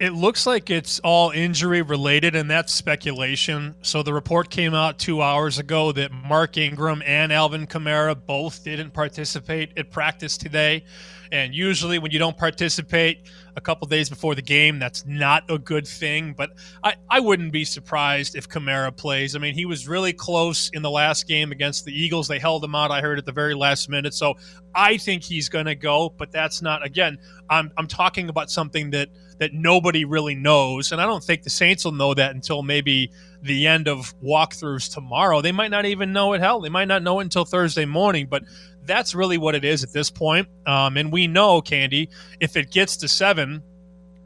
It 0.00 0.14
looks 0.14 0.46
like 0.46 0.70
it's 0.70 0.98
all 1.00 1.28
injury 1.30 1.82
related, 1.82 2.34
and 2.34 2.50
that's 2.50 2.72
speculation. 2.72 3.74
So 3.82 4.02
the 4.02 4.14
report 4.14 4.48
came 4.48 4.72
out 4.72 4.98
two 4.98 5.20
hours 5.20 5.58
ago 5.58 5.92
that 5.92 6.10
Mark 6.10 6.56
Ingram 6.56 7.02
and 7.04 7.30
Alvin 7.30 7.66
Kamara 7.66 8.16
both 8.16 8.64
didn't 8.64 8.92
participate 8.92 9.76
at 9.76 9.90
practice 9.90 10.38
today. 10.38 10.84
And 11.32 11.54
usually, 11.54 11.98
when 11.98 12.12
you 12.12 12.18
don't 12.18 12.36
participate 12.36 13.30
a 13.56 13.60
couple 13.60 13.86
days 13.88 14.08
before 14.08 14.34
the 14.34 14.40
game, 14.42 14.78
that's 14.78 15.04
not 15.04 15.44
a 15.50 15.58
good 15.58 15.86
thing. 15.86 16.32
But 16.34 16.52
I, 16.82 16.94
I 17.10 17.20
wouldn't 17.20 17.52
be 17.52 17.66
surprised 17.66 18.36
if 18.36 18.48
Kamara 18.48 18.96
plays. 18.96 19.36
I 19.36 19.38
mean, 19.38 19.52
he 19.52 19.66
was 19.66 19.86
really 19.86 20.14
close 20.14 20.70
in 20.72 20.80
the 20.80 20.90
last 20.90 21.28
game 21.28 21.52
against 21.52 21.84
the 21.84 21.92
Eagles. 21.92 22.26
They 22.26 22.38
held 22.38 22.64
him 22.64 22.74
out, 22.74 22.90
I 22.90 23.02
heard, 23.02 23.18
at 23.18 23.26
the 23.26 23.32
very 23.32 23.54
last 23.54 23.90
minute. 23.90 24.14
So 24.14 24.34
I 24.74 24.96
think 24.96 25.22
he's 25.22 25.50
going 25.50 25.66
to 25.66 25.74
go, 25.74 26.08
but 26.16 26.32
that's 26.32 26.62
not, 26.62 26.84
again, 26.86 27.18
I'm, 27.50 27.70
I'm 27.76 27.86
talking 27.86 28.30
about 28.30 28.50
something 28.50 28.90
that 28.92 29.10
that 29.40 29.54
nobody 29.54 30.04
really 30.04 30.34
knows. 30.34 30.92
And 30.92 31.00
I 31.00 31.06
don't 31.06 31.24
think 31.24 31.42
the 31.42 31.50
Saints 31.50 31.84
will 31.84 31.92
know 31.92 32.12
that 32.12 32.34
until 32.34 32.62
maybe 32.62 33.10
the 33.42 33.66
end 33.66 33.88
of 33.88 34.14
walkthroughs 34.22 34.92
tomorrow. 34.92 35.40
They 35.40 35.50
might 35.50 35.70
not 35.70 35.86
even 35.86 36.12
know 36.12 36.34
it. 36.34 36.40
Hell, 36.40 36.60
they 36.60 36.68
might 36.68 36.88
not 36.88 37.02
know 37.02 37.20
it 37.20 37.24
until 37.24 37.46
Thursday 37.46 37.86
morning. 37.86 38.26
But 38.28 38.44
that's 38.84 39.14
really 39.14 39.38
what 39.38 39.54
it 39.54 39.64
is 39.64 39.82
at 39.82 39.92
this 39.92 40.10
point. 40.10 40.46
Um, 40.66 40.98
and 40.98 41.10
we 41.10 41.26
know, 41.26 41.62
Candee, 41.62 42.10
if 42.38 42.54
it 42.56 42.70
gets 42.70 42.98
to 42.98 43.08
seven, 43.08 43.62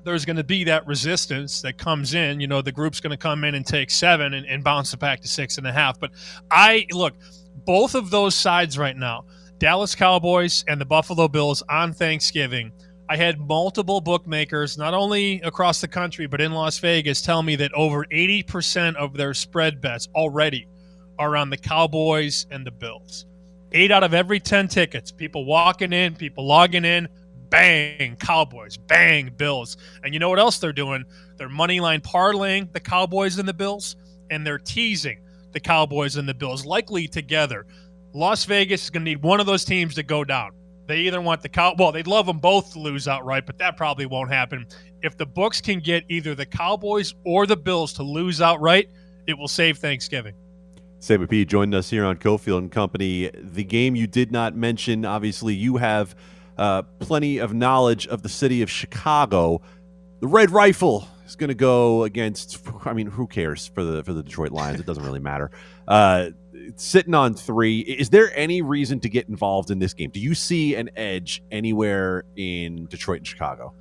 there's 0.02 0.24
going 0.24 0.36
to 0.36 0.44
be 0.44 0.64
that 0.64 0.84
resistance 0.84 1.62
that 1.62 1.78
comes 1.78 2.14
in. 2.14 2.40
You 2.40 2.48
know, 2.48 2.60
the 2.60 2.72
group's 2.72 2.98
going 2.98 3.12
to 3.12 3.16
come 3.16 3.44
in 3.44 3.54
and 3.54 3.64
take 3.64 3.90
seven 3.90 4.34
and, 4.34 4.44
and 4.46 4.64
bounce 4.64 4.92
it 4.92 4.98
back 4.98 5.20
to 5.20 5.28
six 5.28 5.58
and 5.58 5.66
a 5.66 5.72
half. 5.72 6.00
But 6.00 6.10
I 6.50 6.86
look, 6.90 7.14
both 7.64 7.94
of 7.94 8.10
those 8.10 8.34
sides 8.34 8.76
right 8.76 8.96
now, 8.96 9.26
Dallas 9.58 9.94
Cowboys 9.94 10.64
and 10.66 10.80
the 10.80 10.84
Buffalo 10.84 11.28
Bills 11.28 11.62
on 11.70 11.92
Thanksgiving 11.92 12.72
I 13.14 13.16
had 13.16 13.38
multiple 13.38 14.00
bookmakers, 14.00 14.76
not 14.76 14.92
only 14.92 15.40
across 15.42 15.80
the 15.80 15.86
country, 15.86 16.26
but 16.26 16.40
in 16.40 16.50
Las 16.50 16.80
Vegas, 16.80 17.22
tell 17.22 17.44
me 17.44 17.54
that 17.54 17.72
over 17.72 18.04
80% 18.06 18.96
of 18.96 19.16
their 19.16 19.32
spread 19.34 19.80
bets 19.80 20.08
already 20.16 20.66
are 21.16 21.36
on 21.36 21.48
the 21.48 21.56
Cowboys 21.56 22.44
and 22.50 22.66
the 22.66 22.72
Bills. 22.72 23.26
Eight 23.70 23.92
out 23.92 24.02
of 24.02 24.14
every 24.14 24.40
10 24.40 24.66
tickets, 24.66 25.12
people 25.12 25.44
walking 25.44 25.92
in, 25.92 26.16
people 26.16 26.44
logging 26.44 26.84
in, 26.84 27.06
bang, 27.50 28.16
Cowboys, 28.16 28.76
bang, 28.76 29.32
Bills. 29.36 29.76
And 30.02 30.12
you 30.12 30.18
know 30.18 30.28
what 30.28 30.40
else 30.40 30.58
they're 30.58 30.72
doing? 30.72 31.04
They're 31.36 31.48
money 31.48 31.78
line 31.78 32.00
parlaying 32.00 32.72
the 32.72 32.80
Cowboys 32.80 33.38
and 33.38 33.48
the 33.48 33.54
Bills, 33.54 33.94
and 34.30 34.44
they're 34.44 34.58
teasing 34.58 35.20
the 35.52 35.60
Cowboys 35.60 36.16
and 36.16 36.28
the 36.28 36.34
Bills, 36.34 36.66
likely 36.66 37.06
together. 37.06 37.64
Las 38.12 38.44
Vegas 38.44 38.82
is 38.82 38.90
going 38.90 39.04
to 39.04 39.10
need 39.12 39.22
one 39.22 39.38
of 39.38 39.46
those 39.46 39.64
teams 39.64 39.94
to 39.94 40.02
go 40.02 40.24
down. 40.24 40.50
They 40.86 40.98
either 40.98 41.20
want 41.20 41.42
the 41.42 41.48
cow. 41.48 41.74
Well, 41.78 41.92
they'd 41.92 42.06
love 42.06 42.26
them 42.26 42.38
both 42.38 42.72
to 42.74 42.78
lose 42.78 43.08
outright, 43.08 43.46
but 43.46 43.58
that 43.58 43.76
probably 43.76 44.06
won't 44.06 44.30
happen. 44.30 44.66
If 45.02 45.16
the 45.16 45.26
books 45.26 45.60
can 45.60 45.80
get 45.80 46.04
either 46.08 46.34
the 46.34 46.46
Cowboys 46.46 47.14
or 47.24 47.46
the 47.46 47.56
Bills 47.56 47.92
to 47.94 48.02
lose 48.02 48.40
outright, 48.40 48.88
it 49.26 49.38
will 49.38 49.48
save 49.48 49.78
Thanksgiving. 49.78 50.34
Sammy 50.98 51.26
P 51.26 51.44
joined 51.44 51.74
us 51.74 51.90
here 51.90 52.04
on 52.04 52.16
Cofield 52.16 52.58
and 52.58 52.72
Company. 52.72 53.30
The 53.34 53.64
game 53.64 53.94
you 53.94 54.06
did 54.06 54.32
not 54.32 54.56
mention, 54.56 55.04
obviously, 55.04 55.54
you 55.54 55.76
have 55.76 56.14
uh, 56.56 56.82
plenty 56.98 57.38
of 57.38 57.52
knowledge 57.52 58.06
of 58.06 58.22
the 58.22 58.28
city 58.28 58.62
of 58.62 58.70
Chicago. 58.70 59.60
The 60.20 60.28
Red 60.28 60.50
Rifle 60.50 61.06
is 61.26 61.36
going 61.36 61.48
to 61.48 61.54
go 61.54 62.04
against. 62.04 62.66
I 62.84 62.94
mean, 62.94 63.06
who 63.06 63.26
cares 63.26 63.66
for 63.66 63.84
the 63.84 64.02
for 64.02 64.12
the 64.12 64.22
Detroit 64.22 64.52
Lions? 64.52 64.80
It 64.80 64.86
doesn't 64.86 65.04
really 65.04 65.20
matter. 65.20 65.50
Uh, 65.86 66.30
sitting 66.76 67.14
on 67.14 67.34
three. 67.34 67.80
Is 67.80 68.10
there 68.10 68.36
any 68.36 68.62
reason 68.62 69.00
to 69.00 69.08
get 69.08 69.28
involved 69.28 69.70
in 69.70 69.78
this 69.78 69.94
game? 69.94 70.10
Do 70.10 70.20
you 70.20 70.34
see 70.34 70.74
an 70.74 70.90
edge 70.96 71.42
anywhere 71.50 72.24
in 72.36 72.86
Detroit 72.86 73.18
and 73.18 73.26
Chicago? 73.26 73.74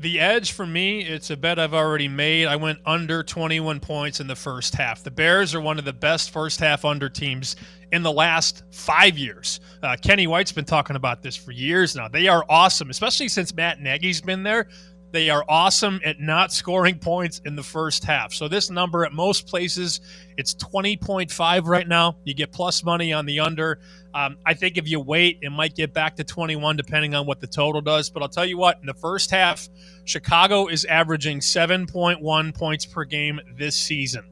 The 0.00 0.20
edge 0.20 0.52
for 0.52 0.64
me, 0.64 1.00
it's 1.00 1.30
a 1.30 1.36
bet 1.36 1.58
I've 1.58 1.74
already 1.74 2.06
made. 2.06 2.46
I 2.46 2.54
went 2.54 2.78
under 2.86 3.24
21 3.24 3.80
points 3.80 4.20
in 4.20 4.28
the 4.28 4.36
first 4.36 4.76
half. 4.76 5.02
The 5.02 5.10
Bears 5.10 5.56
are 5.56 5.60
one 5.60 5.76
of 5.76 5.84
the 5.84 5.92
best 5.92 6.30
first 6.30 6.60
half 6.60 6.84
under 6.84 7.08
teams 7.08 7.56
in 7.90 8.04
the 8.04 8.12
last 8.12 8.62
five 8.70 9.18
years. 9.18 9.58
Uh, 9.82 9.96
Kenny 10.00 10.28
White's 10.28 10.52
been 10.52 10.64
talking 10.64 10.94
about 10.94 11.20
this 11.20 11.34
for 11.34 11.50
years 11.50 11.96
now. 11.96 12.06
They 12.06 12.28
are 12.28 12.44
awesome, 12.48 12.90
especially 12.90 13.26
since 13.26 13.52
Matt 13.52 13.80
Nagy's 13.80 14.20
been 14.20 14.44
there. 14.44 14.68
They 15.10 15.30
are 15.30 15.44
awesome 15.48 16.00
at 16.04 16.20
not 16.20 16.52
scoring 16.52 16.98
points 16.98 17.40
in 17.44 17.56
the 17.56 17.62
first 17.62 18.04
half. 18.04 18.32
So 18.32 18.46
this 18.46 18.70
number 18.70 19.04
at 19.04 19.12
most 19.12 19.46
places, 19.46 20.00
it's 20.36 20.54
20.5 20.54 21.66
right 21.66 21.88
now. 21.88 22.16
You 22.24 22.34
get 22.34 22.52
plus 22.52 22.84
money 22.84 23.12
on 23.12 23.24
the 23.24 23.40
under. 23.40 23.78
Um, 24.12 24.36
I 24.44 24.54
think 24.54 24.76
if 24.76 24.86
you 24.86 25.00
wait, 25.00 25.38
it 25.40 25.50
might 25.50 25.74
get 25.74 25.94
back 25.94 26.16
to 26.16 26.24
21 26.24 26.76
depending 26.76 27.14
on 27.14 27.26
what 27.26 27.40
the 27.40 27.46
total 27.46 27.80
does. 27.80 28.10
But 28.10 28.22
I'll 28.22 28.28
tell 28.28 28.44
you 28.44 28.58
what, 28.58 28.78
in 28.80 28.86
the 28.86 28.94
first 28.94 29.30
half, 29.30 29.68
Chicago 30.04 30.66
is 30.66 30.84
averaging 30.84 31.40
7.1 31.40 32.54
points 32.54 32.84
per 32.84 33.04
game 33.04 33.40
this 33.56 33.76
season, 33.76 34.24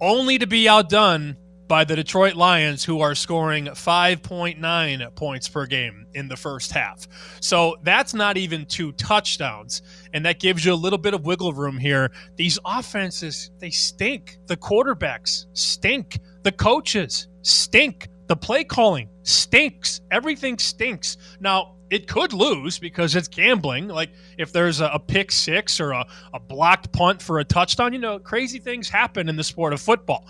only 0.00 0.38
to 0.38 0.46
be 0.46 0.68
outdone 0.68 1.36
by 1.68 1.84
the 1.84 1.94
Detroit 1.94 2.34
Lions, 2.34 2.82
who 2.82 3.00
are 3.00 3.14
scoring 3.14 3.66
5.9 3.66 5.14
points 5.14 5.48
per 5.48 5.66
game 5.66 6.06
in 6.14 6.26
the 6.26 6.36
first 6.36 6.72
half. 6.72 7.06
So 7.40 7.76
that's 7.82 8.14
not 8.14 8.36
even 8.36 8.64
two 8.66 8.92
touchdowns. 8.92 9.82
And 10.14 10.24
that 10.24 10.40
gives 10.40 10.64
you 10.64 10.72
a 10.72 10.74
little 10.74 10.98
bit 10.98 11.14
of 11.14 11.26
wiggle 11.26 11.52
room 11.52 11.78
here. 11.78 12.10
These 12.36 12.58
offenses, 12.64 13.50
they 13.58 13.70
stink. 13.70 14.38
The 14.46 14.56
quarterbacks 14.56 15.46
stink. 15.52 16.18
The 16.42 16.52
coaches 16.52 17.28
stink. 17.42 18.08
The 18.26 18.36
play 18.36 18.64
calling 18.64 19.08
stinks. 19.22 20.00
Everything 20.10 20.58
stinks. 20.58 21.18
Now, 21.40 21.76
it 21.90 22.06
could 22.06 22.32
lose 22.32 22.78
because 22.78 23.16
it's 23.16 23.28
gambling. 23.28 23.88
Like 23.88 24.10
if 24.36 24.52
there's 24.52 24.80
a, 24.80 24.98
pick 25.06 25.30
six 25.32 25.80
or 25.80 25.92
a, 25.92 26.06
a 26.34 26.40
blocked 26.40 26.92
punt 26.92 27.22
for 27.22 27.38
a 27.38 27.44
touchdown, 27.44 27.92
you 27.92 27.98
know, 27.98 28.18
crazy 28.18 28.58
things 28.58 28.88
happen 28.88 29.28
in 29.28 29.36
the 29.36 29.44
sport 29.44 29.72
of 29.72 29.80
football. 29.80 30.26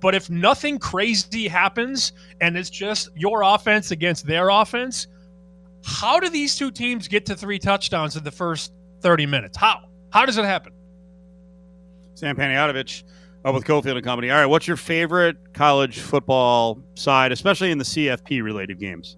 But 0.00 0.14
if 0.14 0.30
nothing 0.30 0.78
crazy 0.78 1.46
happens 1.46 2.12
and 2.40 2.56
it's 2.56 2.70
just 2.70 3.10
your 3.14 3.42
offense 3.42 3.90
against 3.90 4.26
their 4.26 4.48
offense, 4.48 5.06
how 5.84 6.18
do 6.20 6.28
these 6.28 6.56
two 6.56 6.70
teams 6.70 7.08
get 7.08 7.26
to 7.26 7.36
three 7.36 7.58
touchdowns 7.58 8.16
in 8.16 8.24
the 8.24 8.30
first 8.30 8.72
30 9.00 9.26
minutes? 9.26 9.56
How? 9.56 9.80
How 10.10 10.26
does 10.26 10.38
it 10.38 10.44
happen? 10.44 10.72
Sam 12.14 12.36
Panayotovich 12.36 13.04
uh, 13.44 13.52
with 13.52 13.64
Cofield 13.64 13.96
and 13.96 14.04
Company. 14.04 14.30
All 14.30 14.38
right, 14.38 14.46
what's 14.46 14.66
your 14.66 14.76
favorite 14.76 15.36
college 15.54 16.00
football 16.00 16.82
side, 16.94 17.32
especially 17.32 17.70
in 17.70 17.78
the 17.78 17.84
CFP 17.84 18.42
related 18.42 18.78
games? 18.78 19.16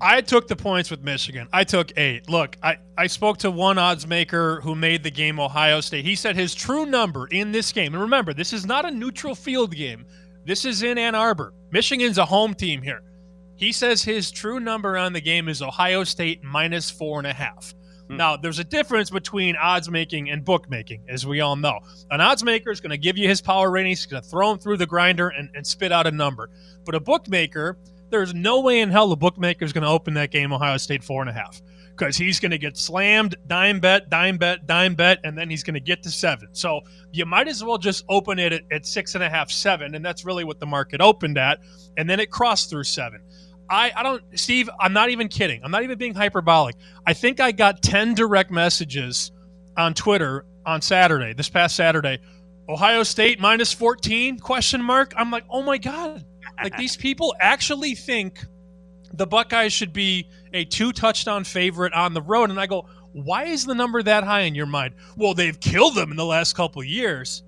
I 0.00 0.20
took 0.20 0.46
the 0.46 0.56
points 0.56 0.90
with 0.90 1.02
Michigan. 1.02 1.48
I 1.52 1.64
took 1.64 1.96
eight. 1.96 2.28
Look, 2.28 2.56
I, 2.62 2.76
I 2.98 3.06
spoke 3.06 3.38
to 3.38 3.50
one 3.50 3.78
odds 3.78 4.06
maker 4.06 4.60
who 4.60 4.74
made 4.74 5.02
the 5.02 5.10
game 5.10 5.40
Ohio 5.40 5.80
State. 5.80 6.04
He 6.04 6.14
said 6.14 6.36
his 6.36 6.54
true 6.54 6.84
number 6.84 7.26
in 7.28 7.50
this 7.52 7.72
game, 7.72 7.94
and 7.94 8.02
remember, 8.02 8.34
this 8.34 8.52
is 8.52 8.66
not 8.66 8.84
a 8.84 8.90
neutral 8.90 9.34
field 9.34 9.74
game. 9.74 10.04
This 10.44 10.64
is 10.64 10.82
in 10.82 10.98
Ann 10.98 11.14
Arbor. 11.14 11.54
Michigan's 11.70 12.18
a 12.18 12.26
home 12.26 12.54
team 12.54 12.82
here. 12.82 13.02
He 13.56 13.72
says 13.72 14.02
his 14.02 14.30
true 14.30 14.60
number 14.60 14.98
on 14.98 15.14
the 15.14 15.20
game 15.20 15.48
is 15.48 15.62
Ohio 15.62 16.04
State 16.04 16.44
minus 16.44 16.90
four 16.90 17.18
and 17.18 17.26
a 17.26 17.32
half. 17.32 17.74
Hmm. 18.08 18.16
Now, 18.18 18.36
there's 18.36 18.58
a 18.58 18.64
difference 18.64 19.08
between 19.08 19.56
odds 19.56 19.90
making 19.90 20.30
and 20.30 20.44
bookmaking, 20.44 21.04
as 21.08 21.26
we 21.26 21.40
all 21.40 21.56
know. 21.56 21.80
An 22.10 22.20
odds 22.20 22.44
maker 22.44 22.70
is 22.70 22.80
going 22.80 22.90
to 22.90 22.98
give 22.98 23.16
you 23.16 23.26
his 23.26 23.40
power 23.40 23.70
ratings, 23.70 24.00
he's 24.00 24.06
going 24.06 24.22
to 24.22 24.28
throw 24.28 24.50
them 24.50 24.58
through 24.58 24.76
the 24.76 24.86
grinder 24.86 25.28
and, 25.30 25.48
and 25.54 25.66
spit 25.66 25.90
out 25.90 26.06
a 26.06 26.10
number. 26.10 26.50
But 26.84 26.94
a 26.94 27.00
bookmaker, 27.00 27.78
there's 28.10 28.34
no 28.34 28.60
way 28.60 28.80
in 28.80 28.90
hell 28.90 29.08
the 29.08 29.16
bookmaker 29.16 29.64
is 29.64 29.72
going 29.72 29.82
to 29.84 29.90
open 29.90 30.14
that 30.14 30.30
game 30.30 30.52
Ohio 30.52 30.76
State 30.76 31.02
four 31.02 31.20
and 31.22 31.30
a 31.30 31.32
half 31.32 31.60
because 31.96 32.16
he's 32.16 32.38
going 32.38 32.50
to 32.50 32.58
get 32.58 32.76
slammed, 32.76 33.36
dime 33.46 33.80
bet, 33.80 34.10
dime 34.10 34.36
bet, 34.36 34.66
dime 34.66 34.94
bet, 34.94 35.18
and 35.24 35.36
then 35.36 35.48
he's 35.48 35.62
going 35.62 35.74
to 35.74 35.80
get 35.80 36.02
to 36.02 36.10
seven. 36.10 36.48
So 36.52 36.82
you 37.12 37.24
might 37.24 37.48
as 37.48 37.64
well 37.64 37.78
just 37.78 38.04
open 38.08 38.38
it 38.38 38.52
at, 38.52 38.62
at 38.70 38.86
six 38.86 39.14
and 39.14 39.24
a 39.24 39.30
half, 39.30 39.50
seven, 39.50 39.94
and 39.94 40.04
that's 40.04 40.24
really 40.24 40.44
what 40.44 40.60
the 40.60 40.66
market 40.66 41.00
opened 41.00 41.38
at, 41.38 41.60
and 41.96 42.08
then 42.08 42.20
it 42.20 42.30
crossed 42.30 42.70
through 42.70 42.84
seven. 42.84 43.22
I, 43.68 43.92
I 43.96 44.02
don't, 44.02 44.22
Steve, 44.34 44.70
I'm 44.78 44.92
not 44.92 45.10
even 45.10 45.28
kidding. 45.28 45.60
I'm 45.64 45.70
not 45.70 45.82
even 45.82 45.98
being 45.98 46.14
hyperbolic. 46.14 46.76
I 47.06 47.14
think 47.14 47.40
I 47.40 47.50
got 47.50 47.82
10 47.82 48.14
direct 48.14 48.50
messages 48.50 49.32
on 49.76 49.94
Twitter 49.94 50.44
on 50.64 50.80
Saturday, 50.82 51.32
this 51.32 51.48
past 51.48 51.74
Saturday. 51.76 52.18
Ohio 52.68 53.02
State 53.02 53.40
minus 53.40 53.72
14 53.72 54.38
question 54.38 54.82
mark. 54.82 55.12
I'm 55.16 55.30
like, 55.30 55.44
"Oh 55.48 55.62
my 55.62 55.78
god. 55.78 56.24
Like 56.62 56.76
these 56.76 56.96
people 56.96 57.34
actually 57.40 57.94
think 57.94 58.44
the 59.12 59.26
Buckeyes 59.26 59.72
should 59.72 59.92
be 59.92 60.28
a 60.52 60.64
two 60.64 60.92
touchdown 60.92 61.44
favorite 61.44 61.92
on 61.92 62.14
the 62.14 62.22
road 62.22 62.50
and 62.50 62.60
I 62.60 62.66
go, 62.66 62.88
"Why 63.12 63.44
is 63.44 63.64
the 63.64 63.74
number 63.74 64.02
that 64.02 64.24
high 64.24 64.42
in 64.42 64.54
your 64.54 64.66
mind?" 64.66 64.94
Well, 65.16 65.34
they've 65.34 65.58
killed 65.58 65.94
them 65.94 66.10
in 66.10 66.16
the 66.16 66.24
last 66.24 66.54
couple 66.54 66.82
years. 66.82 67.42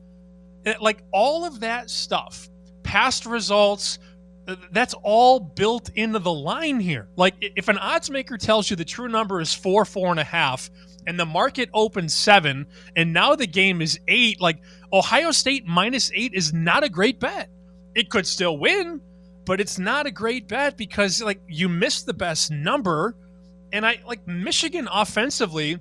It- 0.65 0.81
like 0.81 1.03
all 1.13 1.45
of 1.45 1.61
that 1.61 1.91
stuff, 1.91 2.49
past 2.83 3.27
results, 3.27 3.99
uh, 4.47 4.57
that's 4.73 4.95
all 5.03 5.41
built 5.41 5.91
into 5.91 6.19
the 6.19 6.33
line 6.33 6.81
here. 6.81 7.09
Like 7.17 7.35
if 7.41 7.69
an 7.69 7.79
odds 7.79 8.11
maker 8.11 8.39
tells 8.39 8.71
you 8.71 8.77
the 8.77 8.85
true 8.85 9.09
number 9.09 9.41
is 9.41 9.53
four, 9.53 9.85
four 9.85 10.11
and 10.11 10.21
a 10.21 10.25
half, 10.25 10.71
and 11.07 11.19
the 11.19 11.27
market 11.27 11.69
opens 11.75 12.15
seven, 12.15 12.67
and 12.97 13.13
now 13.13 13.35
the 13.35 13.47
game 13.47 13.81
is 13.83 13.99
eight, 14.09 14.41
like 14.41 14.59
Ohio 14.93 15.31
State 15.33 15.67
minus 15.67 16.11
eight 16.15 16.33
is 16.35 16.53
not 16.53 16.85
a 16.85 16.89
great 16.89 17.21
bet. 17.21 17.51
It 17.95 18.11
could 18.11 18.27
still 18.27 18.59
win, 18.59 19.01
but 19.45 19.61
it's 19.61 19.79
not 19.79 20.07
a 20.07 20.11
great 20.11 20.49
bet 20.49 20.77
because 20.77 21.23
like 21.23 21.41
you 21.49 21.69
missed 21.69 22.07
the 22.07 22.15
best 22.15 22.51
number. 22.51 23.17
And 23.73 23.85
I 23.87 24.01
like 24.07 24.27
Michigan 24.27 24.89
offensively 24.91 25.79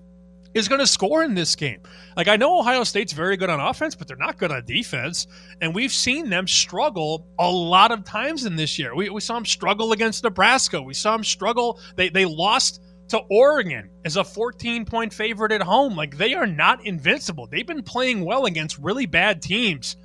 is 0.53 0.68
going 0.68 0.80
to 0.80 0.88
score 0.88 1.24
in 1.24 1.36
this 1.36 1.55
game. 1.55 1.80
Like 2.16 2.28
I 2.28 2.36
know 2.36 2.60
Ohio 2.60 2.84
State's 2.84 3.14
very 3.14 3.38
good 3.38 3.49
on 3.49 3.60
offense, 3.60 3.95
but 3.95 4.08
they're 4.08 4.18
not 4.18 4.38
good 4.38 4.51
on 4.51 4.66
defense. 4.66 5.28
And 5.62 5.74
we've 5.74 5.91
seen 5.91 6.30
them 6.30 6.47
struggle 6.47 7.28
a 7.39 7.49
lot 7.49 7.91
of 7.91 8.03
times 8.03 8.45
in 8.45 8.55
this 8.55 8.78
year. 8.80 8.95
We, 8.95 9.10
we 9.10 9.22
saw 9.22 9.36
them 9.36 9.45
struggle 9.45 9.91
against 9.91 10.24
Nebraska. 10.24 10.82
We 10.82 10.93
saw 10.93 11.14
them 11.14 11.24
struggle. 11.24 11.80
They 11.95 12.10
they 12.10 12.26
lost 12.26 12.82
to 13.10 13.20
Oregon 13.30 13.89
as 14.05 14.18
a 14.18 14.24
14 14.24 14.86
point 14.86 15.14
favorite 15.14 15.51
at 15.51 15.62
home. 15.62 15.95
Like 15.95 16.18
they 16.18 16.34
are 16.34 16.47
not 16.47 16.86
invincible. 16.86 17.47
They've 17.47 17.68
been 17.68 17.84
playing 17.84 18.26
well 18.26 18.45
against 18.45 18.78
really 18.80 19.05
bad 19.05 19.41
teams. 19.41 19.97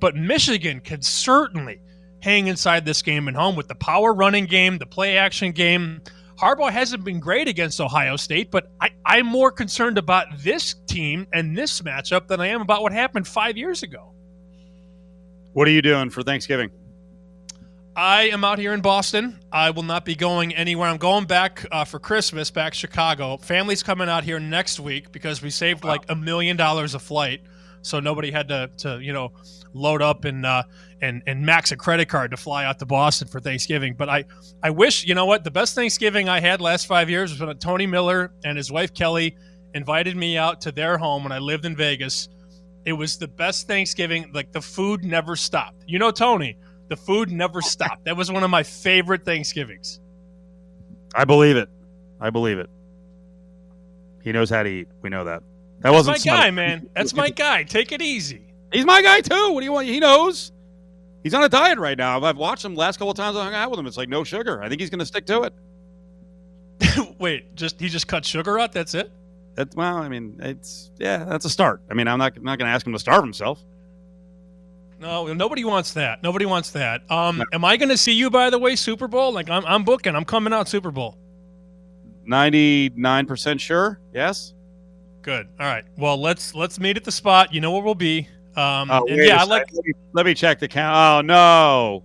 But 0.00 0.14
Michigan 0.14 0.80
can 0.80 1.02
certainly 1.02 1.80
hang 2.20 2.46
inside 2.46 2.84
this 2.84 3.02
game 3.02 3.28
at 3.28 3.34
home 3.34 3.56
with 3.56 3.68
the 3.68 3.74
power 3.74 4.12
running 4.12 4.46
game, 4.46 4.78
the 4.78 4.86
play 4.86 5.18
action 5.18 5.52
game. 5.52 6.00
Harbaugh 6.38 6.70
hasn't 6.70 7.04
been 7.04 7.18
great 7.18 7.48
against 7.48 7.80
Ohio 7.80 8.16
State, 8.16 8.50
but 8.50 8.70
I, 8.80 8.90
I'm 9.04 9.26
more 9.26 9.50
concerned 9.50 9.98
about 9.98 10.26
this 10.38 10.74
team 10.86 11.26
and 11.32 11.56
this 11.56 11.82
matchup 11.82 12.28
than 12.28 12.40
I 12.40 12.48
am 12.48 12.60
about 12.60 12.82
what 12.82 12.92
happened 12.92 13.26
five 13.26 13.56
years 13.56 13.82
ago. 13.82 14.12
What 15.52 15.66
are 15.66 15.72
you 15.72 15.82
doing 15.82 16.10
for 16.10 16.22
Thanksgiving? 16.22 16.70
I 17.96 18.28
am 18.28 18.44
out 18.44 18.60
here 18.60 18.74
in 18.74 18.80
Boston. 18.80 19.40
I 19.50 19.70
will 19.70 19.82
not 19.82 20.04
be 20.04 20.14
going 20.14 20.54
anywhere. 20.54 20.88
I'm 20.88 20.98
going 20.98 21.24
back 21.24 21.66
uh, 21.72 21.84
for 21.84 21.98
Christmas, 21.98 22.48
back 22.48 22.72
Chicago. 22.72 23.38
Family's 23.38 23.82
coming 23.82 24.08
out 24.08 24.22
here 24.22 24.38
next 24.38 24.78
week 24.78 25.10
because 25.10 25.42
we 25.42 25.50
saved 25.50 25.82
like 25.82 26.04
a 26.08 26.14
million 26.14 26.56
dollars 26.56 26.94
a 26.94 27.00
flight, 27.00 27.40
so 27.82 28.00
nobody 28.00 28.30
had 28.30 28.48
to, 28.48 28.70
to 28.78 29.00
you 29.00 29.12
know, 29.12 29.32
load 29.72 30.02
up 30.02 30.24
and 30.24 30.44
uh, 30.44 30.62
and 31.00 31.22
and 31.26 31.44
max 31.44 31.72
a 31.72 31.76
credit 31.76 32.08
card 32.08 32.30
to 32.30 32.36
fly 32.36 32.64
out 32.64 32.78
to 32.78 32.86
Boston 32.86 33.28
for 33.28 33.40
Thanksgiving. 33.40 33.94
But 33.94 34.08
I 34.08 34.24
I 34.62 34.70
wish 34.70 35.06
you 35.06 35.14
know 35.14 35.26
what 35.26 35.44
the 35.44 35.50
best 35.50 35.74
Thanksgiving 35.74 36.28
I 36.28 36.40
had 36.40 36.60
last 36.60 36.86
five 36.86 37.08
years 37.10 37.30
was 37.32 37.40
when 37.40 37.56
Tony 37.58 37.86
Miller 37.86 38.32
and 38.44 38.56
his 38.56 38.70
wife 38.70 38.94
Kelly 38.94 39.36
invited 39.74 40.16
me 40.16 40.36
out 40.36 40.60
to 40.62 40.72
their 40.72 40.98
home 40.98 41.22
when 41.22 41.32
I 41.32 41.38
lived 41.38 41.64
in 41.64 41.76
Vegas. 41.76 42.28
It 42.84 42.92
was 42.92 43.18
the 43.18 43.28
best 43.28 43.66
Thanksgiving. 43.66 44.30
Like 44.32 44.52
the 44.52 44.62
food 44.62 45.04
never 45.04 45.36
stopped. 45.36 45.84
You 45.86 45.98
know, 45.98 46.10
Tony. 46.10 46.56
The 46.88 46.96
food 46.96 47.30
never 47.30 47.60
stopped. 47.60 48.06
That 48.06 48.16
was 48.16 48.32
one 48.32 48.42
of 48.42 48.50
my 48.50 48.62
favorite 48.62 49.24
Thanksgivings. 49.24 50.00
I 51.14 51.24
believe 51.26 51.56
it. 51.56 51.68
I 52.18 52.30
believe 52.30 52.58
it. 52.58 52.70
He 54.22 54.32
knows 54.32 54.48
how 54.48 54.62
to 54.62 54.68
eat. 54.68 54.88
We 55.02 55.10
know 55.10 55.24
that. 55.24 55.42
That 55.80 55.92
wasn't 55.92 56.24
my 56.24 56.32
guy, 56.32 56.50
man. 56.50 56.88
That's 56.94 57.14
my 57.14 57.30
guy. 57.30 57.62
Take 57.62 57.92
it 57.92 58.02
easy. 58.02 58.42
He's 58.72 58.84
my 58.84 59.00
guy 59.02 59.20
too. 59.20 59.52
What 59.52 59.60
do 59.60 59.64
you 59.64 59.72
want? 59.72 59.86
He 59.86 60.00
knows. 60.00 60.52
He's 61.22 61.34
on 61.34 61.42
a 61.42 61.48
diet 61.48 61.78
right 61.78 61.96
now. 61.96 62.20
I've 62.22 62.36
watched 62.36 62.64
him 62.64 62.74
last 62.74 62.98
couple 62.98 63.10
of 63.10 63.16
times 63.16 63.36
I 63.36 63.44
hung 63.44 63.54
out 63.54 63.70
with 63.70 63.78
him. 63.78 63.86
It's 63.86 63.96
like 63.96 64.08
no 64.08 64.24
sugar. 64.24 64.62
I 64.62 64.68
think 64.68 64.80
he's 64.80 64.90
going 64.90 65.00
to 65.00 65.06
stick 65.06 65.26
to 65.26 65.42
it. 65.42 65.54
Wait, 67.18 67.54
just 67.54 67.80
he 67.80 67.88
just 67.88 68.06
cut 68.06 68.24
sugar 68.24 68.58
out. 68.58 68.72
That's 68.72 68.94
it. 68.94 69.10
That 69.56 69.74
well, 69.74 69.96
I 69.96 70.08
mean, 70.08 70.36
it's 70.40 70.90
yeah, 70.98 71.24
that's 71.24 71.44
a 71.44 71.50
start. 71.50 71.82
I 71.90 71.94
mean, 71.94 72.06
I'm 72.08 72.18
not 72.18 72.36
I'm 72.36 72.44
not 72.44 72.58
going 72.58 72.68
to 72.68 72.72
ask 72.72 72.86
him 72.86 72.92
to 72.92 72.98
starve 72.98 73.22
himself. 73.22 73.62
No, 75.00 75.32
nobody 75.32 75.64
wants 75.64 75.92
that. 75.92 76.22
Nobody 76.22 76.44
wants 76.44 76.70
that. 76.72 77.08
Um, 77.10 77.42
am 77.52 77.64
I 77.64 77.76
going 77.76 77.88
to 77.88 77.96
see 77.96 78.12
you 78.12 78.30
by 78.30 78.50
the 78.50 78.58
way, 78.58 78.74
Super 78.74 79.06
Bowl? 79.08 79.32
Like 79.32 79.48
I'm, 79.48 79.64
I'm 79.64 79.84
booking. 79.84 80.14
I'm 80.14 80.24
coming 80.24 80.52
out 80.52 80.68
Super 80.68 80.90
Bowl. 80.90 81.16
Ninety 82.24 82.90
nine 82.94 83.26
percent 83.26 83.60
sure. 83.60 84.00
Yes. 84.12 84.54
Good. 85.22 85.48
All 85.58 85.66
right. 85.66 85.84
Well, 85.96 86.20
let's 86.20 86.54
let's 86.54 86.78
meet 86.80 86.96
at 86.96 87.04
the 87.04 87.12
spot. 87.12 87.52
You 87.52 87.60
know 87.60 87.72
where 87.72 87.82
we'll 87.82 87.94
be. 87.94 88.28
Um, 88.56 88.90
Oh, 88.90 89.04
yeah, 89.08 89.40
I 89.40 89.44
like. 89.44 89.66
Let 89.72 89.84
me, 89.84 89.92
let 90.12 90.26
me 90.26 90.34
check 90.34 90.58
the 90.58 90.68
count. 90.68 90.96
Oh 90.96 91.20
no. 91.26 92.04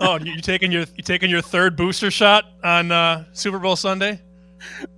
Oh, 0.00 0.18
you 0.18 0.40
taking 0.40 0.70
your 0.72 0.84
you 0.96 1.02
taking 1.02 1.30
your 1.30 1.42
third 1.42 1.76
booster 1.76 2.10
shot 2.10 2.44
on 2.62 2.92
uh, 2.92 3.24
Super 3.32 3.58
Bowl 3.58 3.76
Sunday? 3.76 4.20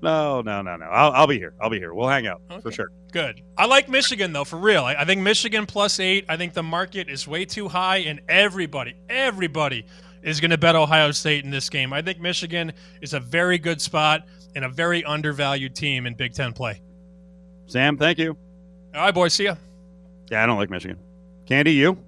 No, 0.02 0.40
no, 0.40 0.62
no, 0.62 0.76
no. 0.76 0.86
I'll, 0.86 1.12
I'll 1.12 1.26
be 1.26 1.38
here. 1.38 1.52
I'll 1.60 1.70
be 1.70 1.78
here. 1.78 1.92
We'll 1.92 2.08
hang 2.08 2.26
out 2.26 2.40
for 2.62 2.72
sure. 2.72 2.90
Good. 3.12 3.42
I 3.56 3.66
like 3.66 3.88
Michigan 3.88 4.32
though, 4.32 4.44
for 4.44 4.56
real. 4.56 4.84
I, 4.84 4.94
I 4.94 5.04
think 5.04 5.20
Michigan 5.20 5.66
plus 5.66 6.00
eight. 6.00 6.24
I 6.28 6.36
think 6.36 6.52
the 6.52 6.62
market 6.62 7.08
is 7.08 7.26
way 7.26 7.44
too 7.44 7.68
high, 7.68 7.98
and 7.98 8.20
everybody, 8.28 8.94
everybody 9.08 9.84
is 10.22 10.40
going 10.40 10.50
to 10.50 10.58
bet 10.58 10.74
Ohio 10.74 11.10
State 11.10 11.44
in 11.44 11.50
this 11.50 11.70
game. 11.70 11.92
I 11.92 12.02
think 12.02 12.20
Michigan 12.20 12.72
is 13.00 13.14
a 13.14 13.20
very 13.20 13.58
good 13.58 13.80
spot 13.80 14.26
and 14.55 14.64
a 14.64 14.68
very 14.68 15.05
undervalued 15.05 15.74
team 15.74 16.07
in 16.07 16.14
Big 16.14 16.34
Ten 16.34 16.53
play. 16.53 16.80
Sam, 17.66 17.96
thank 17.96 18.18
you. 18.18 18.36
All 18.94 19.03
right, 19.03 19.14
boys. 19.14 19.34
See 19.34 19.44
ya. 19.44 19.57
Yeah, 20.30 20.42
I 20.42 20.46
don't 20.46 20.59
like 20.59 20.70
Michigan. 20.70 20.99
Candee, 21.46 21.74
you? 21.74 21.99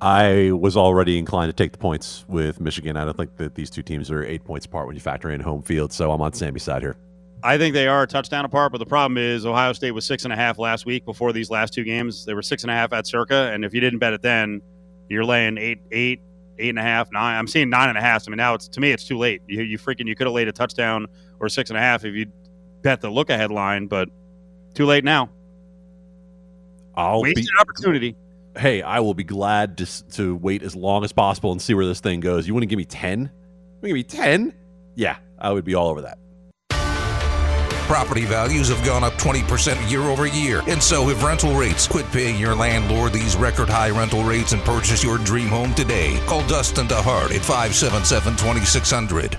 I 0.00 0.52
was 0.52 0.76
already 0.76 1.18
inclined 1.18 1.48
to 1.48 1.52
take 1.54 1.72
the 1.72 1.78
points 1.78 2.24
with 2.28 2.60
Michigan. 2.60 2.96
I 2.96 3.04
don't 3.04 3.16
think 3.16 3.36
that 3.36 3.54
these 3.54 3.70
two 3.70 3.82
teams 3.82 4.10
are 4.10 4.22
eight 4.24 4.44
points 4.44 4.66
apart 4.66 4.86
when 4.86 4.94
you 4.94 5.00
factor 5.00 5.30
in 5.30 5.40
home 5.40 5.62
field, 5.62 5.92
so 5.92 6.12
I'm 6.12 6.20
on 6.20 6.32
Sammy's 6.32 6.62
side 6.62 6.82
here. 6.82 6.96
I 7.42 7.58
think 7.58 7.74
they 7.74 7.88
are 7.88 8.02
a 8.02 8.06
touchdown 8.06 8.44
apart, 8.44 8.72
but 8.72 8.78
the 8.78 8.86
problem 8.86 9.18
is 9.18 9.46
Ohio 9.46 9.72
State 9.72 9.92
was 9.92 10.04
six 10.04 10.24
and 10.24 10.32
a 10.32 10.36
half 10.36 10.58
last 10.58 10.86
week 10.86 11.04
before 11.04 11.32
these 11.32 11.50
last 11.50 11.72
two 11.72 11.84
games. 11.84 12.24
They 12.24 12.34
were 12.34 12.42
six 12.42 12.64
and 12.64 12.70
a 12.70 12.74
half 12.74 12.92
at 12.92 13.06
Circa, 13.06 13.50
and 13.52 13.64
if 13.64 13.72
you 13.74 13.80
didn't 13.80 13.98
bet 13.98 14.12
it 14.12 14.22
then, 14.22 14.62
you're 15.08 15.24
laying 15.24 15.58
eight, 15.58 15.80
eight, 15.90 16.20
eight 16.58 16.70
and 16.70 16.78
a 16.78 16.82
half, 16.82 17.10
nine. 17.12 17.38
I'm 17.38 17.46
seeing 17.46 17.70
nine 17.70 17.88
and 17.88 17.98
a 17.98 18.00
half. 18.00 18.24
I 18.26 18.30
mean, 18.30 18.36
now 18.36 18.54
it's 18.54 18.68
to 18.68 18.80
me, 18.80 18.92
it's 18.92 19.04
too 19.04 19.18
late. 19.18 19.42
You, 19.46 19.62
you 19.62 19.78
freaking, 19.78 20.06
you 20.06 20.14
could 20.14 20.26
have 20.26 20.34
laid 20.34 20.48
a 20.48 20.52
touchdown 20.52 21.06
or 21.40 21.48
six 21.48 21.70
and 21.70 21.76
a 21.76 21.80
half 21.80 22.04
if 22.04 22.14
you 22.14 22.26
bet 22.82 23.00
the 23.00 23.10
look 23.10 23.30
ahead 23.30 23.50
line, 23.50 23.86
but 23.86 24.08
too 24.74 24.86
late 24.86 25.04
now. 25.04 25.30
I'll 26.94 27.22
Wasted 27.22 27.44
be, 27.44 27.50
opportunity. 27.60 28.16
hey, 28.56 28.82
I 28.82 29.00
will 29.00 29.14
be 29.14 29.24
glad 29.24 29.78
to, 29.78 30.08
to 30.10 30.36
wait 30.36 30.62
as 30.62 30.76
long 30.76 31.04
as 31.04 31.12
possible 31.12 31.50
and 31.50 31.60
see 31.60 31.74
where 31.74 31.86
this 31.86 32.00
thing 32.00 32.20
goes. 32.20 32.46
You 32.46 32.54
want 32.54 32.62
to 32.62 32.66
give 32.68 32.76
me 32.76 32.84
10? 32.84 33.20
You 33.20 33.26
want 33.26 33.82
to 33.82 33.88
give 33.88 33.94
me 33.94 34.02
10? 34.04 34.54
Yeah, 34.94 35.16
I 35.38 35.50
would 35.50 35.64
be 35.64 35.74
all 35.74 35.88
over 35.88 36.02
that. 36.02 36.18
Property 37.86 38.24
values 38.24 38.68
have 38.68 38.84
gone 38.84 39.04
up 39.04 39.12
20% 39.14 39.90
year 39.90 40.02
over 40.02 40.26
year, 40.26 40.62
and 40.68 40.82
so 40.82 41.06
have 41.08 41.22
rental 41.22 41.54
rates. 41.54 41.86
Quit 41.86 42.10
paying 42.12 42.38
your 42.38 42.54
landlord 42.54 43.12
these 43.12 43.36
record 43.36 43.68
high 43.68 43.90
rental 43.90 44.24
rates 44.24 44.52
and 44.52 44.62
purchase 44.62 45.04
your 45.04 45.18
dream 45.18 45.48
home 45.48 45.74
today. 45.74 46.18
Call 46.26 46.46
Dustin 46.46 46.86
DeHart 46.86 47.34
at 47.34 47.42
577 47.42 48.36
2600. 48.36 49.38